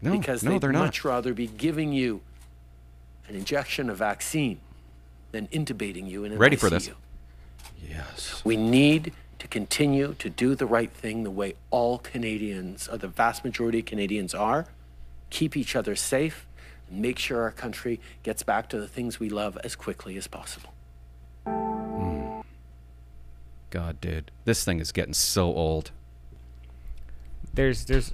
No, 0.00 0.16
because 0.18 0.42
no, 0.42 0.52
they'd 0.52 0.60
they're 0.60 0.72
not. 0.72 0.84
much 0.84 1.04
rather 1.04 1.34
be 1.34 1.46
giving 1.46 1.92
you 1.92 2.20
an 3.28 3.34
injection 3.34 3.88
of 3.90 3.98
vaccine 3.98 4.60
than 5.32 5.46
intubating 5.48 6.08
you 6.08 6.24
in 6.24 6.32
an 6.32 6.38
Ready 6.38 6.56
ICU. 6.56 6.60
for 6.60 6.70
this. 6.70 6.90
Yes. 7.88 8.42
We 8.44 8.56
need 8.56 9.12
to 9.38 9.48
continue 9.48 10.14
to 10.18 10.30
do 10.30 10.54
the 10.54 10.66
right 10.66 10.90
thing 10.92 11.22
the 11.24 11.30
way 11.30 11.54
all 11.70 11.98
Canadians, 11.98 12.88
or 12.88 12.96
the 12.98 13.08
vast 13.08 13.44
majority 13.44 13.80
of 13.80 13.84
Canadians 13.86 14.34
are, 14.34 14.66
keep 15.30 15.56
each 15.56 15.74
other 15.74 15.96
safe, 15.96 16.46
and 16.88 17.00
make 17.02 17.18
sure 17.18 17.42
our 17.42 17.50
country 17.50 18.00
gets 18.22 18.42
back 18.42 18.68
to 18.70 18.78
the 18.78 18.86
things 18.88 19.18
we 19.18 19.28
love 19.28 19.58
as 19.64 19.74
quickly 19.74 20.16
as 20.16 20.26
possible. 20.28 20.72
God, 23.74 24.00
dude, 24.00 24.30
this 24.44 24.64
thing 24.64 24.78
is 24.78 24.92
getting 24.92 25.14
so 25.14 25.46
old. 25.52 25.90
There's 27.52 27.86
there's 27.86 28.12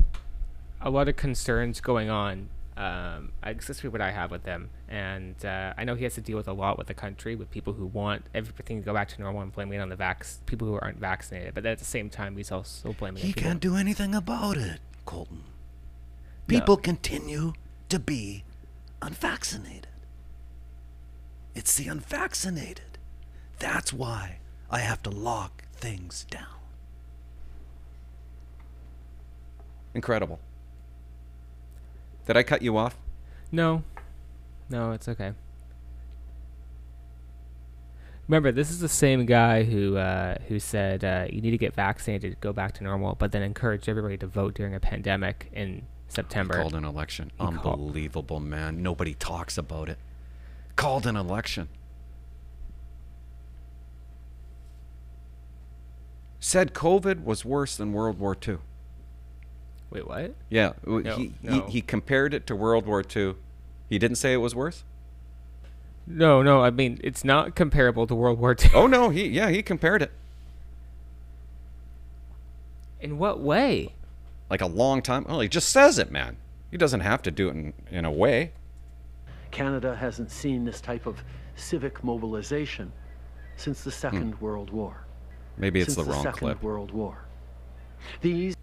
a 0.81 0.89
lot 0.89 1.07
of 1.07 1.17
concerns 1.17 1.83
going 1.83 2.09
on. 2.09 2.49
Um, 2.79 3.33
I 3.43 3.53
guess 3.53 3.67
that's 3.67 3.85
what 3.85 4.01
I 4.01 4.11
have 4.11 4.31
with 4.31 4.45
them, 4.45 4.71
and 4.89 5.45
uh, 5.45 5.75
I 5.77 5.85
know 5.85 5.97
he 5.97 6.05
has 6.05 6.15
to 6.15 6.23
deal 6.23 6.39
with 6.39 6.49
a 6.49 6.55
lot 6.55 6.79
with 6.79 6.87
the 6.87 6.95
country, 6.95 7.37
with 7.37 7.51
people 7.51 7.75
who 7.75 7.85
want 7.85 8.25
everything 8.35 8.81
to 8.81 8.87
go 8.87 8.95
back 8.95 9.09
to 9.09 9.21
normal 9.21 9.43
and 9.43 9.53
blaming 9.53 9.79
it 9.79 9.83
on 9.83 9.91
the 9.91 9.97
vax 9.97 10.39
people 10.47 10.67
who 10.67 10.79
aren't 10.81 10.97
vaccinated. 10.97 11.53
But 11.53 11.67
at 11.67 11.79
the 11.79 11.85
same 11.85 12.09
time, 12.09 12.39
he's 12.39 12.51
also 12.51 12.95
blaming. 12.95 13.21
He 13.23 13.35
people- 13.35 13.43
can't 13.43 13.61
do 13.61 13.77
anything 13.77 14.15
about 14.15 14.57
it, 14.57 14.81
Colton. 15.05 15.45
People 16.47 16.79
continue 16.79 17.53
to 17.91 17.99
be 17.99 18.45
unvaccinated. 19.03 19.89
It's 21.55 21.77
the 21.77 21.89
unvaccinated. 21.89 22.97
That's 23.59 23.93
why 23.93 24.40
I 24.71 24.79
have 24.81 25.03
to 25.05 25.11
lock 25.11 25.65
things 25.73 26.25
down. 26.31 26.47
Incredible. 29.95 30.39
Did 32.27 32.37
I 32.37 32.43
cut 32.43 32.63
you 32.63 32.77
off? 32.77 32.97
No, 33.51 33.83
no, 34.69 34.93
it's 34.93 35.09
okay. 35.09 35.33
Remember, 38.29 38.53
this 38.53 38.71
is 38.71 38.79
the 38.79 38.89
same 38.89 39.27
guy 39.27 39.65
who 39.65 39.97
uh, 39.97 40.37
who 40.47 40.61
said 40.61 41.03
uh, 41.03 41.27
you 41.29 41.41
need 41.41 41.51
to 41.51 41.59
get 41.59 41.75
vaccinated 41.75 42.31
to 42.33 42.37
go 42.39 42.53
back 42.53 42.75
to 42.75 42.85
normal, 42.85 43.17
but 43.17 43.33
then 43.33 43.43
encouraged 43.43 43.89
everybody 43.89 44.17
to 44.19 44.29
vote 44.29 44.55
during 44.55 44.73
a 44.77 44.79
pandemic 44.79 45.49
in 45.53 45.83
September. 46.07 46.55
Called 46.55 46.75
an 46.75 46.85
election. 46.85 47.33
He 47.33 47.45
called- 47.45 47.81
Unbelievable, 47.81 48.39
man. 48.39 48.81
Nobody 48.85 49.15
talks 49.15 49.59
about 49.59 49.89
it. 49.89 49.99
Called 50.77 51.09
an 51.09 51.17
election. 51.17 51.69
Said 56.41 56.73
COVID 56.73 57.23
was 57.23 57.45
worse 57.45 57.77
than 57.77 57.93
World 57.93 58.19
War 58.19 58.37
II. 58.47 58.59
Wait, 59.91 60.07
what? 60.07 60.35
Yeah, 60.49 60.73
No, 60.87 60.99
he, 60.99 61.35
no. 61.43 61.67
he 61.67 61.73
he 61.73 61.83
compared 61.83 62.33
it 62.33 62.47
to 62.47 62.57
World 62.57 62.87
War 62.87 63.05
II. 63.05 63.35
He 63.89 63.99
didn't 63.99 64.17
say 64.17 64.33
it 64.33 64.39
was 64.39 64.55
worse. 64.55 64.85
No, 66.07 66.43
no. 66.43 66.63
I 66.63 66.71
mean, 66.71 66.99
it's 67.05 67.25
not 67.25 67.55
comparable 67.55 68.07
to 68.07 68.15
World 68.15 68.39
War 68.39 68.57
II. 68.59 68.71
Oh 68.75 68.87
no, 68.87 69.11
he 69.11 69.29
yeah 69.29 69.51
he 69.51 69.63
compared 69.63 70.03
it 70.03 70.13
In 73.01 73.19
what 73.19 73.41
way? 73.41 73.95
like 74.49 74.61
a 74.61 74.67
long 74.67 75.01
time. 75.01 75.25
Oh, 75.29 75.41
he 75.41 75.49
just 75.49 75.69
says 75.69 75.99
it, 75.99 76.11
man. 76.11 76.37
He 76.71 76.77
doesn't 76.77 77.01
have 77.01 77.23
to 77.23 77.31
do 77.31 77.49
it 77.49 77.53
in, 77.53 77.73
in 77.91 78.05
a 78.05 78.11
way. 78.11 78.53
Canada 79.51 79.95
hasn't 79.95 80.31
seen 80.31 80.65
this 80.65 80.81
type 80.81 81.07
of 81.07 81.23
civic 81.55 82.03
mobilization 82.03 82.93
since 83.57 83.83
the 83.83 83.91
hmm. 83.91 83.97
Second 83.97 84.41
World 84.41 84.71
War. 84.71 85.05
Maybe 85.61 85.81
it's 85.81 85.95
since 85.95 86.07
the 86.07 86.13
wrong 86.13 86.23
Second 86.23 86.39
clip. 86.39 86.63
World 86.63 86.91
War. 86.91 87.25
These 88.21 88.57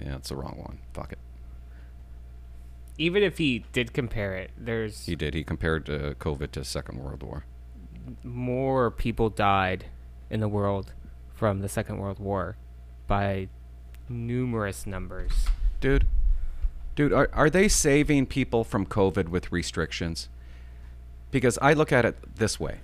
Yeah, 0.00 0.16
it's 0.16 0.30
the 0.30 0.36
wrong 0.36 0.56
one. 0.56 0.78
Fuck 0.92 1.12
it. 1.12 1.18
Even 2.96 3.22
if 3.22 3.38
he 3.38 3.64
did 3.72 3.92
compare 3.92 4.34
it, 4.34 4.50
there's 4.56 5.06
He 5.06 5.16
did. 5.16 5.34
He 5.34 5.44
compared 5.44 5.90
uh, 5.90 6.14
COVID 6.14 6.52
to 6.52 6.64
Second 6.64 6.98
World 7.02 7.22
War. 7.22 7.44
more 8.22 8.90
people 8.90 9.30
died 9.30 9.86
in 10.30 10.40
the 10.40 10.48
world 10.48 10.92
from 11.34 11.60
the 11.60 11.68
Second 11.68 11.98
World 11.98 12.18
War 12.18 12.56
by 13.06 13.48
numerous 14.08 14.86
numbers. 14.86 15.32
Dude, 15.80 16.06
dude, 16.94 17.12
are, 17.12 17.28
are 17.32 17.50
they 17.50 17.68
saving 17.68 18.26
people 18.26 18.64
from 18.64 18.86
COVID 18.86 19.28
with 19.28 19.52
restrictions? 19.52 20.28
Because 21.30 21.58
I 21.60 21.72
look 21.72 21.92
at 21.92 22.04
it 22.04 22.36
this 22.36 22.60
way. 22.60 22.80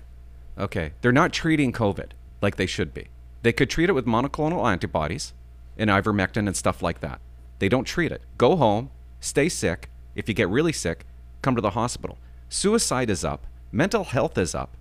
Okay, 0.58 0.92
they're 1.00 1.12
not 1.12 1.32
treating 1.32 1.72
COVID 1.72 2.10
like 2.40 2.56
they 2.56 2.66
should 2.66 2.94
be. 2.94 3.08
They 3.42 3.52
could 3.52 3.70
treat 3.70 3.88
it 3.88 3.94
with 3.94 4.06
monoclonal 4.06 4.70
antibodies 4.70 5.32
and 5.76 5.90
ivermectin 5.90 6.46
and 6.46 6.56
stuff 6.56 6.82
like 6.82 7.00
that. 7.00 7.20
They 7.58 7.68
don't 7.68 7.84
treat 7.84 8.12
it. 8.12 8.22
Go 8.38 8.56
home, 8.56 8.90
stay 9.20 9.48
sick. 9.48 9.90
If 10.14 10.28
you 10.28 10.34
get 10.34 10.48
really 10.48 10.72
sick, 10.72 11.06
come 11.42 11.54
to 11.56 11.62
the 11.62 11.70
hospital. 11.70 12.18
Suicide 12.48 13.10
is 13.10 13.24
up, 13.24 13.46
mental 13.72 14.04
health 14.04 14.36
is 14.36 14.54
up. 14.54 14.76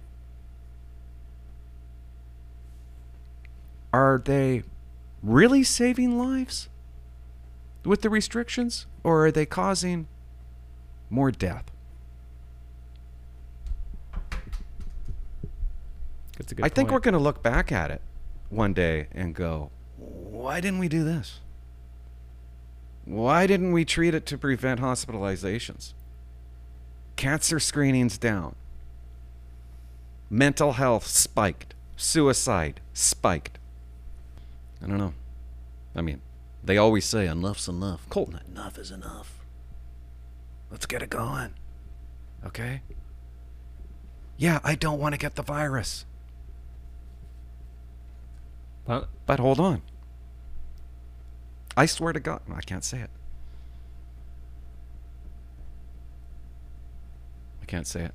Are 3.92 4.22
they 4.24 4.64
really 5.22 5.64
saving 5.64 6.18
lives? 6.18 6.70
with 7.86 8.02
the 8.02 8.10
restrictions, 8.10 8.86
or 9.04 9.26
are 9.26 9.32
they 9.32 9.46
causing 9.46 10.08
more 11.10 11.32
death? 11.32 11.72
A 16.40 16.44
good 16.56 16.66
I 16.66 16.70
think 16.70 16.88
point. 16.90 16.92
we're 16.94 17.00
going 17.00 17.14
to 17.14 17.20
look 17.20 17.44
back 17.44 17.72
at 17.72 17.92
it 17.92 18.02
one 18.50 18.74
day 18.74 19.08
and 19.12 19.36
go, 19.36 19.72
why 19.98 20.62
didn't 20.62 20.80
we 20.80 20.88
do 20.88 21.04
this? 21.04 21.40
Why 23.06 23.46
didn't 23.48 23.72
we 23.72 23.86
treat 23.86 24.14
it 24.14 24.26
to 24.28 24.38
prevent 24.38 24.80
hospitalizations? 24.80 25.94
Cancer 27.16 27.60
screenings 27.60 28.18
down. 28.18 28.56
Mental 30.30 30.74
health 30.74 31.06
spiked. 31.08 31.74
Suicide 31.98 32.80
spiked. 32.94 33.58
I 34.82 34.88
don't 34.88 34.98
know. 34.98 35.14
I 35.96 36.02
mean, 36.02 36.22
they 36.64 36.78
always 36.78 37.04
say 37.06 37.28
enough's 37.28 37.68
enough. 37.68 38.08
Colton, 38.10 38.40
Enough 38.48 38.78
is 38.78 38.92
enough. 38.92 39.40
Let's 40.72 40.86
get 40.86 41.02
it 41.02 41.10
going. 41.10 41.54
okay? 42.46 42.82
Yeah, 44.38 44.60
I 44.64 44.76
don't 44.76 45.00
want 45.00 45.14
to 45.14 45.20
get 45.20 45.36
the 45.36 45.42
virus. 45.42 46.06
Well, 48.90 49.08
But 49.28 49.40
hold 49.40 49.60
on. 49.60 49.84
I 51.78 51.86
swear 51.86 52.12
to 52.12 52.20
God, 52.20 52.42
I 52.54 52.62
can't 52.62 52.84
say 52.84 53.02
it. 53.02 53.12
I 57.62 57.66
can't 57.66 57.86
say 57.86 58.06
it. 58.06 58.14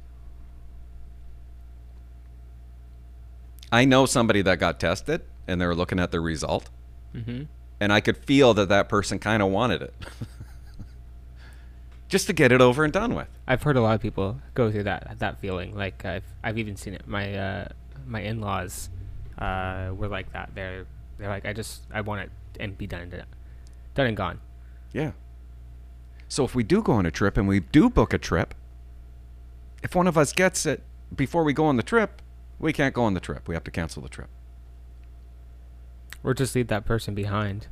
I 3.70 3.84
know 3.84 4.04
somebody 4.04 4.42
that 4.42 4.58
got 4.58 4.80
tested 4.80 5.22
and 5.46 5.60
they 5.60 5.66
were 5.66 5.76
looking 5.76 6.00
at 6.00 6.10
the 6.10 6.20
result, 6.20 6.68
hmm 7.12 7.44
and 7.80 7.92
I 7.92 8.00
could 8.00 8.16
feel 8.16 8.54
that 8.54 8.68
that 8.68 8.88
person 8.88 9.18
kind 9.18 9.42
of 9.42 9.50
wanted 9.50 9.82
it. 9.82 9.94
Just 12.08 12.26
to 12.28 12.32
get 12.32 12.52
it 12.52 12.60
over 12.60 12.84
and 12.84 12.92
done 12.92 13.14
with. 13.14 13.26
I've 13.48 13.62
heard 13.62 13.76
a 13.76 13.80
lot 13.80 13.96
of 13.96 14.00
people 14.00 14.40
go 14.54 14.70
through 14.70 14.84
that 14.84 15.16
that 15.18 15.40
feeling. 15.40 15.76
Like 15.76 16.04
I've 16.04 16.24
I've 16.42 16.58
even 16.58 16.76
seen 16.76 16.94
it. 16.94 17.06
My 17.06 17.34
uh, 17.34 17.68
my 18.06 18.20
in-laws 18.20 18.88
uh, 19.38 19.92
were 19.94 20.08
like 20.08 20.32
that. 20.32 20.50
They're 20.54 20.86
they're 21.18 21.28
like 21.28 21.46
I 21.46 21.52
just 21.52 21.82
I 21.92 22.00
want 22.00 22.22
it 22.22 22.30
and 22.60 22.76
be 22.76 22.86
done 22.86 23.02
and 23.02 23.10
done, 23.10 23.26
done 23.94 24.06
and 24.06 24.16
gone. 24.16 24.40
Yeah. 24.92 25.12
So 26.28 26.44
if 26.44 26.54
we 26.54 26.62
do 26.62 26.82
go 26.82 26.92
on 26.92 27.06
a 27.06 27.10
trip 27.10 27.36
and 27.36 27.46
we 27.46 27.60
do 27.60 27.88
book 27.90 28.12
a 28.12 28.18
trip, 28.18 28.54
if 29.82 29.94
one 29.94 30.06
of 30.06 30.16
us 30.16 30.32
gets 30.32 30.66
it 30.66 30.82
before 31.14 31.44
we 31.44 31.52
go 31.52 31.66
on 31.66 31.76
the 31.76 31.82
trip, 31.82 32.22
we 32.58 32.72
can't 32.72 32.94
go 32.94 33.04
on 33.04 33.14
the 33.14 33.20
trip. 33.20 33.46
We 33.48 33.54
have 33.54 33.64
to 33.64 33.70
cancel 33.70 34.02
the 34.02 34.08
trip. 34.08 34.28
Or 36.22 36.32
just 36.32 36.54
leave 36.54 36.68
that 36.68 36.86
person 36.86 37.14
behind. 37.14 37.66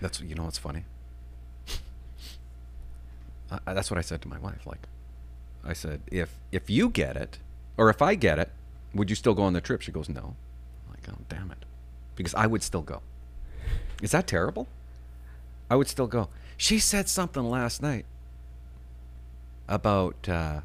That's 0.00 0.20
you 0.20 0.34
know 0.34 0.44
what's 0.44 0.58
funny. 0.58 0.84
That's 3.64 3.90
what 3.90 3.98
I 3.98 4.02
said 4.02 4.22
to 4.22 4.28
my 4.28 4.38
wife. 4.38 4.66
Like, 4.66 4.86
I 5.64 5.72
said, 5.72 6.02
if 6.08 6.38
if 6.52 6.68
you 6.70 6.90
get 6.90 7.16
it, 7.16 7.38
or 7.78 7.88
if 7.88 8.02
I 8.02 8.14
get 8.14 8.38
it, 8.38 8.50
would 8.92 9.08
you 9.08 9.16
still 9.16 9.34
go 9.34 9.44
on 9.44 9.54
the 9.54 9.60
trip? 9.60 9.80
She 9.80 9.92
goes, 9.92 10.08
no. 10.08 10.34
I'm 10.86 10.90
like, 10.90 11.08
oh 11.08 11.22
damn 11.28 11.50
it, 11.50 11.64
because 12.16 12.34
I 12.34 12.46
would 12.46 12.62
still 12.62 12.82
go. 12.82 13.00
Is 14.02 14.10
that 14.10 14.26
terrible? 14.26 14.66
I 15.70 15.76
would 15.76 15.88
still 15.88 16.06
go. 16.06 16.28
She 16.56 16.78
said 16.78 17.08
something 17.08 17.48
last 17.48 17.80
night 17.80 18.04
about 19.68 20.28
uh, 20.28 20.60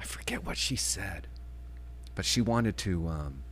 I 0.00 0.04
forget 0.04 0.44
what 0.44 0.56
she 0.56 0.76
said, 0.76 1.26
but 2.14 2.24
she 2.24 2.40
wanted 2.40 2.76
to 2.78 3.08
um, 3.08 3.42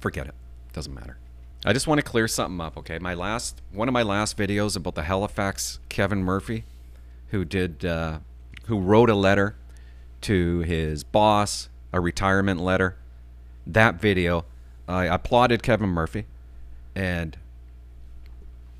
forget 0.00 0.26
it. 0.26 0.34
Doesn't 0.72 0.94
matter. 0.94 1.18
I 1.64 1.72
just 1.72 1.86
want 1.86 1.98
to 1.98 2.04
clear 2.04 2.28
something 2.28 2.60
up, 2.60 2.76
okay? 2.76 2.98
My 2.98 3.14
last 3.14 3.62
one 3.72 3.88
of 3.88 3.94
my 3.94 4.02
last 4.02 4.36
videos 4.36 4.76
about 4.76 4.94
the 4.94 5.04
Halifax 5.04 5.80
Kevin 5.88 6.22
Murphy, 6.22 6.64
who 7.28 7.44
did 7.44 7.84
uh, 7.84 8.18
who 8.66 8.78
wrote 8.78 9.08
a 9.08 9.14
letter 9.14 9.56
to 10.24 10.60
his 10.60 11.04
boss, 11.04 11.68
a 11.92 12.00
retirement 12.00 12.60
letter. 12.60 12.96
That 13.66 14.00
video, 14.00 14.44
I 14.86 15.04
applauded 15.04 15.62
Kevin 15.62 15.88
Murphy, 15.88 16.26
and 16.94 17.36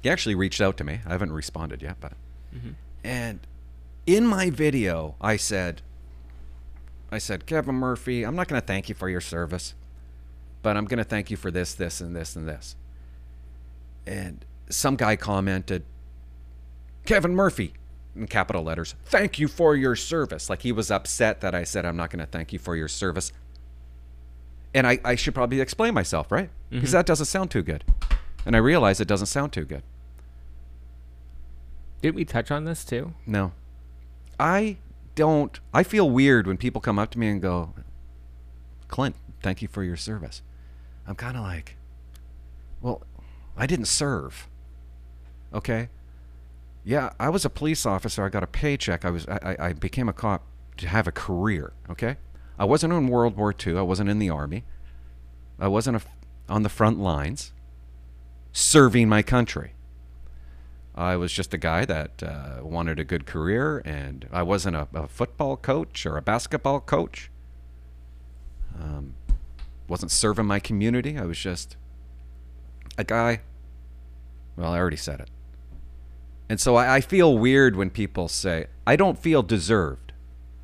he 0.02 0.10
actually 0.10 0.34
reached 0.34 0.60
out 0.60 0.76
to 0.78 0.84
me. 0.84 1.00
I 1.06 1.12
haven't 1.12 1.32
responded 1.32 1.82
yet, 1.82 1.96
but 2.00 2.12
mm-hmm. 2.54 2.72
and 3.02 3.40
in 4.06 4.26
my 4.26 4.50
video, 4.50 5.14
I 5.20 5.36
said, 5.36 5.80
I 7.10 7.18
said, 7.18 7.46
Kevin 7.46 7.76
Murphy, 7.76 8.24
I'm 8.24 8.36
not 8.36 8.48
going 8.48 8.60
to 8.60 8.66
thank 8.66 8.88
you 8.88 8.94
for 8.94 9.08
your 9.08 9.22
service 9.22 9.74
but 10.64 10.78
I'm 10.78 10.86
going 10.86 10.98
to 10.98 11.04
thank 11.04 11.30
you 11.30 11.36
for 11.36 11.50
this, 11.52 11.74
this, 11.74 12.00
and 12.00 12.16
this, 12.16 12.34
and 12.34 12.48
this. 12.48 12.74
And 14.06 14.44
some 14.70 14.96
guy 14.96 15.14
commented, 15.14 15.84
Kevin 17.04 17.34
Murphy, 17.34 17.74
in 18.16 18.26
capital 18.26 18.62
letters, 18.62 18.94
thank 19.04 19.38
you 19.38 19.48
for 19.48 19.74
your 19.74 19.96
service. 19.96 20.48
Like 20.48 20.62
he 20.62 20.72
was 20.72 20.90
upset 20.90 21.40
that 21.40 21.54
I 21.54 21.64
said, 21.64 21.84
I'm 21.84 21.96
not 21.96 22.10
going 22.10 22.20
to 22.20 22.30
thank 22.30 22.52
you 22.52 22.58
for 22.58 22.76
your 22.76 22.88
service. 22.88 23.32
And 24.72 24.86
I, 24.86 24.98
I 25.04 25.14
should 25.14 25.34
probably 25.34 25.60
explain 25.60 25.94
myself, 25.94 26.32
right? 26.32 26.50
Because 26.70 26.90
mm-hmm. 26.90 26.96
that 26.96 27.06
doesn't 27.06 27.26
sound 27.26 27.50
too 27.50 27.62
good. 27.62 27.84
And 28.44 28.54
I 28.54 28.58
realize 28.58 29.00
it 29.00 29.08
doesn't 29.08 29.26
sound 29.26 29.52
too 29.52 29.64
good. 29.64 29.82
Didn't 32.02 32.16
we 32.16 32.24
touch 32.24 32.50
on 32.50 32.64
this 32.64 32.84
too? 32.84 33.14
No. 33.26 33.52
I 34.38 34.76
don't, 35.14 35.58
I 35.72 35.82
feel 35.84 36.10
weird 36.10 36.46
when 36.46 36.56
people 36.56 36.80
come 36.80 36.98
up 36.98 37.10
to 37.12 37.18
me 37.18 37.28
and 37.28 37.40
go, 37.40 37.72
Clint, 38.88 39.16
thank 39.42 39.62
you 39.62 39.68
for 39.68 39.82
your 39.82 39.96
service. 39.96 40.42
I'm 41.06 41.14
kind 41.14 41.36
of 41.36 41.42
like, 41.42 41.76
well, 42.80 43.02
I 43.56 43.66
didn't 43.66 43.86
serve. 43.86 44.48
Okay? 45.52 45.88
Yeah, 46.84 47.10
I 47.18 47.30
was 47.30 47.44
a 47.44 47.50
police 47.50 47.86
officer. 47.86 48.24
I 48.24 48.28
got 48.28 48.42
a 48.42 48.46
paycheck. 48.46 49.04
I 49.04 49.10
was 49.10 49.26
I, 49.26 49.56
I 49.58 49.72
became 49.72 50.08
a 50.08 50.12
cop 50.12 50.42
to 50.76 50.88
have 50.88 51.06
a 51.06 51.12
career, 51.12 51.72
okay? 51.88 52.16
I 52.58 52.66
wasn't 52.66 52.92
in 52.92 53.08
World 53.08 53.36
War 53.36 53.54
II. 53.54 53.78
I 53.78 53.82
wasn't 53.82 54.10
in 54.10 54.18
the 54.18 54.30
army. 54.30 54.64
I 55.58 55.68
wasn't 55.68 55.96
a 55.96 56.02
on 56.48 56.62
the 56.62 56.68
front 56.68 56.98
lines 57.00 57.52
serving 58.52 59.08
my 59.08 59.22
country. 59.22 59.72
I 60.94 61.16
was 61.16 61.32
just 61.32 61.52
a 61.52 61.58
guy 61.58 61.84
that 61.86 62.22
uh, 62.22 62.58
wanted 62.62 63.00
a 63.00 63.04
good 63.04 63.26
career, 63.26 63.82
and 63.84 64.28
I 64.30 64.42
wasn't 64.42 64.76
a, 64.76 64.86
a 64.94 65.08
football 65.08 65.56
coach 65.56 66.06
or 66.06 66.16
a 66.16 66.22
basketball 66.22 66.80
coach. 66.80 67.30
Um, 68.80 69.14
wasn't 69.88 70.12
serving 70.12 70.46
my 70.46 70.60
community. 70.60 71.18
I 71.18 71.24
was 71.24 71.38
just 71.38 71.76
a 72.96 73.02
guy. 73.02 73.40
Well, 74.56 74.72
I 74.72 74.78
already 74.78 74.96
said 74.96 75.18
it. 75.20 75.30
And 76.48 76.60
so 76.60 76.76
I, 76.76 76.96
I 76.96 77.00
feel 77.00 77.36
weird 77.36 77.76
when 77.76 77.90
people 77.90 78.28
say, 78.28 78.66
I 78.86 78.96
don't 78.96 79.18
feel 79.18 79.42
deserved. 79.42 80.12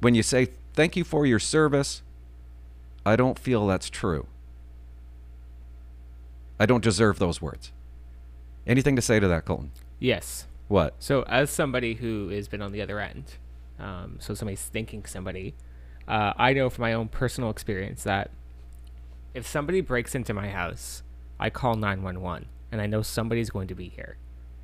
When 0.00 0.14
you 0.14 0.22
say, 0.22 0.48
thank 0.74 0.96
you 0.96 1.04
for 1.04 1.26
your 1.26 1.38
service, 1.38 2.02
I 3.04 3.16
don't 3.16 3.38
feel 3.38 3.66
that's 3.66 3.88
true. 3.88 4.26
I 6.58 6.66
don't 6.66 6.84
deserve 6.84 7.18
those 7.18 7.40
words. 7.40 7.72
Anything 8.66 8.94
to 8.96 9.02
say 9.02 9.18
to 9.18 9.28
that, 9.28 9.46
Colton? 9.46 9.72
Yes. 9.98 10.46
What? 10.68 10.94
So, 10.98 11.22
as 11.22 11.50
somebody 11.50 11.94
who 11.94 12.28
has 12.28 12.46
been 12.46 12.62
on 12.62 12.72
the 12.72 12.82
other 12.82 13.00
end, 13.00 13.24
um, 13.78 14.18
so 14.20 14.34
somebody's 14.34 14.62
thanking 14.62 15.04
somebody, 15.06 15.54
uh, 16.06 16.34
I 16.36 16.52
know 16.52 16.68
from 16.68 16.82
my 16.82 16.92
own 16.92 17.08
personal 17.08 17.50
experience 17.50 18.02
that 18.02 18.30
if 19.34 19.46
somebody 19.46 19.80
breaks 19.80 20.14
into 20.14 20.34
my 20.34 20.48
house, 20.48 21.02
I 21.38 21.50
call 21.50 21.76
911 21.76 22.46
and 22.70 22.80
I 22.80 22.86
know 22.86 23.02
somebody's 23.02 23.50
going 23.50 23.68
to 23.68 23.74
be 23.74 23.88
here. 23.88 24.16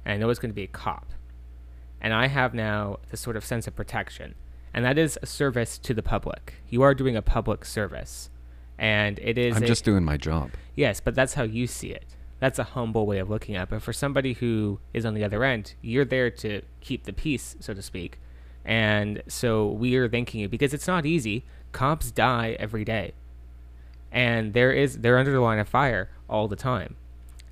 And 0.06 0.14
I 0.14 0.16
know 0.18 0.30
it's 0.30 0.38
going 0.38 0.50
to 0.50 0.54
be 0.54 0.62
a 0.62 0.68
cop. 0.68 1.12
And 2.00 2.14
I 2.14 2.28
have 2.28 2.54
now 2.54 3.00
this 3.10 3.20
sort 3.20 3.36
of 3.36 3.44
sense 3.44 3.66
of 3.66 3.74
protection. 3.74 4.36
And 4.72 4.84
that 4.84 4.96
is 4.96 5.18
a 5.20 5.26
service 5.26 5.78
to 5.78 5.92
the 5.92 6.02
public. 6.02 6.54
You 6.68 6.82
are 6.82 6.94
doing 6.94 7.16
a 7.16 7.22
public 7.22 7.64
service. 7.64 8.30
And 8.78 9.18
it 9.18 9.36
is 9.36 9.56
I'm 9.56 9.64
a- 9.64 9.66
just 9.66 9.84
doing 9.84 10.04
my 10.04 10.16
job. 10.16 10.52
Yes, 10.76 11.00
but 11.00 11.16
that's 11.16 11.34
how 11.34 11.42
you 11.42 11.66
see 11.66 11.88
it. 11.90 12.04
That's 12.38 12.58
a 12.60 12.64
humble 12.64 13.04
way 13.06 13.18
of 13.18 13.28
looking 13.28 13.56
at 13.56 13.64
it. 13.64 13.70
But 13.70 13.82
for 13.82 13.92
somebody 13.92 14.34
who 14.34 14.78
is 14.94 15.04
on 15.04 15.14
the 15.14 15.24
other 15.24 15.42
end, 15.42 15.74
you're 15.82 16.04
there 16.04 16.30
to 16.30 16.62
keep 16.80 17.04
the 17.04 17.12
peace, 17.12 17.56
so 17.58 17.74
to 17.74 17.82
speak. 17.82 18.20
And 18.64 19.22
so 19.26 19.66
we 19.66 19.96
are 19.96 20.08
thanking 20.08 20.40
you 20.40 20.48
because 20.48 20.72
it's 20.72 20.86
not 20.86 21.04
easy. 21.04 21.44
Cops 21.72 22.12
die 22.12 22.56
every 22.60 22.84
day. 22.84 23.14
And 24.12 24.52
there 24.52 24.70
is 24.72 24.98
they're 24.98 25.18
under 25.18 25.32
the 25.32 25.40
line 25.40 25.58
of 25.58 25.68
fire 25.68 26.10
all 26.28 26.46
the 26.46 26.56
time. 26.56 26.96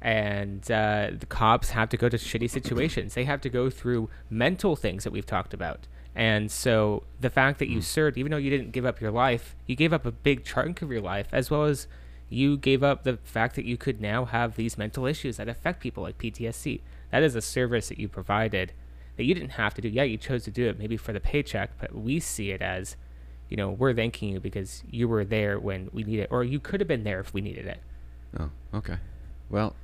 And 0.04 0.70
uh, 0.70 1.12
the 1.18 1.26
cops 1.26 1.70
have 1.70 1.88
to 1.88 1.96
go 1.96 2.10
to 2.10 2.18
shitty 2.18 2.50
situations. 2.50 3.14
They 3.14 3.24
have 3.24 3.40
to 3.40 3.48
go 3.48 3.70
through 3.70 4.10
mental 4.28 4.76
things 4.76 5.02
that 5.04 5.12
we've 5.14 5.24
talked 5.24 5.54
about. 5.54 5.86
And 6.14 6.50
so 6.50 7.04
the 7.20 7.30
fact 7.30 7.58
that 7.58 7.68
you 7.68 7.80
served, 7.80 8.18
even 8.18 8.30
though 8.30 8.36
you 8.36 8.50
didn't 8.50 8.72
give 8.72 8.84
up 8.84 9.00
your 9.00 9.10
life, 9.10 9.56
you 9.66 9.74
gave 9.74 9.94
up 9.94 10.04
a 10.04 10.12
big 10.12 10.44
chunk 10.44 10.82
of 10.82 10.92
your 10.92 11.00
life, 11.00 11.28
as 11.32 11.50
well 11.50 11.64
as 11.64 11.88
you 12.28 12.58
gave 12.58 12.82
up 12.82 13.04
the 13.04 13.16
fact 13.24 13.56
that 13.56 13.64
you 13.64 13.78
could 13.78 14.00
now 14.00 14.26
have 14.26 14.56
these 14.56 14.76
mental 14.76 15.06
issues 15.06 15.38
that 15.38 15.48
affect 15.48 15.80
people 15.80 16.02
like 16.02 16.18
PTSD. 16.18 16.82
That 17.10 17.22
is 17.22 17.34
a 17.34 17.40
service 17.40 17.88
that 17.88 17.98
you 17.98 18.08
provided 18.08 18.72
that 19.16 19.24
you 19.24 19.34
didn't 19.34 19.50
have 19.50 19.74
to 19.74 19.80
do. 19.80 19.88
Yeah, 19.88 20.02
you 20.02 20.18
chose 20.18 20.44
to 20.44 20.50
do 20.50 20.68
it 20.68 20.78
maybe 20.78 20.96
for 20.96 21.12
the 21.12 21.20
paycheck, 21.20 21.70
but 21.80 21.94
we 21.94 22.20
see 22.20 22.50
it 22.50 22.60
as, 22.60 22.96
you 23.48 23.56
know, 23.56 23.70
we're 23.70 23.94
thanking 23.94 24.30
you 24.30 24.40
because 24.40 24.82
you 24.90 25.08
were 25.08 25.24
there 25.24 25.58
when 25.58 25.88
we 25.92 26.04
needed 26.04 26.24
it, 26.24 26.28
or 26.30 26.44
you 26.44 26.60
could 26.60 26.80
have 26.80 26.88
been 26.88 27.04
there 27.04 27.20
if 27.20 27.32
we 27.32 27.40
needed 27.40 27.66
it. 27.66 27.80
Oh, 28.38 28.50
okay. 28.74 28.98
Well, 29.50 29.74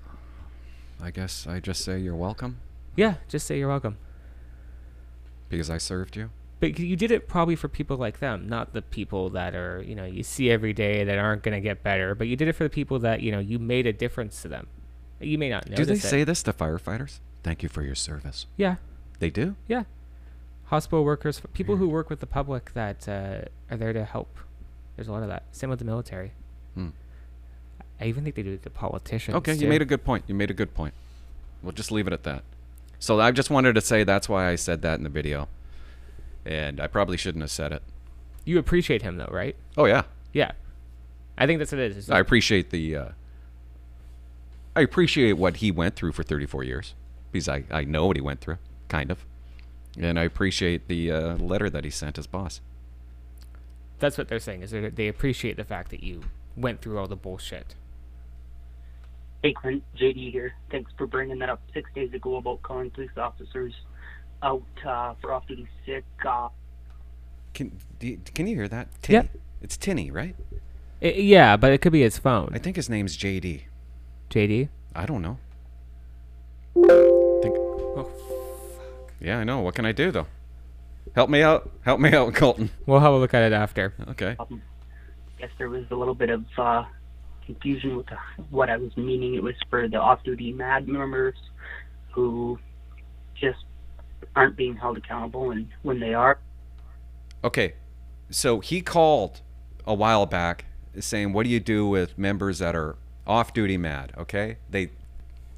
I 1.02 1.10
guess 1.10 1.46
I 1.46 1.60
just 1.60 1.82
say 1.84 1.98
you're 1.98 2.14
welcome 2.16 2.58
Yeah, 2.96 3.14
just 3.28 3.46
say 3.46 3.58
you're 3.58 3.68
welcome. 3.68 3.96
because 5.48 5.70
I 5.70 5.78
served 5.78 6.16
you. 6.16 6.30
But 6.60 6.78
you 6.78 6.94
did 6.94 7.10
it 7.10 7.26
probably 7.26 7.56
for 7.56 7.68
people 7.68 7.96
like 7.96 8.18
them, 8.20 8.46
not 8.48 8.74
the 8.74 8.82
people 8.82 9.30
that 9.30 9.54
are, 9.54 9.82
you 9.82 9.94
know, 9.94 10.04
you 10.04 10.22
see 10.22 10.50
every 10.50 10.74
day 10.74 11.04
that 11.04 11.16
aren't 11.18 11.42
going 11.42 11.54
to 11.54 11.60
get 11.60 11.82
better. 11.82 12.14
But 12.14 12.26
you 12.28 12.36
did 12.36 12.48
it 12.48 12.52
for 12.52 12.64
the 12.64 12.70
people 12.70 12.98
that, 12.98 13.22
you 13.22 13.32
know, 13.32 13.38
you 13.38 13.58
made 13.58 13.86
a 13.86 13.94
difference 13.94 14.42
to 14.42 14.48
them. 14.48 14.66
You 15.20 15.38
may 15.38 15.48
not 15.48 15.68
know. 15.70 15.76
do 15.76 15.86
they 15.86 15.94
say 15.96 16.22
this 16.22 16.42
to 16.42 16.52
firefighters? 16.52 17.20
Thank 17.42 17.62
you 17.62 17.70
for 17.70 17.82
your 17.82 17.94
service. 17.94 18.46
Yeah, 18.58 18.76
They 19.20 19.30
do? 19.30 19.56
yeah. 19.68 19.84
Hospital 20.66 21.02
workers, 21.02 21.40
people 21.54 21.76
who 21.76 21.88
work 21.88 22.10
with 22.10 22.20
the 22.20 22.26
public 22.26 22.74
that 22.74 23.08
uh, 23.08 23.42
are 23.70 23.76
there 23.78 23.92
to 23.94 24.04
help. 24.04 24.36
There's 24.96 25.08
a 25.08 25.12
lot 25.12 25.22
of 25.22 25.28
that. 25.30 25.44
Same 25.52 25.70
with 25.70 25.78
the 25.78 25.84
military. 25.86 26.32
Hmm. 26.74 26.90
I 28.00 28.06
even 28.06 28.24
think 28.24 28.34
they 28.34 28.42
do 28.42 28.52
it 28.52 28.62
to 28.62 28.70
politicians. 28.70 29.36
Okay, 29.36 29.52
you 29.52 29.60
too. 29.60 29.68
made 29.68 29.82
a 29.82 29.84
good 29.84 30.04
point. 30.04 30.24
You 30.26 30.34
made 30.34 30.50
a 30.50 30.54
good 30.54 30.74
point. 30.74 30.94
We'll 31.62 31.72
just 31.72 31.92
leave 31.92 32.06
it 32.06 32.12
at 32.12 32.22
that. 32.24 32.42
So 32.98 33.20
I 33.20 33.30
just 33.30 33.50
wanted 33.50 33.74
to 33.74 33.80
say 33.80 34.04
that's 34.04 34.28
why 34.28 34.48
I 34.48 34.56
said 34.56 34.82
that 34.82 34.98
in 34.98 35.04
the 35.04 35.10
video. 35.10 35.48
And 36.44 36.80
I 36.80 36.86
probably 36.86 37.16
shouldn't 37.16 37.42
have 37.42 37.50
said 37.50 37.72
it. 37.72 37.82
You 38.44 38.58
appreciate 38.58 39.02
him 39.02 39.16
though, 39.16 39.28
right? 39.30 39.56
Oh 39.76 39.84
yeah. 39.84 40.02
Yeah. 40.32 40.52
I 41.36 41.46
think 41.46 41.58
that's 41.58 41.72
what 41.72 41.80
it 41.80 41.96
is. 41.96 42.10
I 42.10 42.18
appreciate 42.18 42.70
the 42.70 42.96
uh, 42.96 43.08
I 44.74 44.80
appreciate 44.80 45.34
what 45.34 45.56
he 45.56 45.70
went 45.70 45.96
through 45.96 46.12
for 46.12 46.22
34 46.22 46.64
years 46.64 46.94
because 47.32 47.48
I, 47.48 47.64
I 47.70 47.84
know 47.84 48.06
what 48.06 48.16
he 48.16 48.22
went 48.22 48.40
through, 48.40 48.58
kind 48.88 49.10
of. 49.10 49.24
And 49.98 50.18
I 50.18 50.22
appreciate 50.24 50.88
the 50.88 51.10
uh, 51.10 51.36
letter 51.36 51.68
that 51.68 51.84
he 51.84 51.90
sent 51.90 52.16
his 52.16 52.26
boss. 52.26 52.60
That's 53.98 54.16
what 54.16 54.28
they're 54.28 54.38
saying. 54.38 54.62
Is 54.62 54.70
that 54.70 54.96
they 54.96 55.08
appreciate 55.08 55.56
the 55.56 55.64
fact 55.64 55.90
that 55.90 56.02
you 56.02 56.22
went 56.56 56.80
through 56.80 56.98
all 56.98 57.06
the 57.06 57.16
bullshit. 57.16 57.74
Hey 59.42 59.54
Clint, 59.54 59.82
JD 59.98 60.32
here. 60.32 60.52
Thanks 60.70 60.92
for 60.98 61.06
bringing 61.06 61.38
that 61.38 61.48
up 61.48 61.62
six 61.72 61.88
days 61.94 62.12
ago 62.12 62.36
about 62.36 62.60
calling 62.62 62.90
police 62.90 63.10
officers 63.16 63.72
out 64.42 64.62
uh, 64.86 65.14
for 65.20 65.32
off-duty 65.32 65.66
sick. 65.86 66.04
Uh, 66.26 66.48
Can 67.54 67.72
do 67.98 68.08
you, 68.08 68.20
can 68.34 68.46
you 68.46 68.56
hear 68.56 68.68
that? 68.68 68.88
Yeah. 69.08 69.22
Tinny. 69.22 69.30
It's 69.62 69.76
Tinny, 69.76 70.10
right? 70.10 70.36
I- 71.02 71.06
yeah, 71.06 71.56
but 71.56 71.72
it 71.72 71.78
could 71.80 71.92
be 71.92 72.02
his 72.02 72.18
phone. 72.18 72.50
I 72.52 72.58
think 72.58 72.76
his 72.76 72.90
name's 72.90 73.16
JD. 73.16 73.62
JD. 74.30 74.68
I 74.94 75.06
don't 75.06 75.22
know. 75.22 75.38
Think, 76.74 77.56
Oh, 77.56 78.10
yeah, 79.20 79.38
I 79.38 79.44
know. 79.44 79.60
What 79.60 79.74
can 79.74 79.84
I 79.86 79.92
do 79.92 80.10
though? 80.10 80.26
Help 81.14 81.30
me 81.30 81.42
out. 81.42 81.70
Help 81.82 81.98
me 82.00 82.12
out, 82.12 82.34
Colton. 82.34 82.70
we'll 82.86 83.00
have 83.00 83.12
a 83.12 83.16
look 83.18 83.32
at 83.34 83.42
it 83.42 83.52
after. 83.52 83.94
Okay. 84.10 84.36
um, 84.38 84.60
guess 85.38 85.50
there 85.58 85.70
was 85.70 85.84
a 85.90 85.94
little 85.94 86.14
bit 86.14 86.28
of 86.30 86.44
uh, 86.58 86.84
confusion 87.54 87.96
with 87.96 88.06
what 88.50 88.70
I 88.70 88.76
was 88.76 88.96
meaning. 88.96 89.34
It 89.34 89.42
was 89.42 89.54
for 89.68 89.88
the 89.88 89.96
off-duty 89.96 90.52
MAD 90.52 90.88
members 90.88 91.36
who 92.12 92.58
just 93.34 93.64
aren't 94.36 94.56
being 94.56 94.76
held 94.76 94.98
accountable, 94.98 95.50
and 95.50 95.68
when 95.82 96.00
they 96.00 96.14
are, 96.14 96.38
Okay. 97.42 97.74
So 98.30 98.60
he 98.60 98.80
called 98.80 99.40
a 99.86 99.94
while 99.94 100.26
back 100.26 100.66
saying, 100.98 101.32
"What 101.32 101.44
do 101.44 101.50
you 101.50 101.60
do 101.60 101.88
with 101.88 102.18
members 102.18 102.58
that 102.58 102.76
are 102.76 102.96
off-duty 103.26 103.76
mad?" 103.76 104.12
Okay? 104.16 104.58
They 104.68 104.90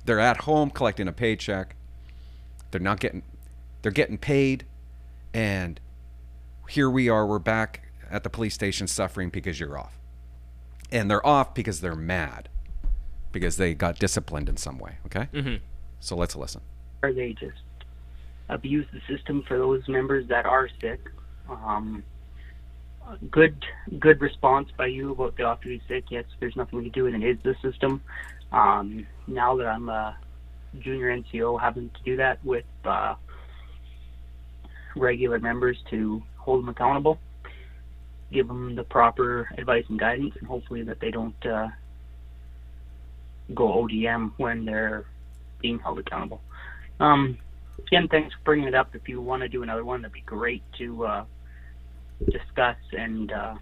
they're 0.05 0.21
at 0.21 0.43
home 0.43 0.71
collecting 0.71 1.09
a 1.09 1.13
paycheck. 1.13 1.77
They're 2.71 2.81
not 2.81 3.01
getting 3.01 3.23
they're 3.83 3.93
getting 3.93 4.19
paid 4.19 4.65
and 5.35 5.81
here 6.69 6.89
we 6.89 7.09
are 7.09 7.27
we're 7.27 7.39
back 7.39 7.89
at 8.11 8.23
the 8.23 8.31
police 8.31 8.55
station 8.55 8.87
suffering 8.87 9.29
because 9.29 9.59
you're 9.59 9.79
off. 9.79 9.99
And 10.93 11.11
they're 11.11 11.27
off 11.27 11.55
because 11.55 11.81
they're 11.81 11.97
mad. 11.97 12.49
Because 13.33 13.57
they 13.57 13.75
got 13.75 13.99
disciplined 13.99 14.49
in 14.49 14.57
some 14.59 14.79
way, 14.79 14.99
okay? 15.07 15.29
Mhm. 15.33 15.61
So 16.01 16.15
let's 16.17 16.37
listen. 16.37 16.61
or 17.03 17.13
they 17.13 17.33
just 17.33 17.59
abuse 18.49 18.87
the 18.93 19.01
system 19.13 19.43
for 19.43 19.59
those 19.59 19.89
members 19.89 20.29
that 20.29 20.47
are 20.47 20.69
sick. 20.81 21.01
Um, 21.49 22.05
good 23.31 23.57
good 23.99 24.21
response 24.21 24.71
by 24.77 24.87
you 24.87 25.11
about 25.11 25.37
the 25.37 25.43
off-duty 25.43 25.83
sick. 25.89 26.05
Yes, 26.11 26.27
there's 26.39 26.55
nothing 26.55 26.79
we 26.79 26.85
can 26.85 26.93
do, 26.93 27.07
and 27.09 27.25
it 27.25 27.29
is 27.29 27.43
the 27.43 27.57
system. 27.61 28.01
Um, 28.53 29.05
now 29.27 29.57
that 29.57 29.67
I'm 29.67 29.89
a 29.89 30.17
junior 30.79 31.09
NCO, 31.11 31.57
having 31.61 31.91
to 31.91 32.03
do 32.05 32.17
that 32.19 32.39
with 32.45 32.65
uh, 32.85 33.15
regular 34.95 35.39
members 35.41 35.83
to 35.91 36.23
hold 36.37 36.63
them 36.63 36.69
accountable, 36.69 37.19
give 38.33 38.49
them 38.49 38.75
the 38.75 38.85
proper 38.85 39.49
advice 39.59 39.85
and 39.89 39.99
guidance, 39.99 40.35
and 40.39 40.47
hopefully 40.47 40.83
that 40.83 41.01
they 41.01 41.11
don't 41.11 41.47
uh, 41.47 41.69
go 43.55 43.69
ODM 43.85 44.33
when 44.37 44.65
they're 44.65 45.05
being 45.61 45.79
held 45.79 45.99
accountable. 45.99 46.41
Um, 47.01 47.39
again, 47.87 48.09
thanks 48.09 48.35
for 48.35 48.41
bringing 48.45 48.69
it 48.69 48.75
up. 48.75 48.95
If 48.95 49.09
you 49.09 49.21
want 49.21 49.43
to 49.43 49.49
do 49.49 49.63
another 49.63 49.85
one, 49.85 50.03
that'd 50.03 50.13
be 50.13 50.21
great 50.23 50.63
to 50.79 51.05
uh, 51.05 51.25
discuss 52.31 52.77
and 52.93 53.33
uh, 53.33 53.55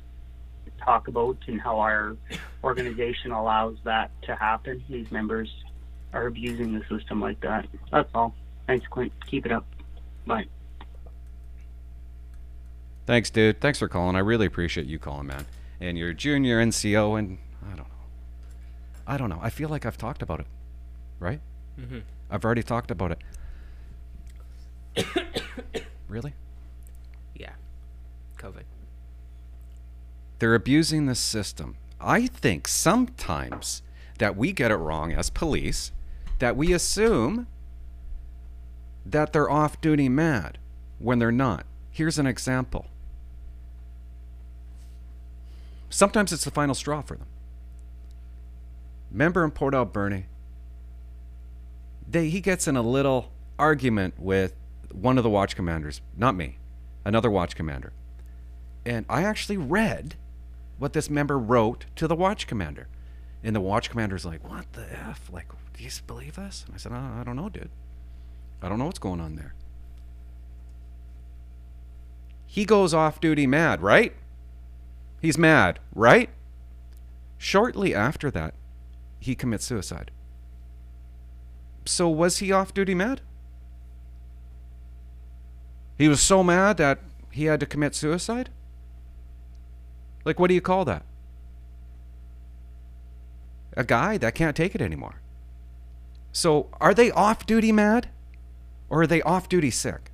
talk 0.84 1.08
about 1.08 1.38
and 1.46 1.60
how 1.60 1.78
our 1.78 2.16
organization 2.62 3.32
allows 3.32 3.76
that 3.84 4.10
to 4.22 4.34
happen. 4.34 4.82
These 4.88 5.10
members 5.10 5.50
are 6.12 6.26
abusing 6.26 6.74
the 6.74 6.84
system 6.94 7.20
like 7.20 7.40
that. 7.40 7.66
That's 7.90 8.10
all. 8.14 8.34
Thanks, 8.66 8.86
Clint. 8.88 9.12
Keep 9.26 9.46
it 9.46 9.52
up. 9.52 9.66
Bye. 10.26 10.46
Thanks, 13.10 13.28
dude. 13.28 13.60
Thanks 13.60 13.80
for 13.80 13.88
calling. 13.88 14.14
I 14.14 14.20
really 14.20 14.46
appreciate 14.46 14.86
you 14.86 15.00
calling, 15.00 15.26
man. 15.26 15.44
And 15.80 15.98
you're 15.98 16.10
a 16.10 16.14
junior 16.14 16.64
NCO, 16.64 17.18
and 17.18 17.38
I 17.64 17.70
don't 17.70 17.88
know. 17.88 18.04
I 19.04 19.16
don't 19.16 19.28
know. 19.28 19.40
I 19.42 19.50
feel 19.50 19.68
like 19.68 19.84
I've 19.84 19.98
talked 19.98 20.22
about 20.22 20.38
it, 20.38 20.46
right? 21.18 21.40
Mm-hmm. 21.76 21.98
I've 22.30 22.44
already 22.44 22.62
talked 22.62 22.92
about 22.92 23.18
it. 24.94 25.06
really? 26.08 26.34
Yeah. 27.34 27.54
COVID. 28.38 28.62
They're 30.38 30.54
abusing 30.54 31.06
the 31.06 31.16
system. 31.16 31.78
I 32.00 32.28
think 32.28 32.68
sometimes 32.68 33.82
that 34.18 34.36
we 34.36 34.52
get 34.52 34.70
it 34.70 34.76
wrong 34.76 35.12
as 35.12 35.30
police, 35.30 35.90
that 36.38 36.56
we 36.56 36.72
assume 36.72 37.48
that 39.04 39.32
they're 39.32 39.50
off 39.50 39.80
duty 39.80 40.08
mad 40.08 40.58
when 41.00 41.18
they're 41.18 41.32
not. 41.32 41.66
Here's 41.90 42.16
an 42.16 42.28
example. 42.28 42.86
Sometimes 45.90 46.32
it's 46.32 46.44
the 46.44 46.50
final 46.50 46.74
straw 46.74 47.02
for 47.02 47.16
them. 47.16 47.26
Member 49.10 49.44
in 49.44 49.50
Port 49.50 49.74
Alberni, 49.74 50.26
they, 52.08 52.30
he 52.30 52.40
gets 52.40 52.66
in 52.66 52.76
a 52.76 52.82
little 52.82 53.30
argument 53.58 54.14
with 54.18 54.54
one 54.92 55.18
of 55.18 55.24
the 55.24 55.30
watch 55.30 55.54
commanders, 55.54 56.00
not 56.16 56.34
me, 56.34 56.58
another 57.04 57.30
watch 57.30 57.54
commander. 57.54 57.92
And 58.86 59.04
I 59.08 59.24
actually 59.24 59.56
read 59.58 60.14
what 60.78 60.92
this 60.92 61.10
member 61.10 61.38
wrote 61.38 61.86
to 61.96 62.08
the 62.08 62.16
watch 62.16 62.46
commander. 62.46 62.88
And 63.42 63.54
the 63.54 63.60
watch 63.60 63.90
commander's 63.90 64.24
like, 64.24 64.48
What 64.48 64.72
the 64.72 64.86
F? 64.92 65.28
Like, 65.32 65.46
do 65.76 65.84
you 65.84 65.90
believe 66.06 66.36
this? 66.36 66.64
And 66.66 66.74
I 66.74 66.78
said, 66.78 66.92
oh, 66.92 67.20
I 67.20 67.24
don't 67.24 67.36
know, 67.36 67.48
dude. 67.48 67.70
I 68.62 68.68
don't 68.68 68.78
know 68.78 68.84
what's 68.84 68.98
going 68.98 69.20
on 69.20 69.36
there. 69.36 69.54
He 72.46 72.66
goes 72.66 72.92
off 72.92 73.18
duty 73.20 73.46
mad, 73.46 73.80
right? 73.80 74.14
He's 75.20 75.38
mad, 75.38 75.78
right? 75.94 76.30
Shortly 77.38 77.94
after 77.94 78.30
that, 78.30 78.54
he 79.18 79.34
commits 79.34 79.64
suicide. 79.64 80.10
So 81.84 82.08
was 82.08 82.38
he 82.38 82.52
off 82.52 82.74
duty 82.74 82.94
mad? 82.94 83.20
He 85.98 86.08
was 86.08 86.20
so 86.22 86.42
mad 86.42 86.78
that 86.78 87.00
he 87.30 87.44
had 87.44 87.60
to 87.60 87.66
commit 87.66 87.94
suicide? 87.94 88.48
Like, 90.24 90.38
what 90.38 90.48
do 90.48 90.54
you 90.54 90.60
call 90.60 90.84
that? 90.86 91.02
A 93.76 93.84
guy 93.84 94.16
that 94.18 94.34
can't 94.34 94.56
take 94.56 94.74
it 94.74 94.80
anymore. 94.80 95.20
So, 96.32 96.68
are 96.80 96.94
they 96.94 97.10
off 97.10 97.46
duty 97.46 97.72
mad? 97.72 98.08
Or 98.88 99.02
are 99.02 99.06
they 99.06 99.22
off 99.22 99.48
duty 99.48 99.70
sick? 99.70 100.10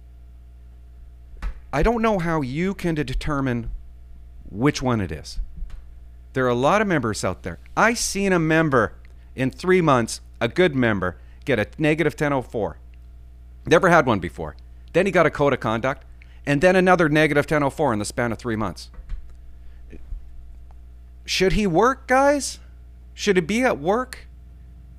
I 1.72 1.82
don't 1.82 2.02
know 2.02 2.18
how 2.18 2.40
you 2.40 2.74
can 2.74 2.94
determine 2.94 3.70
which 4.50 4.82
one 4.82 5.00
it 5.00 5.12
is. 5.12 5.38
There 6.32 6.44
are 6.44 6.48
a 6.48 6.54
lot 6.54 6.82
of 6.82 6.86
members 6.86 7.24
out 7.24 7.42
there. 7.42 7.58
I 7.76 7.94
seen 7.94 8.32
a 8.32 8.38
member 8.38 8.94
in 9.34 9.50
three 9.50 9.80
months, 9.80 10.20
a 10.40 10.48
good 10.48 10.74
member, 10.74 11.16
get 11.44 11.58
a 11.58 11.66
negative 11.78 12.12
1004. 12.12 12.78
Never 13.66 13.88
had 13.88 14.06
one 14.06 14.18
before. 14.18 14.56
Then 14.92 15.06
he 15.06 15.12
got 15.12 15.26
a 15.26 15.30
code 15.30 15.52
of 15.52 15.60
conduct, 15.60 16.04
and 16.44 16.60
then 16.60 16.76
another 16.76 17.08
negative 17.08 17.44
1004 17.44 17.92
in 17.92 17.98
the 17.98 18.04
span 18.04 18.32
of 18.32 18.38
three 18.38 18.56
months. 18.56 18.90
Should 21.24 21.54
he 21.54 21.66
work, 21.66 22.06
guys? 22.06 22.60
Should 23.14 23.36
he 23.36 23.40
be 23.40 23.62
at 23.62 23.78
work? 23.78 24.28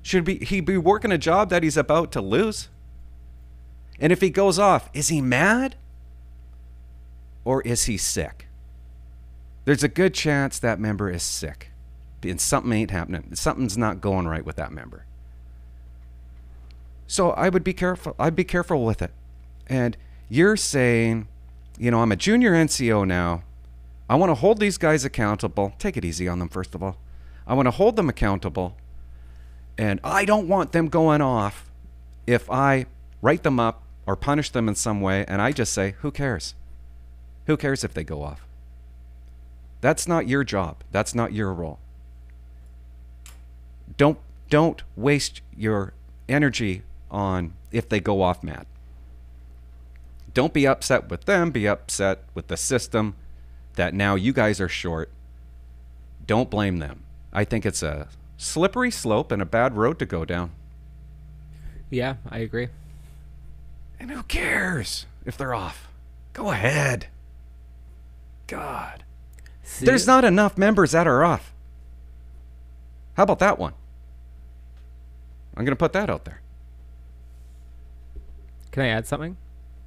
Should 0.02 0.24
be, 0.24 0.38
he 0.38 0.60
be 0.60 0.76
working 0.76 1.12
a 1.12 1.18
job 1.18 1.50
that 1.50 1.62
he's 1.62 1.76
about 1.76 2.10
to 2.12 2.20
lose? 2.20 2.68
And 4.00 4.12
if 4.12 4.20
he 4.20 4.30
goes 4.30 4.58
off, 4.58 4.90
is 4.92 5.08
he 5.08 5.20
mad? 5.20 5.76
Or 7.44 7.62
is 7.62 7.84
he 7.84 7.96
sick? 7.96 8.47
There's 9.68 9.84
a 9.84 9.88
good 9.88 10.14
chance 10.14 10.58
that 10.60 10.80
member 10.80 11.10
is 11.10 11.22
sick. 11.22 11.72
And 12.22 12.40
something 12.40 12.72
ain't 12.72 12.90
happening. 12.90 13.34
Something's 13.34 13.76
not 13.76 14.00
going 14.00 14.26
right 14.26 14.42
with 14.42 14.56
that 14.56 14.72
member. 14.72 15.04
So 17.06 17.32
I 17.32 17.50
would 17.50 17.64
be 17.64 17.74
careful. 17.74 18.16
I'd 18.18 18.34
be 18.34 18.44
careful 18.44 18.82
with 18.82 19.02
it. 19.02 19.10
And 19.66 19.98
you're 20.30 20.56
saying, 20.56 21.28
you 21.78 21.90
know, 21.90 22.00
I'm 22.00 22.10
a 22.10 22.16
junior 22.16 22.52
NCO 22.52 23.06
now. 23.06 23.42
I 24.08 24.14
want 24.16 24.30
to 24.30 24.36
hold 24.36 24.58
these 24.58 24.78
guys 24.78 25.04
accountable. 25.04 25.74
Take 25.78 25.98
it 25.98 26.04
easy 26.06 26.26
on 26.28 26.38
them, 26.38 26.48
first 26.48 26.74
of 26.74 26.82
all. 26.82 26.96
I 27.46 27.52
want 27.52 27.66
to 27.66 27.72
hold 27.72 27.96
them 27.96 28.08
accountable. 28.08 28.74
And 29.76 30.00
I 30.02 30.24
don't 30.24 30.48
want 30.48 30.72
them 30.72 30.88
going 30.88 31.20
off 31.20 31.70
if 32.26 32.50
I 32.50 32.86
write 33.20 33.42
them 33.42 33.60
up 33.60 33.82
or 34.06 34.16
punish 34.16 34.48
them 34.48 34.66
in 34.66 34.76
some 34.76 35.02
way 35.02 35.26
and 35.28 35.42
I 35.42 35.52
just 35.52 35.74
say, 35.74 35.96
who 35.98 36.10
cares? 36.10 36.54
Who 37.48 37.58
cares 37.58 37.84
if 37.84 37.92
they 37.92 38.02
go 38.02 38.22
off? 38.22 38.47
That's 39.80 40.08
not 40.08 40.28
your 40.28 40.44
job. 40.44 40.76
That's 40.90 41.14
not 41.14 41.32
your 41.32 41.52
role. 41.52 41.78
Don't 43.96 44.18
don't 44.50 44.82
waste 44.96 45.40
your 45.56 45.92
energy 46.28 46.82
on 47.10 47.52
if 47.70 47.88
they 47.88 48.00
go 48.00 48.22
off 48.22 48.42
mad. 48.42 48.66
Don't 50.34 50.54
be 50.54 50.66
upset 50.66 51.10
with 51.10 51.24
them, 51.24 51.50
be 51.50 51.66
upset 51.66 52.22
with 52.34 52.48
the 52.48 52.56
system 52.56 53.14
that 53.74 53.94
now 53.94 54.14
you 54.14 54.32
guys 54.32 54.60
are 54.60 54.68
short. 54.68 55.10
Don't 56.26 56.50
blame 56.50 56.78
them. 56.78 57.04
I 57.32 57.44
think 57.44 57.66
it's 57.66 57.82
a 57.82 58.08
slippery 58.36 58.90
slope 58.90 59.32
and 59.32 59.42
a 59.42 59.46
bad 59.46 59.76
road 59.76 59.98
to 59.98 60.06
go 60.06 60.24
down. 60.24 60.52
Yeah, 61.90 62.16
I 62.28 62.38
agree. 62.38 62.68
And 63.98 64.10
who 64.10 64.22
cares 64.24 65.06
if 65.24 65.36
they're 65.36 65.54
off? 65.54 65.88
Go 66.32 66.50
ahead. 66.50 67.06
God. 68.46 69.04
See, 69.68 69.84
There's 69.84 70.06
not 70.06 70.24
enough 70.24 70.56
members 70.56 70.92
that 70.92 71.06
are 71.06 71.22
off. 71.22 71.52
How 73.18 73.24
about 73.24 73.38
that 73.40 73.58
one? 73.58 73.74
I'm 75.54 75.64
going 75.64 75.72
to 75.72 75.76
put 75.76 75.92
that 75.92 76.08
out 76.08 76.24
there. 76.24 76.40
Can 78.72 78.82
I 78.82 78.88
add 78.88 79.06
something? 79.06 79.36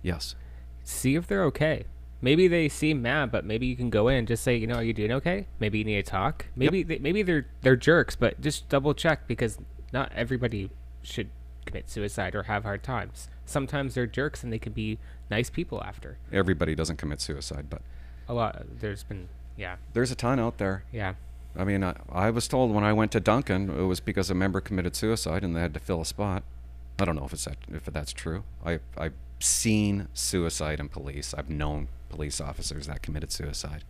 Yes. 0.04 0.36
See 0.84 1.16
if 1.16 1.26
they're 1.26 1.44
okay. 1.46 1.86
Maybe 2.22 2.48
they 2.48 2.70
seem 2.70 3.02
mad, 3.02 3.32
but 3.32 3.44
maybe 3.44 3.66
you 3.66 3.76
can 3.76 3.90
go 3.90 4.08
in 4.08 4.18
and 4.18 4.28
just 4.28 4.44
say, 4.44 4.56
you 4.56 4.68
know, 4.68 4.76
are 4.76 4.84
you 4.84 4.94
doing 4.94 5.12
okay? 5.14 5.48
Maybe 5.60 5.80
you 5.80 5.84
need 5.84 6.06
to 6.06 6.12
talk. 6.12 6.46
Maybe 6.56 6.84
they, 6.84 7.00
maybe 7.00 7.24
they're 7.24 7.48
they're 7.62 7.76
jerks, 7.76 8.16
but 8.16 8.40
just 8.40 8.70
double 8.70 8.94
check 8.94 9.28
because 9.28 9.58
not 9.92 10.12
everybody 10.16 10.70
should 11.02 11.30
commit 11.66 11.90
suicide 11.90 12.36
or 12.36 12.44
have 12.44 12.64
hard 12.64 12.84
times. 12.84 13.30
Sometimes 13.46 13.96
they're 13.96 14.06
jerks 14.06 14.44
and 14.44 14.54
they 14.54 14.60
can 14.60 14.74
be 14.74 15.00
nice 15.32 15.50
people 15.50 15.84
after. 15.84 16.20
Everybody 16.32 16.76
doesn't 16.76 16.98
commit 16.98 17.20
suicide, 17.20 17.66
but 17.70 17.82
A 18.28 18.36
lot. 18.36 18.62
There's 18.80 19.04
been 19.04 19.28
yeah 19.62 19.76
there's 19.94 20.12
a 20.12 20.16
ton 20.16 20.40
out 20.40 20.58
there. 20.58 20.84
yeah. 20.92 21.14
I 21.54 21.66
mean, 21.66 21.84
I, 21.84 21.96
I 22.10 22.30
was 22.30 22.48
told 22.48 22.72
when 22.72 22.86
I 22.86 22.94
went 22.94 23.12
to 23.12 23.20
Duncan, 23.20 23.70
it 23.70 23.84
was 23.84 24.00
because 24.00 24.30
a 24.30 24.34
member 24.34 24.62
committed 24.62 24.96
suicide 24.96 25.44
and 25.44 25.54
they 25.54 25.60
had 25.60 25.74
to 25.74 25.82
fill 25.82 26.00
a 26.00 26.06
spot. 26.06 26.44
I 26.98 27.04
don't 27.04 27.18
know 27.18 27.26
if 27.26 27.34
it's 27.34 27.44
that, 27.44 27.58
if 27.70 27.84
that's 27.86 28.14
true. 28.14 28.44
I 28.66 28.80
I've 28.98 29.16
seen 29.40 30.08
suicide 30.14 30.80
in 30.80 30.88
police. 30.88 31.34
I've 31.38 31.50
known 31.50 31.90
police 32.10 32.40
officers 32.40 32.88
that 32.88 33.02
committed 33.02 33.32
suicide. 33.34 33.84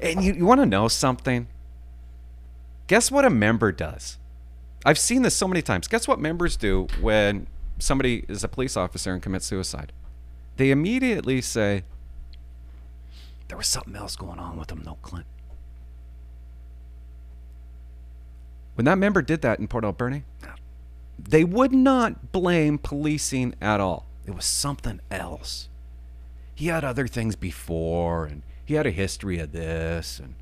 And 0.00 0.24
you, 0.24 0.32
you 0.32 0.44
want 0.44 0.60
to 0.62 0.66
know 0.66 0.88
something? 0.88 1.46
Guess 2.88 3.12
what 3.12 3.24
a 3.24 3.30
member 3.30 3.70
does? 3.70 4.18
I've 4.84 4.98
seen 4.98 5.22
this 5.22 5.36
so 5.36 5.46
many 5.46 5.62
times. 5.62 5.86
Guess 5.86 6.08
what 6.08 6.18
members 6.18 6.56
do 6.56 6.88
when 7.00 7.46
somebody 7.78 8.24
is 8.26 8.42
a 8.42 8.48
police 8.48 8.76
officer 8.76 9.12
and 9.12 9.22
commits 9.22 9.46
suicide? 9.46 9.92
They 10.56 10.72
immediately 10.72 11.40
say, 11.40 11.84
There 13.50 13.56
was 13.58 13.66
something 13.66 13.96
else 13.96 14.14
going 14.14 14.38
on 14.38 14.56
with 14.56 14.70
him, 14.70 14.84
though, 14.84 14.98
Clint. 15.02 15.26
When 18.76 18.84
that 18.84 18.96
member 18.96 19.22
did 19.22 19.42
that 19.42 19.58
in 19.58 19.66
Port 19.66 19.84
Alberni, 19.84 20.22
they 21.18 21.42
would 21.42 21.72
not 21.72 22.30
blame 22.30 22.78
policing 22.78 23.56
at 23.60 23.80
all. 23.80 24.06
It 24.24 24.36
was 24.36 24.44
something 24.44 25.00
else. 25.10 25.68
He 26.54 26.68
had 26.68 26.84
other 26.84 27.08
things 27.08 27.34
before, 27.34 28.24
and 28.24 28.42
he 28.64 28.74
had 28.74 28.86
a 28.86 28.92
history 28.92 29.40
of 29.40 29.50
this, 29.50 30.20
and 30.20 30.36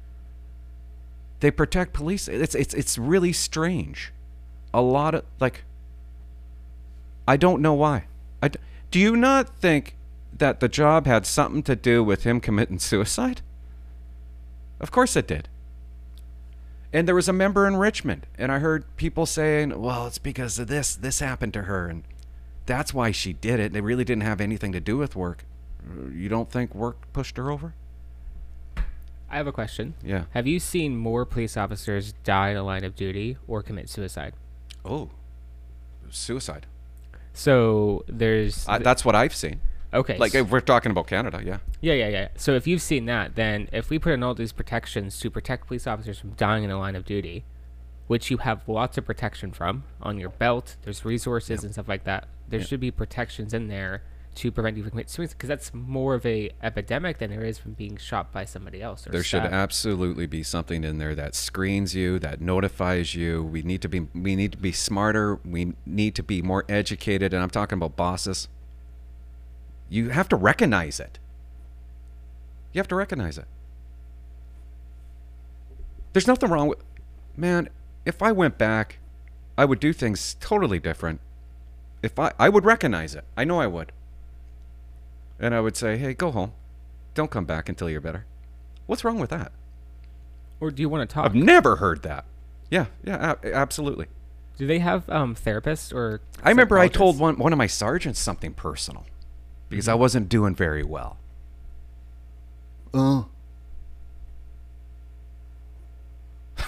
They 1.40 1.50
protect 1.50 1.94
police. 1.94 2.28
It's 2.28 2.54
it's 2.54 2.74
it's 2.74 2.98
really 2.98 3.32
strange. 3.32 4.12
A 4.74 4.82
lot 4.82 5.14
of 5.14 5.24
like 5.40 5.64
I 7.26 7.38
don't 7.38 7.62
know 7.62 7.74
why. 7.74 8.04
I 8.42 8.50
do 8.90 8.98
you 8.98 9.16
not 9.16 9.48
think 9.48 9.94
that 10.37 10.61
the 10.61 10.68
job 10.68 11.07
had 11.07 11.26
something 11.26 11.62
to 11.64 11.76
do 11.76 12.03
with 12.05 12.24
him 12.24 12.41
committing 12.41 12.79
suicide? 12.79 13.43
Of 14.81 14.91
course 14.91 15.16
it 15.16 15.26
did. 15.26 15.49
And 16.93 17.07
there 17.07 17.14
was 17.14 17.29
a 17.29 17.33
member 17.33 17.66
in 17.66 17.76
Richmond, 17.76 18.26
and 18.39 18.51
I 18.51 18.61
heard 18.61 18.85
people 18.97 19.26
saying, 19.26 19.79
"Well, 19.81 20.07
it's 20.07 20.18
because 20.18 20.59
of 20.59 20.68
this. 20.68 20.95
This 20.97 21.20
happened 21.20 21.53
to 21.53 21.62
her, 21.62 21.89
and 21.89 22.05
that's 22.64 22.95
why 22.95 23.11
she 23.11 23.35
did 23.35 23.61
it. 23.61 23.76
It 23.76 23.83
really 23.83 24.05
didn't 24.05 24.22
have 24.22 24.41
anything 24.41 24.72
to 24.72 24.81
do 24.81 24.97
with 24.97 25.14
work." 25.14 25.45
You 26.12 26.29
don't 26.29 26.51
think 26.51 26.74
work 26.74 27.12
pushed 27.12 27.37
her 27.37 27.51
over? 27.51 27.74
I 29.31 29.37
have 29.37 29.47
a 29.47 29.53
question. 29.53 29.95
Yeah. 30.03 30.24
Have 30.31 30.47
you 30.47 30.59
seen 30.59 30.97
more 30.97 31.26
police 31.26 31.57
officers 31.57 32.14
die 32.24 32.51
in 32.51 32.55
the 32.55 32.62
line 32.62 32.85
of 32.85 32.97
duty 32.97 33.37
or 33.47 33.62
commit 33.62 33.91
suicide? 33.91 34.33
Oh, 34.85 35.11
suicide. 36.11 36.66
So 37.35 38.05
there's 38.09 38.66
I, 38.66 38.79
that's 38.79 39.05
what 39.05 39.14
I've 39.14 39.35
seen. 39.35 39.61
Okay. 39.93 40.16
Like 40.18 40.34
if 40.34 40.51
we're 40.51 40.61
talking 40.61 40.91
about 40.91 41.07
Canada, 41.07 41.41
yeah. 41.45 41.59
Yeah, 41.80 41.95
yeah, 41.95 42.09
yeah. 42.09 42.28
So 42.36 42.55
if 42.55 42.66
you've 42.66 42.82
seen 42.82 43.07
that, 43.07 43.34
then 43.34 43.68
if 43.72 43.91
we 43.91 43.99
put 43.99 44.12
in 44.12 44.22
all 44.22 44.34
these 44.34 44.53
protections 44.53 45.18
to 45.20 45.30
protect 45.30 45.66
police 45.66 45.86
officers 45.86 46.18
from 46.18 46.30
dying 46.30 46.64
in 46.64 46.70
the 46.70 46.76
line 46.76 46.97
of 46.97 47.05
duty, 47.05 47.45
which 48.09 48.30
you 48.30 48.39
have 48.39 48.66
lots 48.66 48.99
of 48.99 49.05
protection 49.05 49.53
from 49.53 49.84
on 50.03 50.18
your 50.18 50.30
belt. 50.30 50.76
There's 50.82 51.05
resources 51.05 51.62
and 51.62 51.72
stuff 51.72 51.89
like 51.89 52.05
that. 52.05 52.26
There 52.49 52.62
should 52.62 52.80
be 52.80 52.91
protections 52.91 53.53
in 53.53 53.68
there 53.68 54.03
to 54.36 54.53
prevent 54.53 54.76
you 54.76 54.82
from 54.84 54.91
committing 54.91 55.09
suicide 55.09 55.36
because 55.36 55.49
that's 55.49 55.74
more 55.74 56.14
of 56.14 56.24
a 56.24 56.51
epidemic 56.62 57.18
than 57.18 57.30
there 57.30 57.45
is 57.45 57.59
from 57.59 57.72
being 57.72 57.97
shot 57.97 58.32
by 58.32 58.45
somebody 58.45 58.80
else. 58.80 59.07
Or 59.07 59.11
There 59.11 59.22
should 59.22 59.43
absolutely 59.43 60.26
be 60.26 60.43
something 60.43 60.84
in 60.84 60.99
there 60.99 61.14
that 61.16 61.34
screens 61.34 61.95
you, 61.95 62.18
that 62.20 62.41
notifies 62.41 63.14
you. 63.14 63.43
We 63.43 63.62
need 63.62 63.82
to 63.82 63.89
be 63.89 64.01
we 64.14 64.36
need 64.36 64.53
to 64.53 64.59
be 64.59 64.72
smarter. 64.72 65.39
We 65.45 65.74
need 65.84 66.14
to 66.14 66.22
be 66.22 66.41
more 66.41 66.64
educated, 66.68 67.34
and 67.34 67.43
I'm 67.43 67.51
talking 67.51 67.76
about 67.76 67.97
bosses. 67.97 68.49
You 69.89 70.11
have 70.11 70.28
to 70.28 70.36
recognize 70.36 71.01
it. 71.01 71.18
You 72.72 72.78
have 72.78 72.89
to 72.89 72.95
recognize 72.95 73.39
it. 73.39 73.47
There's 76.12 76.26
nothing 76.26 76.51
wrong 76.51 76.68
with 76.68 76.78
man, 77.36 77.68
if 78.05 78.22
I 78.22 78.32
went 78.32 78.59
back, 78.59 78.99
I 79.57 79.64
would 79.64 79.80
do 79.80 79.93
things 79.93 80.36
totally 80.41 80.78
different. 80.78 81.20
If 82.03 82.18
I 82.18 82.32
I 82.39 82.49
would 82.49 82.64
recognize 82.64 83.14
it. 83.14 83.24
I 83.36 83.45
know 83.45 83.61
I 83.61 83.66
would. 83.66 83.93
And 85.41 85.55
I 85.55 85.61
would 85.61 85.76
say, 85.76 85.97
"Hey, 85.97 86.14
go 86.14 86.30
home. 86.30 86.53
Don't 87.14 87.30
come 87.30 87.45
back 87.45 87.68
until 87.68 87.89
you're 87.89 88.01
better." 88.01 88.24
What's 88.86 89.05
wrong 89.05 89.18
with 89.18 89.30
that? 89.30 89.53
Or 90.61 90.70
do 90.70 90.80
you 90.82 90.89
want 90.89 91.09
to 91.09 91.12
talk? 91.14 91.24
I've 91.24 91.34
never 91.34 91.76
heard 91.76 92.03
that. 92.03 92.24
Yeah, 92.70 92.86
yeah, 93.05 93.34
absolutely. 93.45 94.07
do 94.57 94.66
they 94.66 94.80
have 94.80 95.09
um, 95.09 95.34
therapists 95.34 95.95
or? 95.95 96.20
I 96.43 96.49
remember 96.51 96.78
I 96.78 96.89
told 96.89 97.18
one 97.18 97.36
one 97.39 97.53
of 97.53 97.59
my 97.59 97.66
sergeants 97.66 98.18
something 98.20 98.55
personal 98.55 99.07
because 99.69 99.89
I 99.89 99.95
wasn't 99.95 100.29
doing 100.29 100.55
very 100.55 100.83
well. 100.83 101.16
Oh. 102.95 103.27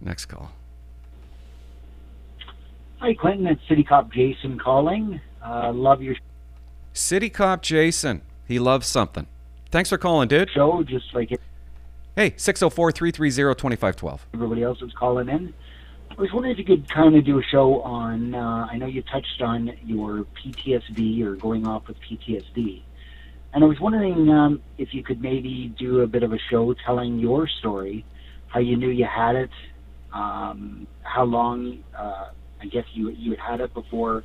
Next 0.00 0.26
call. 0.26 0.52
Hi, 2.98 3.14
Clinton. 3.14 3.46
It's 3.46 3.60
City 3.68 3.82
Cop 3.84 4.12
Jason 4.12 4.58
calling. 4.58 5.20
Uh, 5.44 5.72
love 5.72 6.02
your 6.02 6.16
City 6.92 7.28
cop 7.30 7.62
Jason. 7.62 8.22
He 8.48 8.58
loves 8.58 8.86
something. 8.86 9.26
Thanks 9.70 9.90
for 9.90 9.98
calling, 9.98 10.28
dude. 10.28 10.50
show, 10.50 10.82
just 10.82 11.12
like 11.14 11.30
Hey, 12.14 12.30
604-330-2512. 12.30 14.20
everybody 14.32 14.62
else 14.62 14.80
is 14.80 14.92
calling 14.98 15.28
in. 15.28 15.52
I 16.18 16.22
was 16.22 16.32
wondering 16.32 16.52
if 16.52 16.58
you 16.58 16.64
could 16.64 16.88
kind 16.88 17.14
of 17.14 17.24
do 17.24 17.38
a 17.38 17.42
show 17.42 17.82
on. 17.82 18.34
Uh, 18.34 18.68
I 18.70 18.78
know 18.78 18.86
you 18.86 19.02
touched 19.02 19.42
on 19.42 19.72
your 19.84 20.24
PTSD 20.42 21.22
or 21.22 21.34
going 21.34 21.66
off 21.66 21.86
with 21.88 21.98
PTSD, 22.00 22.82
and 23.52 23.62
I 23.62 23.66
was 23.66 23.78
wondering 23.80 24.30
um, 24.30 24.62
if 24.78 24.94
you 24.94 25.02
could 25.02 25.20
maybe 25.20 25.74
do 25.78 26.00
a 26.00 26.06
bit 26.06 26.22
of 26.22 26.32
a 26.32 26.38
show 26.50 26.74
telling 26.86 27.18
your 27.18 27.46
story, 27.46 28.06
how 28.46 28.60
you 28.60 28.76
knew 28.76 28.88
you 28.88 29.04
had 29.04 29.36
it, 29.36 29.50
um, 30.12 30.86
how 31.02 31.24
long. 31.24 31.82
Uh, 31.96 32.28
I 32.58 32.64
guess 32.64 32.84
you 32.94 33.10
you 33.10 33.32
had 33.32 33.40
had 33.40 33.60
it 33.60 33.74
before 33.74 34.24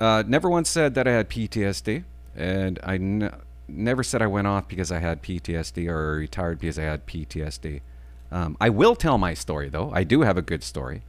Uh, 0.00 0.24
never 0.26 0.50
once 0.50 0.68
said 0.68 0.94
that 0.94 1.06
I 1.06 1.12
had 1.12 1.30
PTSD, 1.30 2.02
and 2.34 2.80
I 2.82 2.94
n- 2.96 3.32
never 3.68 4.02
said 4.02 4.20
I 4.20 4.26
went 4.26 4.48
off 4.48 4.66
because 4.66 4.90
I 4.90 4.98
had 4.98 5.22
PTSD 5.22 5.88
or 5.88 6.16
retired 6.16 6.58
because 6.58 6.80
I 6.80 6.82
had 6.82 7.06
PTSD. 7.06 7.82
Um, 8.32 8.56
I 8.60 8.70
will 8.70 8.96
tell 8.96 9.18
my 9.18 9.34
story 9.34 9.68
though. 9.68 9.90
I 9.92 10.04
do 10.04 10.22
have 10.22 10.36
a 10.36 10.42
good 10.42 10.64
story. 10.64 11.02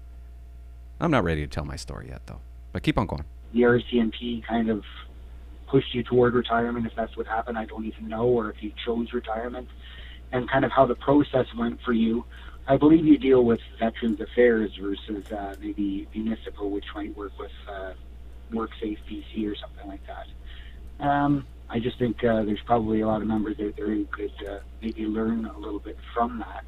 I'm 1.00 1.10
not 1.10 1.24
ready 1.24 1.42
to 1.42 1.48
tell 1.48 1.66
my 1.66 1.78
story 1.78 2.10
yet 2.10 2.22
though. 2.28 2.42
But 2.74 2.84
keep 2.84 2.98
on 2.98 3.08
going. 3.08 3.24
the 3.54 3.62
RCMP 3.62 4.44
kind 4.46 4.70
of 4.70 4.84
pushed 5.68 5.96
you 5.96 6.04
toward 6.04 6.34
retirement, 6.36 6.86
if 6.86 6.94
that's 6.96 7.16
what 7.18 7.26
happened, 7.26 7.58
I 7.58 7.66
don't 7.66 7.86
even 7.86 8.08
know, 8.08 8.26
or 8.26 8.52
if 8.52 8.62
you 8.62 8.72
chose 8.86 9.12
retirement, 9.12 9.68
and 10.32 10.50
kind 10.50 10.66
of 10.66 10.72
how 10.72 10.86
the 10.86 10.96
process 10.96 11.48
went 11.58 11.82
for 11.82 11.94
you. 11.94 12.26
I 12.68 12.78
believe 12.78 13.06
you 13.06 13.18
deal 13.18 13.44
with 13.44 13.60
Veterans 13.80 14.22
Affairs 14.22 14.72
versus 14.80 15.32
uh, 15.32 15.56
maybe 15.60 16.08
municipal, 16.14 16.70
which 16.70 16.86
might 16.94 17.16
work 17.18 17.32
with 17.40 17.52
uh, 17.68 17.94
WorkSafe 18.52 19.00
BC 19.10 19.52
or 19.52 19.56
something 19.56 19.88
like 19.88 20.02
that. 20.08 21.06
Um, 21.06 21.46
I 21.70 21.80
just 21.80 21.98
think 21.98 22.24
uh, 22.24 22.44
there's 22.44 22.62
probably 22.62 23.02
a 23.02 23.08
lot 23.08 23.22
of 23.22 23.28
members 23.28 23.60
out 23.60 23.76
there 23.76 23.88
who 23.88 24.06
could 24.06 24.34
uh, 24.48 24.60
maybe 24.82 25.06
learn 25.06 25.46
a 25.46 25.58
little 25.58 25.80
bit 25.80 25.98
from 26.14 26.38
that, 26.40 26.66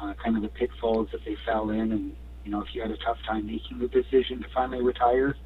uh, 0.00 0.14
kind 0.22 0.36
of 0.36 0.42
the 0.42 0.48
pitfalls 0.48 1.08
that 1.12 1.24
they 1.24 1.36
fell 1.46 1.70
in, 1.70 1.92
and 1.92 2.16
you 2.44 2.50
know 2.50 2.60
if 2.60 2.74
you 2.74 2.82
had 2.82 2.90
a 2.90 2.96
tough 2.98 3.18
time 3.26 3.46
making 3.46 3.78
the 3.78 3.88
decision 3.88 4.42
to 4.42 4.48
finally 4.54 4.82
retire, 4.82 5.36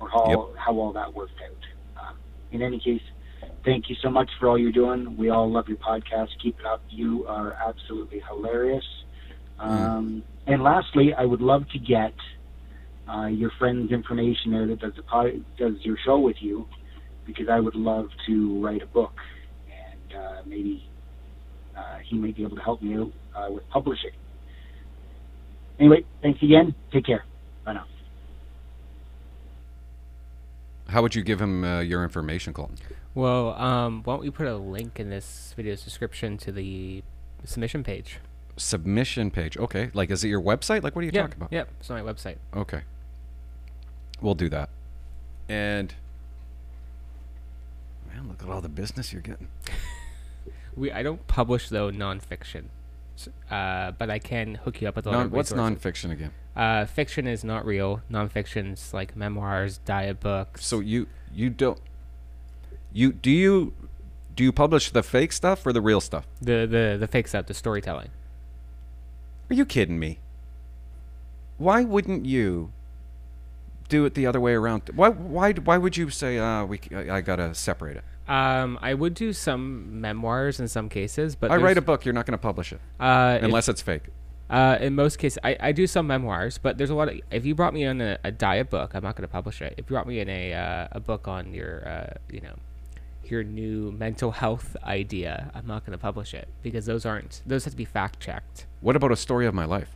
or 0.00 0.08
how 0.08 0.50
how 0.56 0.78
all 0.78 0.92
that 0.92 1.12
worked 1.14 1.40
out. 1.42 2.02
Um, 2.08 2.16
in 2.52 2.62
any 2.62 2.80
case, 2.80 3.02
thank 3.64 3.88
you 3.90 3.96
so 4.02 4.10
much 4.10 4.30
for 4.38 4.48
all 4.48 4.58
you're 4.58 4.72
doing. 4.72 5.16
We 5.16 5.30
all 5.30 5.50
love 5.50 5.68
your 5.68 5.78
podcast. 5.78 6.28
Keep 6.42 6.60
it 6.60 6.66
up. 6.66 6.82
You 6.90 7.26
are 7.26 7.52
absolutely 7.54 8.20
hilarious. 8.28 8.84
Um, 9.58 10.22
And 10.46 10.62
lastly, 10.62 11.12
I 11.14 11.24
would 11.26 11.42
love 11.42 11.68
to 11.68 11.78
get 11.78 12.14
uh, 13.08 13.26
your 13.26 13.50
friend's 13.58 13.92
information 13.92 14.52
there 14.52 14.66
that 14.66 14.80
does 14.80 14.94
the 14.96 15.02
pod, 15.02 15.44
does 15.58 15.74
your 15.82 15.96
show 16.04 16.18
with 16.18 16.36
you, 16.40 16.66
because 17.26 17.48
I 17.48 17.60
would 17.60 17.74
love 17.74 18.08
to 18.26 18.60
write 18.60 18.82
a 18.82 18.86
book, 18.86 19.12
and 19.70 20.18
uh, 20.18 20.42
maybe 20.46 20.88
uh, 21.76 21.98
he 22.04 22.16
may 22.16 22.30
be 22.32 22.42
able 22.42 22.56
to 22.56 22.62
help 22.62 22.82
you 22.82 23.12
uh, 23.34 23.48
with 23.50 23.68
publishing. 23.70 24.10
Anyway, 25.78 26.04
thanks 26.22 26.42
again. 26.42 26.74
Take 26.92 27.06
care. 27.06 27.24
Bye 27.64 27.74
now. 27.74 27.86
How 30.88 31.02
would 31.02 31.14
you 31.14 31.22
give 31.22 31.40
him 31.40 31.64
uh, 31.64 31.80
your 31.80 32.02
information, 32.02 32.52
Colton? 32.52 32.76
Well, 33.14 33.54
um, 33.54 34.02
why 34.04 34.14
don't 34.14 34.22
we 34.22 34.30
put 34.30 34.46
a 34.46 34.56
link 34.56 35.00
in 35.00 35.08
this 35.08 35.54
video's 35.56 35.82
description 35.82 36.36
to 36.38 36.52
the 36.52 37.02
submission 37.44 37.82
page? 37.82 38.18
Submission 38.56 39.30
page. 39.30 39.56
Okay. 39.56 39.90
Like, 39.94 40.10
is 40.10 40.22
it 40.22 40.28
your 40.28 40.42
website? 40.42 40.82
Like, 40.82 40.94
what 40.94 41.02
are 41.02 41.06
you 41.06 41.12
yeah, 41.14 41.22
talking 41.22 41.36
about? 41.36 41.52
Yep, 41.52 41.68
it's 41.80 41.90
on 41.90 42.04
my 42.04 42.12
website. 42.12 42.36
Okay. 42.54 42.82
We'll 44.20 44.34
do 44.34 44.48
that. 44.50 44.68
And 45.48 45.94
man, 48.12 48.28
look 48.28 48.42
at 48.42 48.48
all 48.48 48.60
the 48.60 48.68
business 48.68 49.12
you're 49.12 49.22
getting. 49.22 49.48
We 50.76 50.92
I 50.92 51.02
don't 51.02 51.26
publish 51.26 51.68
though 51.68 51.90
nonfiction, 51.90 52.64
uh, 53.50 53.92
but 53.92 54.10
I 54.10 54.18
can 54.18 54.54
hook 54.56 54.80
you 54.80 54.88
up 54.88 54.96
with 54.96 55.06
a 55.06 55.10
lot 55.10 55.16
Non, 55.16 55.26
of 55.26 55.32
what's 55.32 55.50
resources. 55.52 55.78
nonfiction 55.78 56.10
again? 56.12 56.32
Uh, 56.56 56.84
fiction 56.86 57.26
is 57.26 57.44
not 57.44 57.64
real. 57.64 58.02
Nonfiction's 58.10 58.92
like 58.94 59.16
memoirs, 59.16 59.78
diet 59.78 60.20
books. 60.20 60.64
So 60.64 60.80
you 60.80 61.06
you 61.32 61.50
don't 61.50 61.78
you 62.92 63.12
do 63.12 63.30
you 63.30 63.72
do 64.34 64.44
you 64.44 64.52
publish 64.52 64.90
the 64.90 65.02
fake 65.02 65.32
stuff 65.32 65.66
or 65.66 65.72
the 65.72 65.80
real 65.80 66.00
stuff? 66.00 66.26
the 66.40 66.66
the 66.66 66.96
the 66.98 67.06
fake 67.08 67.28
stuff, 67.28 67.46
the 67.46 67.54
storytelling. 67.54 68.08
Are 69.50 69.54
you 69.54 69.64
kidding 69.66 69.98
me? 69.98 70.18
Why 71.58 71.84
wouldn't 71.84 72.24
you 72.26 72.72
do 73.88 74.04
it 74.04 74.14
the 74.14 74.26
other 74.26 74.40
way 74.40 74.54
around? 74.54 74.82
Why 74.94 75.08
why 75.10 75.52
why 75.52 75.76
would 75.78 75.96
you 75.96 76.10
say 76.10 76.38
uh 76.38 76.64
we 76.64 76.80
I, 76.94 77.16
I 77.16 77.20
gotta 77.20 77.54
separate 77.54 77.96
it? 77.96 78.04
Um, 78.30 78.78
I 78.80 78.94
would 78.94 79.14
do 79.14 79.32
some 79.32 80.00
memoirs 80.00 80.60
in 80.60 80.68
some 80.68 80.88
cases, 80.88 81.34
but 81.34 81.50
I 81.50 81.56
write 81.56 81.76
a 81.78 81.82
book, 81.82 82.04
you're 82.04 82.14
not 82.14 82.26
gonna 82.26 82.38
publish 82.38 82.72
it 82.72 82.80
uh, 83.00 83.38
if- 83.38 83.44
unless 83.44 83.68
it's 83.68 83.82
fake. 83.82 84.04
Uh, 84.48 84.76
in 84.80 84.94
most 84.96 85.18
cases, 85.18 85.38
I, 85.44 85.56
I 85.60 85.72
do 85.72 85.86
some 85.86 86.06
memoirs, 86.08 86.58
but 86.58 86.76
there's 86.76 86.90
a 86.90 86.94
lot 86.94 87.08
of. 87.08 87.20
If 87.30 87.46
you 87.46 87.54
brought 87.54 87.72
me 87.72 87.84
in 87.84 88.00
a, 88.00 88.18
a 88.24 88.32
diet 88.32 88.68
book, 88.68 88.94
I'm 88.96 89.02
not 89.04 89.14
going 89.14 89.22
to 89.28 89.32
publish 89.32 89.62
it. 89.62 89.74
If 89.78 89.88
you 89.88 89.94
brought 89.94 90.08
me 90.08 90.18
in 90.18 90.28
a 90.28 90.52
uh, 90.54 90.88
a 90.92 90.98
book 91.00 91.28
on 91.28 91.54
your 91.54 91.86
uh, 91.88 92.14
you 92.32 92.40
know 92.40 92.56
your 93.24 93.44
new 93.44 93.92
mental 93.92 94.32
health 94.32 94.76
idea, 94.82 95.52
I'm 95.54 95.68
not 95.68 95.86
going 95.86 95.96
to 95.96 96.02
publish 96.02 96.34
it 96.34 96.48
because 96.64 96.86
those 96.86 97.06
aren't 97.06 97.42
those 97.46 97.64
have 97.64 97.74
to 97.74 97.76
be 97.76 97.84
fact 97.84 98.18
checked. 98.18 98.66
What 98.80 98.96
about 98.96 99.12
a 99.12 99.16
story 99.16 99.46
of 99.46 99.54
my 99.54 99.66
life, 99.66 99.90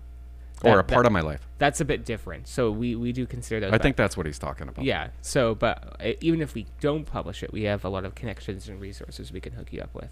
or 0.66 0.78
a 0.78 0.84
part 0.84 1.02
that- 1.02 1.06
of 1.06 1.12
my 1.12 1.20
life? 1.20 1.46
That's 1.58 1.80
a 1.80 1.84
bit 1.84 2.04
different. 2.04 2.48
So 2.48 2.70
we 2.70 2.94
we 2.94 3.12
do 3.12 3.26
consider 3.26 3.60
those. 3.60 3.72
I 3.72 3.78
think 3.78 3.96
that's 3.96 4.16
what 4.16 4.26
he's 4.26 4.38
talking 4.38 4.68
about. 4.68 4.84
Yeah. 4.84 5.08
So, 5.22 5.54
but 5.54 5.96
uh, 6.00 6.12
even 6.20 6.40
if 6.40 6.54
we 6.54 6.66
don't 6.80 7.04
publish 7.04 7.42
it, 7.42 7.52
we 7.52 7.62
have 7.64 7.84
a 7.84 7.88
lot 7.88 8.04
of 8.04 8.14
connections 8.14 8.68
and 8.68 8.80
resources 8.80 9.32
we 9.32 9.40
can 9.40 9.52
hook 9.54 9.72
you 9.72 9.80
up 9.80 9.94
with. 9.94 10.10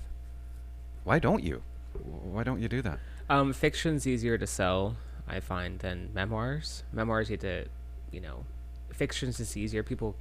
Why 1.04 1.18
don't 1.18 1.42
you? 1.42 1.62
Why 2.02 2.42
don't 2.42 2.60
you 2.60 2.68
do 2.68 2.80
that? 2.82 2.98
Um, 3.28 3.52
fiction's 3.52 4.06
easier 4.06 4.38
to 4.38 4.46
sell, 4.46 4.96
I 5.28 5.40
find, 5.40 5.78
than 5.80 6.10
memoirs. 6.14 6.84
Memoirs 6.92 7.28
you 7.30 7.34
have 7.34 7.40
to, 7.40 7.66
you 8.10 8.20
know, 8.20 8.44
fiction's 8.90 9.38
just 9.38 9.56
easier. 9.56 9.82
People 9.82 10.16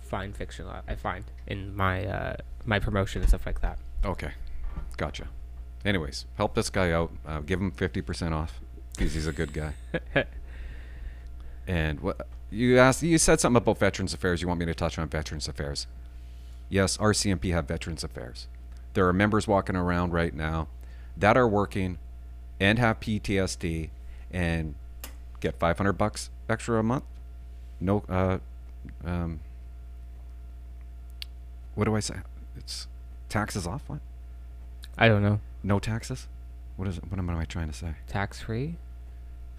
find 0.00 0.34
fiction 0.36 0.64
a 0.64 0.68
lot. 0.68 0.84
I 0.88 0.94
find 0.94 1.24
in 1.46 1.76
my 1.76 2.06
uh, 2.06 2.36
my 2.64 2.78
promotion 2.78 3.20
and 3.22 3.28
stuff 3.28 3.46
like 3.46 3.60
that. 3.60 3.78
Okay, 4.04 4.32
gotcha. 4.96 5.28
Anyways, 5.84 6.26
help 6.36 6.54
this 6.54 6.70
guy 6.70 6.90
out. 6.90 7.12
Uh, 7.26 7.40
give 7.40 7.60
him 7.60 7.70
fifty 7.70 8.00
percent 8.00 8.34
off 8.34 8.60
because 8.98 9.14
he's 9.14 9.26
a 9.26 9.32
good 9.32 9.52
guy. 9.52 9.74
and 11.66 12.00
what 12.00 12.26
you 12.50 12.78
asked, 12.78 13.02
you 13.02 13.16
said 13.18 13.40
something 13.40 13.58
about 13.58 13.78
Veterans 13.78 14.12
Affairs. 14.12 14.42
You 14.42 14.48
want 14.48 14.60
me 14.60 14.66
to 14.66 14.74
touch 14.74 14.98
on 14.98 15.08
Veterans 15.08 15.48
Affairs? 15.48 15.86
Yes, 16.68 16.96
RCMP 16.96 17.52
have 17.52 17.66
Veterans 17.66 18.02
Affairs. 18.02 18.48
There 18.94 19.06
are 19.06 19.12
members 19.12 19.46
walking 19.46 19.76
around 19.76 20.12
right 20.12 20.34
now 20.34 20.68
that 21.16 21.36
are 21.36 21.48
working 21.48 21.98
and 22.58 22.78
have 22.78 23.00
PTSD 23.00 23.90
and 24.32 24.74
get 25.40 25.58
five 25.58 25.78
hundred 25.78 25.92
bucks 25.94 26.30
extra 26.48 26.78
a 26.78 26.82
month. 26.82 27.04
No, 27.80 28.02
uh, 28.08 28.38
um, 29.04 29.40
what 31.76 31.84
do 31.84 31.94
I 31.94 32.00
say? 32.00 32.16
It's 32.56 32.88
taxes 33.28 33.66
off. 33.66 33.82
What? 33.86 34.00
I 34.96 35.08
don't 35.08 35.22
know. 35.22 35.40
No 35.62 35.78
taxes? 35.78 36.26
What 36.76 36.88
is 36.88 36.98
it? 36.98 37.04
What 37.08 37.18
am 37.18 37.30
I 37.30 37.44
trying 37.44 37.68
to 37.68 37.74
say? 37.74 37.94
Tax 38.08 38.40
free. 38.40 38.76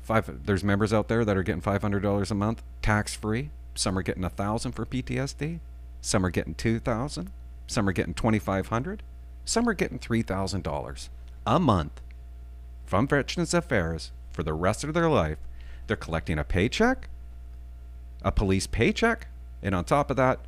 Five. 0.09 0.47
There's 0.47 0.63
members 0.63 0.91
out 0.91 1.07
there 1.07 1.23
that 1.23 1.37
are 1.37 1.43
getting 1.43 1.61
five 1.61 1.83
hundred 1.83 1.99
dollars 1.99 2.31
a 2.31 2.35
month, 2.35 2.63
tax 2.81 3.13
free. 3.13 3.51
Some 3.75 3.95
are 3.95 4.01
getting 4.01 4.23
a 4.23 4.29
thousand 4.31 4.71
for 4.71 4.83
PTSD. 4.83 5.59
Some 6.01 6.25
are 6.25 6.31
getting 6.31 6.55
two 6.55 6.79
thousand. 6.79 7.29
Some 7.67 7.87
are 7.87 7.91
getting 7.91 8.15
twenty 8.15 8.39
five 8.39 8.69
hundred. 8.69 9.03
Some 9.45 9.69
are 9.69 9.75
getting 9.75 9.99
three 9.99 10.23
thousand 10.23 10.63
dollars 10.63 11.11
a 11.45 11.59
month 11.59 12.01
from 12.87 13.07
Veterans 13.07 13.53
Affairs 13.53 14.11
for 14.31 14.41
the 14.41 14.55
rest 14.55 14.83
of 14.83 14.95
their 14.95 15.11
life. 15.11 15.37
They're 15.85 15.95
collecting 15.95 16.39
a 16.39 16.43
paycheck, 16.43 17.07
a 18.23 18.31
police 18.31 18.65
paycheck, 18.65 19.27
and 19.61 19.75
on 19.75 19.85
top 19.85 20.09
of 20.09 20.17
that, 20.17 20.39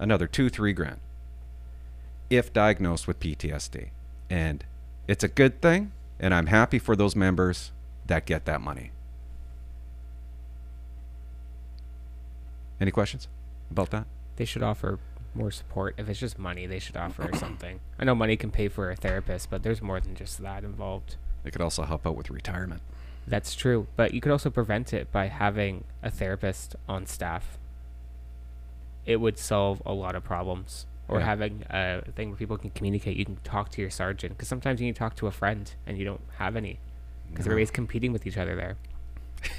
another 0.00 0.26
two, 0.26 0.48
three 0.48 0.72
grand 0.72 0.98
if 2.28 2.52
diagnosed 2.52 3.06
with 3.06 3.20
PTSD. 3.20 3.90
And 4.28 4.64
it's 5.06 5.22
a 5.22 5.28
good 5.28 5.62
thing, 5.62 5.92
and 6.18 6.34
I'm 6.34 6.46
happy 6.46 6.80
for 6.80 6.96
those 6.96 7.14
members 7.14 7.70
that 8.10 8.26
get 8.26 8.44
that 8.44 8.60
money. 8.60 8.90
Any 12.80 12.90
questions 12.90 13.28
about 13.70 13.90
that? 13.90 14.06
They 14.36 14.44
should 14.44 14.62
offer 14.62 14.98
more 15.34 15.50
support. 15.50 15.94
If 15.96 16.08
it's 16.08 16.18
just 16.18 16.38
money, 16.38 16.66
they 16.66 16.78
should 16.78 16.96
offer 16.96 17.30
something. 17.34 17.80
I 17.98 18.04
know 18.04 18.14
money 18.14 18.36
can 18.36 18.50
pay 18.50 18.68
for 18.68 18.90
a 18.90 18.96
therapist, 18.96 19.48
but 19.50 19.62
there's 19.62 19.80
more 19.80 20.00
than 20.00 20.14
just 20.14 20.42
that 20.42 20.64
involved. 20.64 21.16
It 21.44 21.52
could 21.52 21.62
also 21.62 21.84
help 21.84 22.06
out 22.06 22.16
with 22.16 22.30
retirement. 22.30 22.82
That's 23.26 23.54
true, 23.54 23.86
but 23.96 24.12
you 24.12 24.20
could 24.20 24.32
also 24.32 24.50
prevent 24.50 24.92
it 24.92 25.12
by 25.12 25.26
having 25.26 25.84
a 26.02 26.10
therapist 26.10 26.74
on 26.88 27.06
staff. 27.06 27.58
It 29.06 29.16
would 29.20 29.38
solve 29.38 29.82
a 29.86 29.92
lot 29.92 30.14
of 30.14 30.24
problems. 30.24 30.86
Or 31.06 31.18
Yeah. 31.18 31.26
having 31.26 31.64
a 31.70 32.02
thing 32.14 32.28
where 32.30 32.36
people 32.36 32.56
can 32.56 32.70
communicate. 32.70 33.16
You 33.16 33.24
can 33.24 33.36
talk 33.42 33.70
to 33.70 33.80
your 33.80 33.90
sergeant 33.90 34.36
because 34.36 34.46
sometimes 34.46 34.80
you 34.80 34.86
need 34.86 34.94
to 34.94 34.98
talk 35.00 35.16
to 35.16 35.26
a 35.26 35.32
friend 35.32 35.72
and 35.84 35.98
you 35.98 36.04
don't 36.04 36.20
have 36.38 36.54
any 36.54 36.78
because 37.30 37.46
No. 37.46 37.50
Uh-huh. 37.50 37.52
everybody's 37.52 37.70
competing 37.70 38.12
with 38.12 38.26
each 38.26 38.36
other 38.36 38.54
there. 38.56 38.76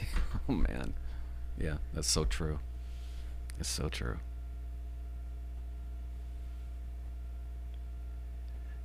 Oh 0.49 0.53
man, 0.53 0.93
yeah, 1.57 1.77
that's 1.93 2.09
so 2.09 2.25
true. 2.25 2.59
It's 3.59 3.69
so 3.69 3.89
true. 3.89 4.17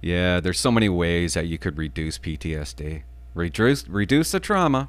Yeah, 0.03 0.41
there's 0.41 0.61
so 0.61 0.71
many 0.71 0.89
ways 0.89 1.35
that 1.35 1.47
you 1.47 1.59
could 1.59 1.79
reduce 1.79 2.19
PTSD. 2.19 3.03
Reduce 3.35 3.89
reduce 3.89 4.31
the 4.33 4.41
trauma. 4.41 4.89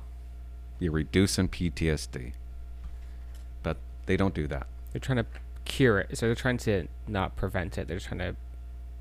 You're 0.79 0.91
reducing 0.91 1.47
PTSD. 1.49 2.33
But 3.63 3.77
they 4.05 4.17
don't 4.17 4.33
do 4.33 4.47
that. 4.47 4.67
They're 4.91 4.99
trying 4.99 5.17
to 5.17 5.25
cure 5.65 5.99
it, 5.99 6.17
so 6.17 6.27
they're 6.27 6.35
trying 6.35 6.57
to 6.59 6.87
not 7.07 7.35
prevent 7.35 7.77
it. 7.77 7.87
They're 7.87 7.99
trying 7.99 8.19
to 8.19 8.35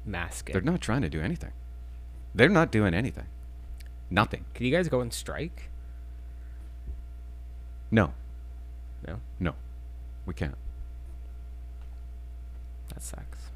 mask 0.05 0.49
it. 0.49 0.53
They're 0.53 0.63
not 0.63 0.81
trying 0.81 1.03
to 1.03 1.09
do 1.11 1.21
anything. 1.21 1.53
They're 2.35 2.49
not 2.49 2.71
doing 2.71 2.95
anything. 2.95 3.27
Nothing. 4.11 4.45
Can 4.55 4.67
you 4.67 4.73
guys 4.73 4.89
go 4.89 5.01
and 5.01 5.13
strike? 5.13 5.69
No. 7.91 8.13
No, 9.07 9.21
No. 9.39 9.55
We 10.25 10.35
can't. 10.35 10.57
that 12.89 13.03
sucks. 13.03 13.51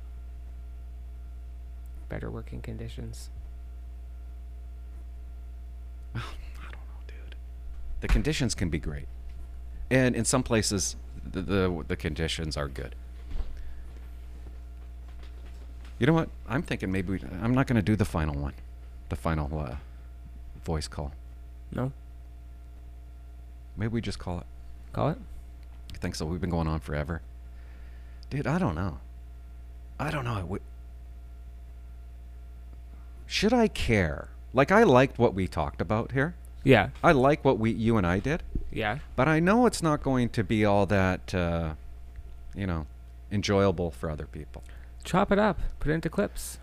Better 2.09 2.31
working 2.31 2.61
conditions. 2.61 3.31
I 6.15 6.21
don't 6.63 6.73
know, 6.73 7.01
dude. 7.07 7.35
The 8.01 8.09
conditions 8.09 8.55
can 8.55 8.69
be 8.69 8.79
great, 8.79 9.07
and 9.91 10.15
in 10.15 10.25
some 10.25 10.43
places, 10.43 10.95
the 11.25 11.43
the, 11.43 11.85
the 11.89 11.97
conditions 11.97 12.57
are 12.57 12.69
good. 12.69 12.95
You 15.99 16.07
know 16.07 16.13
what? 16.15 16.29
I'm 16.49 16.63
thinking 16.63 16.91
maybe 16.93 17.13
we, 17.15 17.21
I'm 17.43 17.55
not 17.55 17.67
going 17.67 17.77
to 17.77 17.83
do 17.83 17.97
the 17.97 18.05
final 18.05 18.35
one, 18.35 18.55
the 19.09 19.17
final 19.17 19.59
uh, 19.59 19.77
voice 20.65 20.89
call. 20.89 21.13
No, 21.73 21.93
Maybe 23.77 23.89
we 23.93 24.01
just 24.01 24.19
call 24.19 24.39
it. 24.41 24.47
call 24.93 25.09
it. 25.11 25.19
I 25.95 25.99
think 25.99 26.15
so. 26.15 26.27
We've 26.27 26.41
been 26.41 26.51
going 26.51 26.67
on 26.69 26.81
forever, 26.81 27.23
dude. 28.29 28.47
I 28.47 28.59
don't 28.59 28.75
know. 28.75 28.99
I 29.99 30.11
don't 30.11 30.25
know. 30.25 30.39
It 30.39 30.47
would- 30.49 30.63
Should 33.27 33.53
I 33.53 33.69
care? 33.69 34.29
Like 34.53 34.73
I 34.73 34.83
liked 34.83 35.19
what 35.19 35.35
we 35.35 35.47
talked 35.47 35.81
about 35.81 36.13
here. 36.13 36.35
Yeah, 36.65 36.91
I 37.03 37.13
like 37.13 37.45
what 37.45 37.59
we 37.59 37.71
you 37.71 37.97
and 37.97 38.07
I 38.07 38.19
did. 38.19 38.43
yeah. 38.71 38.99
But 39.17 39.29
I 39.29 39.41
know 39.41 39.65
it's 39.67 39.83
not 39.83 40.03
going 40.03 40.29
to 40.31 40.45
be 40.45 40.65
all 40.65 40.85
that, 40.87 41.35
uh, 41.35 41.75
you 42.55 42.67
know, 42.67 42.87
enjoyable 43.33 43.91
for 43.91 44.11
other 44.11 44.27
people. 44.27 44.63
Chop 45.05 45.33
it 45.33 45.39
up. 45.39 45.59
Put 45.79 45.91
it 45.91 45.95
into 45.95 46.11
clips. 46.11 46.59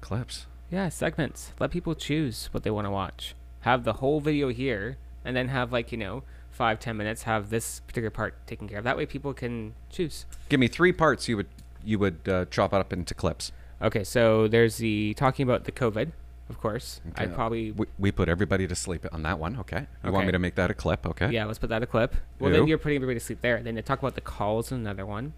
Clips. 0.00 0.46
Yeah, 0.72 0.88
segments. 0.88 1.52
Let 1.60 1.70
people 1.70 1.94
choose 1.94 2.48
what 2.50 2.62
they 2.62 2.70
want 2.70 2.86
to 2.86 2.90
watch. 2.90 3.34
Have 3.60 3.84
the 3.84 3.94
whole 3.94 4.20
video 4.20 4.48
here, 4.48 4.96
and 5.22 5.36
then 5.36 5.48
have 5.48 5.70
like 5.70 5.92
you 5.92 5.98
know 5.98 6.22
five 6.50 6.80
ten 6.80 6.96
minutes. 6.96 7.24
Have 7.24 7.50
this 7.50 7.80
particular 7.80 8.10
part 8.10 8.46
taken 8.46 8.66
care 8.66 8.78
of. 8.78 8.84
That 8.84 8.96
way, 8.96 9.04
people 9.04 9.34
can 9.34 9.74
choose. 9.90 10.24
Give 10.48 10.58
me 10.58 10.68
three 10.68 10.92
parts 10.92 11.28
you 11.28 11.36
would 11.36 11.48
you 11.84 11.98
would 11.98 12.26
uh, 12.26 12.46
chop 12.46 12.72
up 12.72 12.90
into 12.90 13.12
clips. 13.12 13.52
Okay, 13.82 14.02
so 14.02 14.48
there's 14.48 14.78
the 14.78 15.12
talking 15.14 15.44
about 15.44 15.64
the 15.64 15.72
COVID, 15.72 16.12
of 16.48 16.58
course. 16.58 17.02
I'd 17.16 17.34
probably 17.34 17.72
We, 17.72 17.86
we 17.98 18.10
put 18.10 18.30
everybody 18.30 18.66
to 18.66 18.74
sleep 18.74 19.04
on 19.12 19.24
that 19.24 19.38
one. 19.38 19.58
Okay. 19.58 19.86
You 20.02 20.10
want 20.10 20.24
me 20.24 20.32
to 20.32 20.38
make 20.38 20.54
that 20.54 20.70
a 20.70 20.74
clip? 20.74 21.06
Okay. 21.06 21.30
yeah. 21.30 21.44
Let's 21.44 21.58
put 21.58 21.68
that 21.68 21.82
a 21.82 21.86
clip. 21.86 22.14
Well, 22.38 22.50
Ew. 22.50 22.56
then 22.56 22.66
you're 22.66 22.78
putting 22.78 22.96
everybody 22.96 23.18
to 23.18 23.24
sleep 23.24 23.42
there. 23.42 23.62
Then 23.62 23.74
they 23.74 23.82
talk 23.82 23.98
about 23.98 24.14
the 24.14 24.20
calls, 24.22 24.72
in 24.72 24.78
another 24.78 25.04
one. 25.04 25.34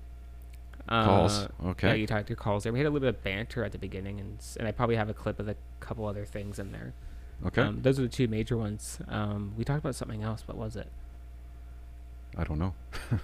Calls, 0.88 1.38
Uh, 1.38 1.68
okay. 1.68 1.88
Yeah, 1.88 1.94
you 1.94 2.06
talked 2.06 2.28
to 2.28 2.36
calls 2.36 2.64
there. 2.64 2.72
We 2.72 2.78
had 2.78 2.86
a 2.86 2.90
little 2.90 3.00
bit 3.08 3.16
of 3.16 3.24
banter 3.24 3.64
at 3.64 3.72
the 3.72 3.78
beginning, 3.78 4.20
and 4.20 4.38
and 4.58 4.68
I 4.68 4.72
probably 4.72 4.96
have 4.96 5.08
a 5.08 5.14
clip 5.14 5.40
of 5.40 5.48
a 5.48 5.56
couple 5.80 6.06
other 6.06 6.24
things 6.24 6.58
in 6.58 6.72
there. 6.72 6.92
Okay. 7.46 7.62
Um, 7.62 7.82
those 7.82 7.98
are 7.98 8.02
the 8.02 8.08
two 8.08 8.28
major 8.28 8.56
ones. 8.56 8.98
Um, 9.08 9.54
we 9.56 9.64
talked 9.64 9.80
about 9.80 9.94
something 9.94 10.22
else. 10.22 10.46
What 10.46 10.56
was 10.56 10.76
it? 10.76 10.88
I 12.36 12.44
don't 12.44 12.58
know. 12.58 12.74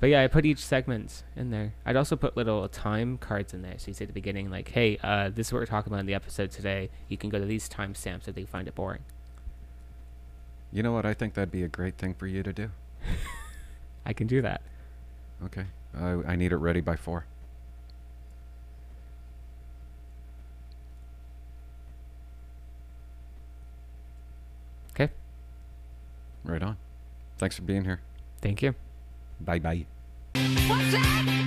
But 0.00 0.10
yeah, 0.10 0.24
I 0.24 0.26
put 0.26 0.44
each 0.44 0.58
segment 0.58 1.22
in 1.36 1.50
there. 1.52 1.74
I'd 1.86 1.94
also 1.94 2.16
put 2.16 2.36
little 2.36 2.68
time 2.68 3.18
cards 3.18 3.54
in 3.54 3.62
there. 3.62 3.74
So 3.78 3.86
you 3.86 3.94
say 3.94 4.02
at 4.04 4.08
the 4.08 4.12
beginning, 4.12 4.50
like, 4.50 4.68
hey, 4.70 4.98
uh, 5.00 5.28
this 5.32 5.46
is 5.46 5.52
what 5.52 5.60
we're 5.60 5.66
talking 5.66 5.92
about 5.92 6.00
in 6.00 6.06
the 6.06 6.14
episode 6.14 6.50
today. 6.50 6.90
You 7.06 7.16
can 7.16 7.30
go 7.30 7.38
to 7.38 7.44
these 7.44 7.68
timestamps 7.68 8.26
if 8.26 8.34
they 8.34 8.44
find 8.44 8.66
it 8.66 8.74
boring. 8.74 9.04
You 10.72 10.82
know 10.82 10.90
what? 10.90 11.06
I 11.06 11.14
think 11.14 11.34
that'd 11.34 11.52
be 11.52 11.62
a 11.62 11.68
great 11.68 11.98
thing 11.98 12.14
for 12.14 12.26
you 12.26 12.42
to 12.42 12.52
do. 12.52 12.70
I 14.04 14.12
can 14.12 14.26
do 14.26 14.42
that. 14.42 14.62
Okay. 15.44 15.66
I, 15.98 16.32
I 16.32 16.36
need 16.36 16.52
it 16.52 16.56
ready 16.56 16.80
by 16.80 16.96
four. 16.96 17.26
Okay. 24.94 25.10
Right 26.44 26.62
on. 26.62 26.76
Thanks 27.38 27.56
for 27.56 27.62
being 27.62 27.84
here. 27.84 28.00
Thank 28.40 28.62
you. 28.62 28.74
Bye 29.40 29.58
bye. 29.58 29.86
What's 30.34 30.92
that? 30.92 31.41